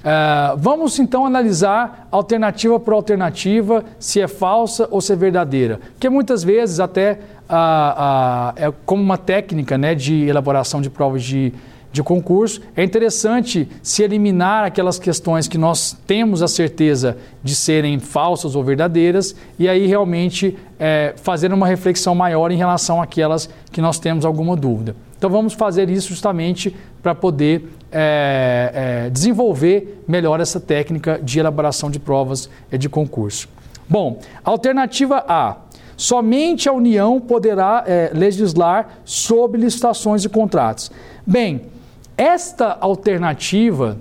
Uh, 0.00 0.56
vamos 0.56 0.98
então 0.98 1.26
analisar 1.26 2.08
alternativa 2.10 2.80
por 2.80 2.94
alternativa, 2.94 3.84
se 3.98 4.20
é 4.20 4.26
falsa 4.26 4.88
ou 4.90 5.00
se 5.00 5.12
é 5.12 5.16
verdadeira. 5.16 5.78
Porque 5.92 6.08
muitas 6.08 6.42
vezes, 6.42 6.80
até 6.80 7.12
uh, 7.12 7.52
uh, 7.52 8.52
é 8.56 8.72
como 8.86 9.02
uma 9.02 9.18
técnica 9.18 9.76
né, 9.76 9.94
de 9.94 10.26
elaboração 10.26 10.80
de 10.80 10.88
provas 10.88 11.22
de, 11.22 11.52
de 11.92 12.02
concurso, 12.02 12.62
é 12.74 12.82
interessante 12.82 13.68
se 13.82 14.02
eliminar 14.02 14.64
aquelas 14.64 14.98
questões 14.98 15.46
que 15.46 15.58
nós 15.58 15.94
temos 16.06 16.42
a 16.42 16.48
certeza 16.48 17.18
de 17.44 17.54
serem 17.54 17.98
falsas 17.98 18.56
ou 18.56 18.64
verdadeiras 18.64 19.36
e 19.58 19.68
aí 19.68 19.86
realmente 19.86 20.56
é, 20.78 21.12
fazer 21.16 21.52
uma 21.52 21.66
reflexão 21.66 22.14
maior 22.14 22.50
em 22.50 22.56
relação 22.56 23.02
àquelas 23.02 23.50
que 23.70 23.82
nós 23.82 23.98
temos 23.98 24.24
alguma 24.24 24.56
dúvida. 24.56 24.96
Então 25.20 25.28
vamos 25.28 25.52
fazer 25.52 25.90
isso 25.90 26.08
justamente 26.08 26.74
para 27.02 27.14
poder 27.14 27.68
é, 27.92 29.04
é, 29.04 29.10
desenvolver 29.10 30.02
melhor 30.08 30.40
essa 30.40 30.58
técnica 30.58 31.20
de 31.22 31.38
elaboração 31.38 31.90
de 31.90 31.98
provas 32.00 32.48
de 32.72 32.88
concurso. 32.88 33.46
Bom, 33.86 34.18
alternativa 34.42 35.22
A. 35.28 35.58
Somente 35.94 36.70
a 36.70 36.72
União 36.72 37.20
poderá 37.20 37.84
é, 37.86 38.10
legislar 38.14 39.00
sobre 39.04 39.60
licitações 39.60 40.24
e 40.24 40.28
contratos. 40.30 40.90
Bem, 41.26 41.66
esta 42.16 42.78
alternativa 42.80 43.98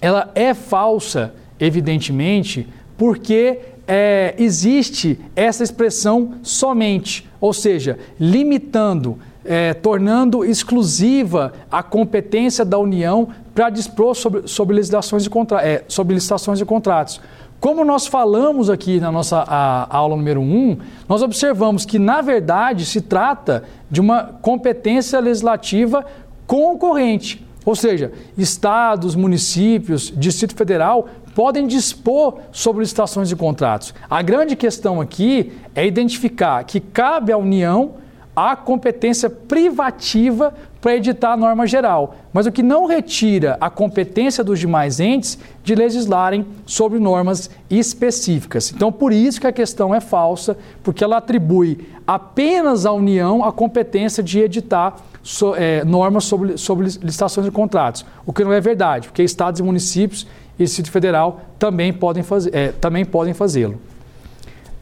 ela 0.00 0.30
é 0.36 0.54
falsa, 0.54 1.34
evidentemente, 1.58 2.68
porque 2.96 3.58
é, 3.88 4.36
existe 4.38 5.18
essa 5.34 5.64
expressão 5.64 6.34
somente, 6.44 7.28
ou 7.40 7.52
seja, 7.52 7.98
limitando 8.20 9.18
é, 9.44 9.74
tornando 9.74 10.44
exclusiva 10.44 11.52
a 11.70 11.82
competência 11.82 12.64
da 12.64 12.78
União 12.78 13.28
para 13.54 13.70
dispor 13.70 14.14
sobre, 14.14 14.48
sobre, 14.48 14.74
legislações 14.76 15.22
de 15.22 15.30
contra, 15.30 15.62
é, 15.66 15.84
sobre 15.86 16.14
licitações 16.14 16.58
de 16.58 16.64
contratos. 16.64 17.20
Como 17.60 17.84
nós 17.84 18.06
falamos 18.06 18.68
aqui 18.68 19.00
na 19.00 19.10
nossa 19.10 19.44
a, 19.46 19.96
aula 19.96 20.16
número 20.16 20.40
1, 20.40 20.44
um, 20.44 20.76
nós 21.08 21.22
observamos 21.22 21.86
que, 21.86 21.98
na 21.98 22.20
verdade, 22.20 22.84
se 22.84 23.00
trata 23.00 23.64
de 23.90 24.00
uma 24.00 24.24
competência 24.42 25.18
legislativa 25.20 26.04
concorrente. 26.46 27.44
Ou 27.64 27.74
seja, 27.74 28.12
estados, 28.36 29.14
municípios, 29.14 30.12
Distrito 30.14 30.54
Federal 30.54 31.08
podem 31.34 31.66
dispor 31.66 32.38
sobre 32.52 32.82
licitações 32.82 33.28
de 33.28 33.36
contratos. 33.36 33.94
A 34.08 34.20
grande 34.20 34.54
questão 34.54 35.00
aqui 35.00 35.52
é 35.74 35.86
identificar 35.86 36.62
que 36.64 36.78
cabe 36.80 37.32
à 37.32 37.38
União 37.38 37.94
a 38.34 38.56
competência 38.56 39.30
privativa 39.30 40.54
para 40.80 40.96
editar 40.96 41.32
a 41.32 41.36
norma 41.36 41.66
geral, 41.66 42.16
mas 42.30 42.46
o 42.46 42.52
que 42.52 42.62
não 42.62 42.84
retira 42.84 43.56
a 43.58 43.70
competência 43.70 44.44
dos 44.44 44.58
demais 44.58 45.00
entes 45.00 45.38
de 45.62 45.74
legislarem 45.74 46.44
sobre 46.66 46.98
normas 46.98 47.48
específicas. 47.70 48.70
Então, 48.70 48.92
por 48.92 49.12
isso 49.12 49.40
que 49.40 49.46
a 49.46 49.52
questão 49.52 49.94
é 49.94 50.00
falsa, 50.00 50.58
porque 50.82 51.02
ela 51.02 51.16
atribui 51.16 51.88
apenas 52.06 52.84
à 52.84 52.92
União 52.92 53.42
a 53.42 53.50
competência 53.50 54.22
de 54.22 54.40
editar 54.40 54.96
so, 55.22 55.54
é, 55.54 55.82
normas 55.84 56.24
sobre, 56.24 56.58
sobre 56.58 56.86
licitações 56.86 57.46
de 57.46 57.50
contratos, 57.50 58.04
o 58.26 58.32
que 58.32 58.44
não 58.44 58.52
é 58.52 58.60
verdade, 58.60 59.08
porque 59.08 59.22
estados 59.22 59.60
e 59.60 59.62
municípios 59.62 60.26
e 60.58 60.64
Distrito 60.64 60.90
Federal 60.90 61.40
também 61.58 61.92
podem, 61.92 62.22
faz, 62.22 62.46
é, 62.48 62.68
também 62.72 63.04
podem 63.04 63.32
fazê-lo. 63.32 63.80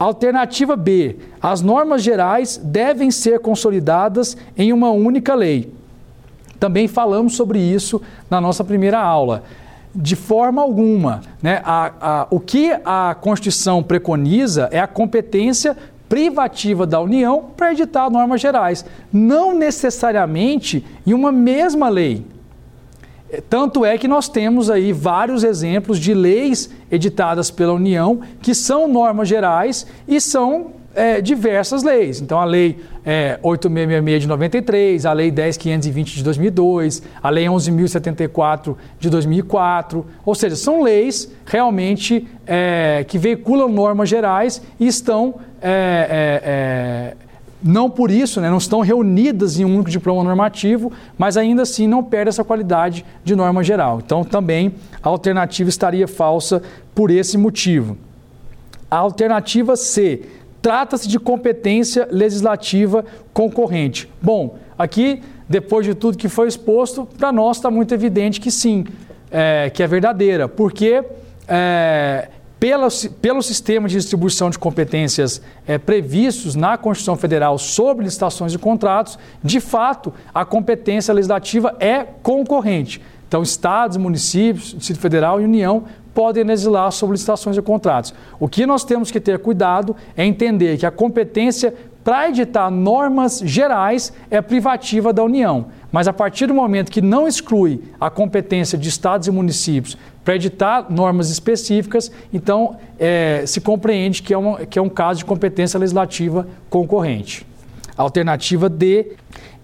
Alternativa 0.03 0.75
B: 0.75 1.17
as 1.41 1.61
normas 1.61 2.03
gerais 2.03 2.61
devem 2.63 3.11
ser 3.11 3.39
consolidadas 3.41 4.37
em 4.57 4.73
uma 4.73 4.91
única 4.91 5.35
lei. 5.35 5.73
Também 6.59 6.89
falamos 6.89 7.37
sobre 7.37 7.59
isso 7.59 8.03
na 8.31 8.41
nossa 8.41 8.65
primeira 8.65 8.99
aula. 9.01 9.45
De 9.95 10.17
forma 10.17 10.63
alguma. 10.63 11.21
Né? 11.43 11.61
A, 11.65 11.93
a, 12.01 12.27
o 12.31 12.41
que 12.41 12.73
a 12.85 13.15
Constituição 13.21 13.83
preconiza 13.83 14.69
é 14.73 14.81
a 14.81 14.87
competência 14.87 15.77
privativa 16.09 16.87
da 16.87 17.01
União 17.01 17.51
para 17.57 17.73
editar 17.73 18.11
normas 18.11 18.41
gerais, 18.41 18.85
não 19.13 19.55
necessariamente 19.55 20.85
em 21.07 21.15
uma 21.15 21.33
mesma 21.33 21.89
lei. 21.89 22.25
Tanto 23.49 23.85
é 23.85 23.97
que 23.97 24.07
nós 24.07 24.29
temos 24.29 24.69
aí 24.69 24.93
vários 24.93 25.43
exemplos 25.43 25.99
de 25.99 26.13
leis 26.13 26.71
editadas 26.91 27.51
pela 27.51 27.73
União 27.73 28.21
que 28.43 28.55
são 28.55 28.87
normas 28.87 29.29
gerais 29.29 29.87
e 30.07 30.21
são 30.21 30.73
é, 30.95 31.21
diversas 31.21 31.83
leis. 31.83 32.21
Então, 32.21 32.39
a 32.39 32.45
Lei 32.45 32.79
é, 33.05 33.39
8666 33.43 34.23
de 34.23 34.29
93, 34.29 35.07
a 35.07 35.13
Lei 35.13 35.31
10520 35.31 36.15
de 36.17 36.25
2002, 36.25 37.03
a 37.23 37.31
Lei 37.31 37.47
11.074 37.47 38.77
de 38.99 39.09
2004. 39.09 40.07
Ou 40.25 40.35
seja, 40.35 40.57
são 40.57 40.83
leis 40.83 41.31
realmente 41.47 42.29
é, 42.47 43.05
que 43.09 43.19
veiculam 43.19 43.69
normas 43.69 44.09
gerais 44.09 44.63
e 44.79 44.87
estão 44.87 45.37
é, 45.61 45.71
é, 46.11 47.13
é 47.15 47.22
não 47.63 47.89
por 47.89 48.11
isso, 48.11 48.41
né, 48.41 48.51
não 48.51 48.59
estão 48.59 48.81
reunidas 48.81 49.59
em 49.59 49.65
um 49.65 49.75
único 49.75 49.91
diploma 49.91 50.25
normativo, 50.25 50.93
mas 51.17 51.37
ainda 51.37 51.63
assim 51.63 51.87
não 51.87 52.03
perde 52.03 52.31
essa 52.31 52.45
qualidade 52.45 53.05
de 53.25 53.37
norma 53.37 53.63
geral. 53.63 54.01
Então, 54.05 54.25
também 54.25 54.75
a 55.03 55.09
alternativa 55.09 55.69
estaria 55.69 56.09
falsa 56.09 56.63
por 56.95 57.11
esse 57.11 57.39
motivo. 57.39 57.97
A 58.91 58.97
alternativa 58.97 59.77
C, 59.77 60.23
trata-se 60.61 61.09
de 61.09 61.19
competência 61.19 62.07
legislativa 62.11 63.05
concorrente. 63.33 64.09
Bom, 64.21 64.59
aqui, 64.79 65.23
depois 65.49 65.87
de 65.87 65.95
tudo 65.95 66.19
que 66.19 66.29
foi 66.29 66.49
exposto, 66.49 67.07
para 67.19 67.33
nós 67.33 67.57
está 67.57 67.71
muito 67.71 67.95
evidente 67.95 68.41
que 68.41 68.51
sim, 68.51 68.85
é, 69.31 69.71
que 69.71 69.83
é 69.83 69.87
verdadeira, 69.87 70.49
porque 70.49 71.05
é, 71.49 72.29
pela, 72.63 72.87
pelo 73.21 73.43
sistema 73.43 73.89
de 73.89 73.97
distribuição 73.97 74.49
de 74.49 74.57
competências 74.57 75.43
é, 75.67 75.79
previstos 75.79 76.55
na 76.55 76.79
Constituição 76.79 77.17
Federal 77.17 77.59
sobre 77.59 78.05
licitações 78.05 78.55
e 78.55 78.59
contratos, 78.59 79.19
de 79.43 79.59
fato, 79.59 80.15
a 80.33 80.45
competência 80.45 81.13
legislativa 81.13 81.75
é 81.81 82.05
concorrente. 82.05 83.03
Então, 83.27 83.43
estados, 83.43 83.97
municípios, 83.97 84.77
Distrito 84.79 85.01
Federal 85.01 85.41
e 85.41 85.45
União 85.45 85.83
podem 86.15 86.45
legislar 86.45 86.93
sobre 86.93 87.15
licitações 87.15 87.57
e 87.57 87.63
contratos. 87.63 88.15
O 88.39 88.47
que 88.47 88.65
nós 88.65 88.85
temos 88.85 89.11
que 89.11 89.19
ter 89.19 89.41
cuidado 89.41 89.97
é 90.17 90.25
entender 90.25 90.79
que 90.79 90.87
a 90.87 90.91
competência 90.93 91.75
para 92.05 92.29
editar 92.29 92.71
normas 92.71 93.41
gerais 93.45 94.13
é 94.31 94.41
privativa 94.41 95.13
da 95.13 95.23
União. 95.23 95.67
Mas 95.91 96.09
a 96.09 96.13
partir 96.13 96.47
do 96.47 96.55
momento 96.55 96.91
que 96.91 97.01
não 97.01 97.29
exclui 97.29 97.83
a 98.01 98.11
competência 98.11 98.77
de 98.79 98.89
estados 98.89 99.29
e 99.29 99.31
municípios 99.31 99.97
para 100.25 100.37
editar 100.37 100.87
normas 100.89 101.31
específicas, 101.31 102.11
então 102.33 102.77
é, 102.99 103.45
se 103.47 103.61
compreende 103.61 104.23
que 104.23 104.33
é, 104.33 104.39
que 104.69 104.79
é 104.79 104.83
um 104.83 104.89
caso 104.89 105.19
de 105.19 105.25
competência 105.25 105.79
legislativa 105.79 106.47
concorrente. 106.71 107.47
Alternativa 107.97 108.69
D. 108.69 109.13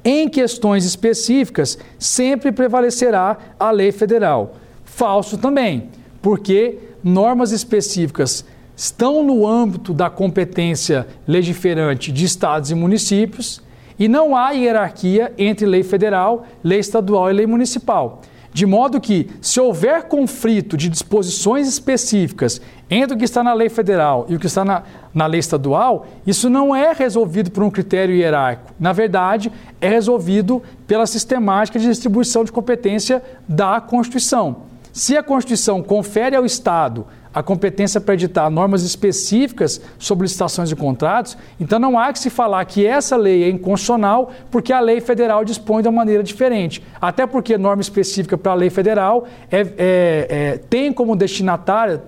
Em 0.04 0.28
questões 0.28 0.84
específicas, 0.84 1.78
sempre 1.98 2.52
prevalecerá 2.52 3.36
a 3.58 3.70
lei 3.70 3.92
federal. 3.92 4.56
Falso 4.84 5.36
também, 5.38 5.90
porque 6.22 6.78
normas 7.02 7.52
específicas 7.52 8.44
estão 8.76 9.22
no 9.22 9.46
âmbito 9.46 9.92
da 9.92 10.08
competência 10.08 11.06
legiferante 11.26 12.12
de 12.12 12.24
estados 12.24 12.70
e 12.70 12.74
municípios 12.74 13.60
e 13.98 14.06
não 14.06 14.36
há 14.36 14.50
hierarquia 14.50 15.32
entre 15.36 15.66
lei 15.66 15.82
federal, 15.82 16.46
lei 16.62 16.78
estadual 16.78 17.28
e 17.28 17.32
lei 17.32 17.46
municipal. 17.46 18.22
De 18.58 18.66
modo 18.66 19.00
que, 19.00 19.30
se 19.40 19.60
houver 19.60 20.08
conflito 20.08 20.76
de 20.76 20.88
disposições 20.88 21.68
específicas 21.68 22.60
entre 22.90 23.14
o 23.14 23.16
que 23.16 23.24
está 23.24 23.40
na 23.40 23.52
lei 23.52 23.68
federal 23.68 24.26
e 24.28 24.34
o 24.34 24.38
que 24.40 24.46
está 24.46 24.64
na, 24.64 24.82
na 25.14 25.26
lei 25.26 25.38
estadual, 25.38 26.08
isso 26.26 26.50
não 26.50 26.74
é 26.74 26.92
resolvido 26.92 27.52
por 27.52 27.62
um 27.62 27.70
critério 27.70 28.16
hierárquico. 28.16 28.74
Na 28.76 28.92
verdade, 28.92 29.52
é 29.80 29.88
resolvido 29.88 30.60
pela 30.88 31.06
sistemática 31.06 31.78
de 31.78 31.86
distribuição 31.86 32.42
de 32.42 32.50
competência 32.50 33.22
da 33.48 33.80
Constituição. 33.80 34.62
Se 34.92 35.16
a 35.16 35.22
Constituição 35.22 35.80
confere 35.80 36.34
ao 36.34 36.44
Estado 36.44 37.06
a 37.32 37.42
competência 37.42 38.00
para 38.00 38.14
editar 38.14 38.48
normas 38.50 38.82
específicas 38.82 39.80
sobre 39.98 40.24
licitações 40.24 40.70
e 40.70 40.76
contratos, 40.76 41.36
então 41.60 41.78
não 41.78 41.98
há 41.98 42.12
que 42.12 42.18
se 42.18 42.30
falar 42.30 42.64
que 42.64 42.86
essa 42.86 43.16
lei 43.16 43.44
é 43.44 43.48
inconstitucional 43.48 44.30
porque 44.50 44.72
a 44.72 44.80
lei 44.80 45.00
federal 45.00 45.44
dispõe 45.44 45.82
de 45.82 45.88
uma 45.88 45.96
maneira 45.96 46.22
diferente. 46.22 46.82
Até 47.00 47.26
porque 47.26 47.56
norma 47.58 47.82
específica 47.82 48.36
para 48.36 48.52
a 48.52 48.54
lei 48.54 48.70
federal 48.70 49.26
é, 49.50 49.60
é, 49.60 49.66
é, 49.78 50.60
tem 50.70 50.92
como 50.92 51.14
destinatária, 51.14 52.02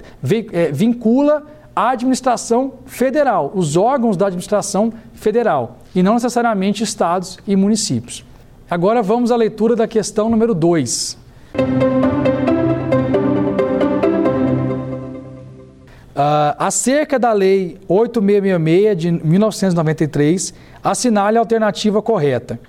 é, 0.52 0.72
vincula 0.72 1.44
a 1.74 1.90
administração 1.90 2.74
federal, 2.84 3.52
os 3.54 3.76
órgãos 3.76 4.16
da 4.16 4.26
administração 4.26 4.92
federal, 5.14 5.78
e 5.94 6.02
não 6.02 6.14
necessariamente 6.14 6.82
estados 6.82 7.38
e 7.46 7.56
municípios. 7.56 8.24
Agora 8.70 9.02
vamos 9.02 9.30
à 9.32 9.36
leitura 9.36 9.74
da 9.74 9.88
questão 9.88 10.28
número 10.28 10.54
2. 10.54 11.18
Uh, 16.20 16.52
acerca 16.58 17.18
da 17.18 17.32
Lei 17.32 17.78
8666 17.88 18.96
de 18.98 19.10
1993, 19.10 20.52
assinale 20.84 21.38
a 21.38 21.40
alternativa 21.40 22.02
correta. 22.02 22.60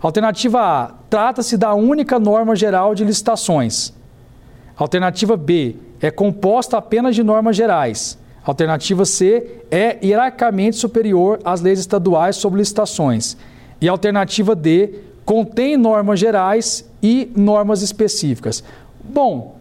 Alternativa 0.00 0.58
A: 0.58 0.94
trata-se 1.10 1.58
da 1.58 1.74
única 1.74 2.18
norma 2.18 2.56
geral 2.56 2.94
de 2.94 3.04
licitações. 3.04 3.92
Alternativa 4.74 5.36
B: 5.36 5.76
é 6.00 6.10
composta 6.10 6.78
apenas 6.78 7.14
de 7.14 7.22
normas 7.22 7.56
gerais. 7.56 8.16
Alternativa 8.42 9.04
C: 9.04 9.60
é 9.70 9.98
hierarquicamente 10.02 10.76
superior 10.76 11.40
às 11.44 11.60
leis 11.60 11.80
estaduais 11.80 12.36
sobre 12.36 12.58
licitações. 12.58 13.36
E 13.82 13.86
alternativa 13.86 14.56
D: 14.56 14.94
contém 15.26 15.76
normas 15.76 16.18
gerais 16.18 16.88
e 17.02 17.30
normas 17.36 17.82
específicas. 17.82 18.64
Bom, 19.04 19.57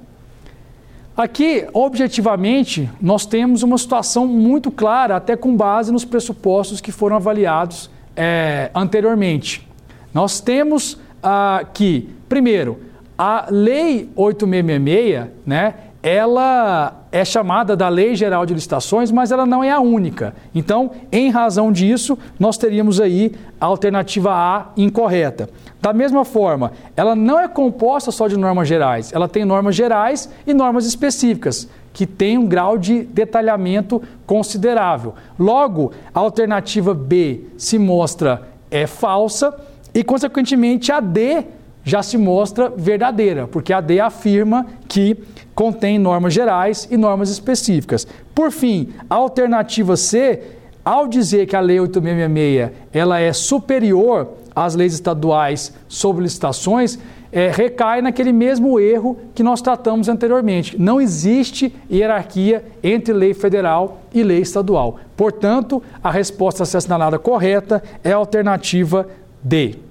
Aqui, 1.18 1.68
objetivamente, 1.74 2.88
nós 3.02 3.26
temos 3.26 3.64
uma 3.64 3.80
situação 3.80 4.28
muito 4.28 4.70
clara, 4.70 5.16
até 5.16 5.36
com 5.36 5.58
base 5.58 5.92
nos 5.92 6.06
pressupostos 6.06 6.80
que 6.80 6.92
foram 6.92 7.16
avaliados 7.16 7.90
é, 8.16 8.70
anteriormente. 8.76 9.68
Nós 10.14 10.40
temos 10.40 10.96
ah, 11.24 11.66
que, 11.74 12.08
primeiro, 12.30 12.80
a 13.18 13.48
Lei 13.50 14.12
8666, 14.16 15.28
né, 15.44 15.74
ela 16.04 17.07
é 17.18 17.26
chamada 17.26 17.76
da 17.76 17.90
Lei 17.90 18.16
Geral 18.16 18.46
de 18.46 18.54
Licitações, 18.54 19.12
mas 19.12 19.32
ela 19.32 19.46
não 19.46 19.64
é 19.64 19.72
a 19.72 19.80
única. 19.80 20.36
Então, 20.54 20.92
em 21.12 21.32
razão 21.32 21.72
disso, 21.72 22.18
nós 22.40 22.58
teríamos 22.58 23.02
aí 23.02 23.34
a 23.60 23.66
alternativa 23.66 24.32
A 24.32 24.68
incorreta. 24.78 25.50
Da 25.82 25.92
mesma 25.94 26.24
forma, 26.24 26.74
ela 26.96 27.16
não 27.16 27.40
é 27.40 27.48
composta 27.48 28.12
só 28.12 28.28
de 28.28 28.38
normas 28.38 28.68
gerais, 28.68 29.12
ela 29.12 29.28
tem 29.28 29.46
normas 29.46 29.76
gerais 29.76 30.30
e 30.46 30.54
normas 30.54 30.86
específicas, 30.86 31.68
que 31.92 32.06
têm 32.06 32.38
um 32.38 32.46
grau 32.46 32.78
de 32.78 33.04
detalhamento 33.04 34.00
considerável. 34.28 35.16
Logo, 35.40 35.92
a 36.14 36.20
alternativa 36.20 36.94
B 36.94 37.46
se 37.58 37.80
mostra 37.80 38.48
é 38.70 38.86
falsa 38.86 39.56
e, 39.92 40.04
consequentemente, 40.04 40.92
a 40.92 41.00
D 41.00 41.46
já 41.88 42.04
se 42.04 42.18
mostra 42.18 42.70
verdadeira, 42.70 43.48
porque 43.48 43.72
a 43.72 43.80
D 43.80 44.02
afirma 44.02 44.66
que 44.90 45.16
contém 45.56 45.98
normas 45.98 46.34
gerais 46.34 46.86
e 46.92 46.98
normas 46.98 47.30
específicas. 47.30 48.06
Por 48.36 48.52
fim, 48.52 48.90
a 49.10 49.16
alternativa 49.16 49.96
C, 49.96 50.42
ao 50.84 51.08
dizer 51.08 51.48
que 51.48 51.56
a 51.56 51.62
Lei 51.62 51.80
8666 51.80 52.72
ela 52.92 53.22
é 53.22 53.32
superior 53.32 54.34
às 54.54 54.76
leis 54.76 54.96
estaduais 54.96 55.74
sobre 55.88 56.24
licitações, 56.24 57.00
é, 57.32 57.50
recai 57.50 58.02
naquele 58.02 58.34
mesmo 58.34 58.78
erro 58.82 59.18
que 59.34 59.42
nós 59.42 59.62
tratamos 59.62 60.10
anteriormente. 60.10 60.78
Não 60.78 61.00
existe 61.00 61.74
hierarquia 61.90 62.66
entre 62.84 63.14
lei 63.14 63.34
federal 63.34 64.02
e 64.14 64.24
lei 64.24 64.42
estadual. 64.42 65.00
Portanto, 65.16 65.82
a 66.04 66.12
resposta 66.12 66.64
assinalada 66.64 67.18
correta 67.18 67.82
é 68.04 68.12
a 68.12 68.18
alternativa 68.18 69.08
D. 69.42 69.87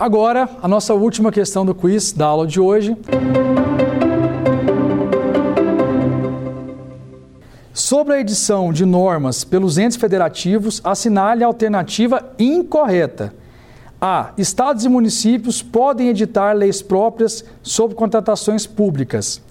Agora, 0.00 0.48
a 0.62 0.66
nossa 0.66 0.94
última 0.94 1.30
questão 1.30 1.66
do 1.66 1.74
quiz 1.74 2.10
da 2.10 2.24
aula 2.24 2.46
de 2.46 2.58
hoje. 2.58 2.96
Sobre 7.74 8.14
a 8.14 8.18
edição 8.18 8.72
de 8.72 8.86
normas 8.86 9.44
pelos 9.44 9.76
entes 9.76 9.98
federativos, 9.98 10.80
assinale 10.82 11.44
a 11.44 11.46
alternativa 11.46 12.32
incorreta. 12.38 13.34
A. 14.00 14.32
Estados 14.38 14.86
e 14.86 14.88
municípios 14.88 15.62
podem 15.62 16.08
editar 16.08 16.54
leis 16.54 16.80
próprias 16.80 17.44
sobre 17.62 17.94
contratações 17.94 18.66
públicas. 18.66 19.42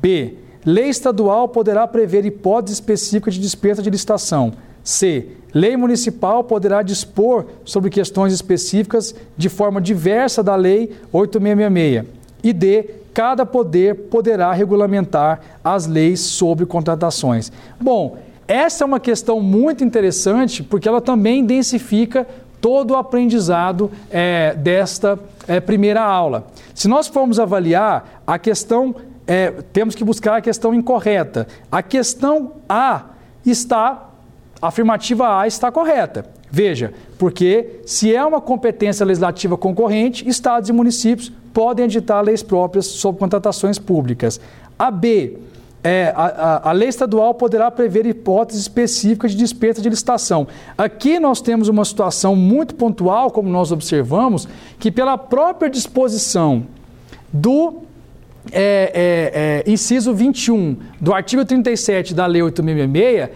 B. 0.00 0.38
Lei 0.64 0.88
estadual 0.88 1.48
poderá 1.48 1.86
prever 1.86 2.24
hipótese 2.24 2.72
específica 2.72 3.30
de 3.30 3.38
dispensa 3.38 3.82
de 3.82 3.90
licitação. 3.90 4.54
C. 4.88 5.26
Lei 5.52 5.76
municipal 5.76 6.42
poderá 6.42 6.80
dispor 6.80 7.44
sobre 7.62 7.90
questões 7.90 8.32
específicas 8.32 9.14
de 9.36 9.50
forma 9.50 9.82
diversa 9.82 10.42
da 10.42 10.56
Lei 10.56 10.96
8666. 11.12 12.06
E 12.42 12.52
D. 12.54 12.94
cada 13.12 13.44
poder 13.44 13.94
poderá 14.08 14.50
regulamentar 14.50 15.40
as 15.62 15.86
leis 15.86 16.20
sobre 16.20 16.64
contratações. 16.64 17.52
Bom, 17.78 18.16
essa 18.46 18.82
é 18.82 18.86
uma 18.86 18.98
questão 18.98 19.42
muito 19.42 19.84
interessante 19.84 20.62
porque 20.62 20.88
ela 20.88 21.02
também 21.02 21.44
densifica 21.44 22.26
todo 22.58 22.92
o 22.92 22.96
aprendizado 22.96 23.90
é, 24.10 24.54
desta 24.54 25.18
é, 25.46 25.60
primeira 25.60 26.00
aula. 26.02 26.46
Se 26.74 26.88
nós 26.88 27.08
formos 27.08 27.38
avaliar 27.38 28.22
a 28.26 28.38
questão, 28.38 28.94
é, 29.26 29.50
temos 29.70 29.94
que 29.94 30.02
buscar 30.02 30.36
a 30.36 30.40
questão 30.40 30.72
incorreta. 30.72 31.46
A 31.70 31.82
questão 31.82 32.52
A 32.66 33.04
está, 33.44 34.07
a 34.60 34.68
afirmativa 34.68 35.38
A 35.40 35.46
está 35.46 35.70
correta. 35.70 36.26
Veja, 36.50 36.92
porque 37.18 37.80
se 37.84 38.14
é 38.14 38.24
uma 38.24 38.40
competência 38.40 39.04
legislativa 39.04 39.56
concorrente, 39.56 40.28
estados 40.28 40.68
e 40.68 40.72
municípios 40.72 41.30
podem 41.52 41.84
editar 41.84 42.20
leis 42.20 42.42
próprias 42.42 42.86
sobre 42.86 43.18
contratações 43.18 43.78
públicas. 43.78 44.40
A 44.78 44.90
B, 44.90 45.38
é, 45.82 46.12
a, 46.16 46.24
a, 46.24 46.70
a, 46.70 46.72
lei 46.72 46.88
estadual 46.88 47.34
poderá 47.34 47.70
prever 47.70 48.06
hipóteses 48.06 48.62
específicas 48.62 49.32
de 49.32 49.38
dispensa 49.38 49.80
de 49.80 49.88
licitação. 49.88 50.48
Aqui 50.76 51.20
nós 51.20 51.40
temos 51.40 51.68
uma 51.68 51.84
situação 51.84 52.34
muito 52.34 52.74
pontual, 52.74 53.30
como 53.30 53.48
nós 53.48 53.70
observamos, 53.70 54.48
que 54.78 54.90
pela 54.90 55.16
própria 55.16 55.70
disposição 55.70 56.66
do 57.32 57.82
é, 58.50 59.62
é, 59.64 59.64
é 59.68 59.70
inciso 59.70 60.14
21 60.14 60.76
do 61.00 61.12
artigo 61.12 61.44
37 61.44 62.14
da 62.14 62.26
Lei 62.26 62.42
8.666, 62.42 63.30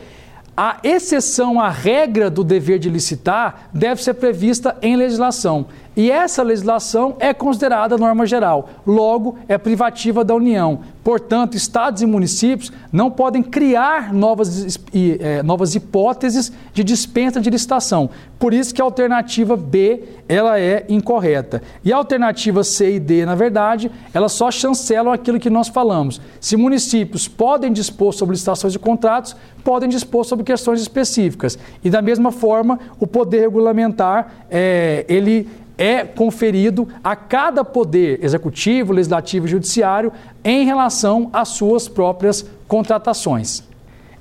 a 0.57 0.78
exceção 0.82 1.59
à 1.59 1.68
regra 1.70 2.28
do 2.28 2.44
dever 2.44 2.78
de 2.78 2.90
licitar 2.90 3.70
deve 3.72 4.03
ser 4.03 4.14
prevista 4.14 4.76
em 4.82 4.96
legislação. 4.96 5.66
E 5.96 6.11
essa 6.11 6.42
legislação 6.42 7.16
é 7.18 7.32
considerada 7.34 7.98
norma 7.98 8.26
geral, 8.26 8.68
logo 8.86 9.38
é 9.48 9.57
privativa 9.59 10.24
da 10.24 10.34
União. 10.34 10.80
Portanto, 11.03 11.57
estados 11.57 12.00
e 12.00 12.07
municípios 12.07 12.72
não 12.92 13.11
podem 13.11 13.42
criar 13.42 14.12
novas, 14.12 14.78
é, 14.94 15.42
novas 15.42 15.74
hipóteses 15.74 16.53
de 16.72 16.84
dispensa 16.84 17.40
de 17.40 17.50
licitação. 17.50 18.09
Por 18.38 18.55
isso 18.55 18.72
que 18.72 18.80
a 18.80 18.84
alternativa 18.84 19.57
B 19.57 20.05
ela 20.28 20.61
é 20.61 20.84
incorreta. 20.88 21.61
E 21.84 21.92
a 21.92 21.96
alternativa 21.96 22.62
C 22.62 22.94
e 22.94 23.00
D, 23.00 23.26
na 23.26 23.34
verdade, 23.34 23.90
elas 24.14 24.32
só 24.32 24.50
chancelam 24.50 25.12
aquilo 25.12 25.40
que 25.40 25.50
nós 25.50 25.68
falamos. 25.68 26.20
Se 26.40 26.57
municípios 26.57 27.26
podem 27.26 27.72
dispor 27.72 28.12
sobre 28.12 28.34
licitações 28.34 28.72
de 28.72 28.78
contratos, 28.78 29.34
podem 29.64 29.88
dispor 29.88 30.24
sobre 30.24 30.44
questões 30.44 30.80
específicas. 30.80 31.59
E 31.82 31.90
da 31.90 32.00
mesma 32.00 32.30
forma, 32.30 32.78
o 33.00 33.07
poder 33.07 33.42
regulamentar, 33.42 34.46
é, 34.50 35.05
ele 35.09 35.48
é 35.83 36.05
conferido 36.05 36.87
a 37.03 37.16
cada 37.16 37.64
poder 37.64 38.24
executivo, 38.24 38.93
legislativo 38.93 39.47
e 39.47 39.51
judiciário 39.51 40.12
em 40.45 40.64
relação 40.64 41.28
às 41.33 41.49
suas 41.49 41.89
próprias 41.89 42.47
contratações. 42.68 43.64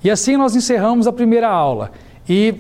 E 0.03 0.09
assim 0.09 0.35
nós 0.35 0.55
encerramos 0.55 1.05
a 1.05 1.13
primeira 1.13 1.47
aula. 1.47 1.91
E 2.27 2.55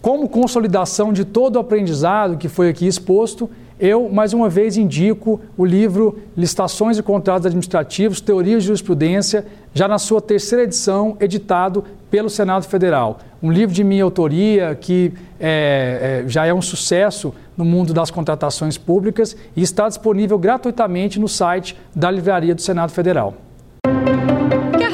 como 0.00 0.28
consolidação 0.28 1.12
de 1.12 1.24
todo 1.24 1.56
o 1.56 1.58
aprendizado 1.58 2.38
que 2.38 2.48
foi 2.48 2.68
aqui 2.68 2.86
exposto, 2.86 3.50
eu 3.80 4.08
mais 4.08 4.32
uma 4.32 4.48
vez 4.48 4.76
indico 4.76 5.40
o 5.56 5.64
livro 5.64 6.20
Licitações 6.36 6.96
e 6.96 7.02
Contratos 7.02 7.46
Administrativos, 7.46 8.20
Teoria 8.20 8.56
de 8.56 8.66
Jurisprudência, 8.66 9.44
já 9.74 9.88
na 9.88 9.98
sua 9.98 10.20
terceira 10.20 10.62
edição, 10.62 11.16
editado 11.18 11.84
pelo 12.08 12.30
Senado 12.30 12.66
Federal. 12.66 13.18
Um 13.42 13.50
livro 13.50 13.74
de 13.74 13.82
minha 13.82 14.04
autoria 14.04 14.78
que 14.80 15.12
é, 15.40 16.22
é, 16.24 16.28
já 16.28 16.46
é 16.46 16.54
um 16.54 16.62
sucesso 16.62 17.34
no 17.56 17.64
mundo 17.64 17.94
das 17.94 18.10
contratações 18.10 18.76
públicas 18.76 19.36
e 19.56 19.62
está 19.62 19.88
disponível 19.88 20.38
gratuitamente 20.38 21.18
no 21.20 21.28
site 21.28 21.76
da 21.94 22.10
Livraria 22.10 22.54
do 22.54 22.62
Senado 22.62 22.90
Federal. 22.90 23.34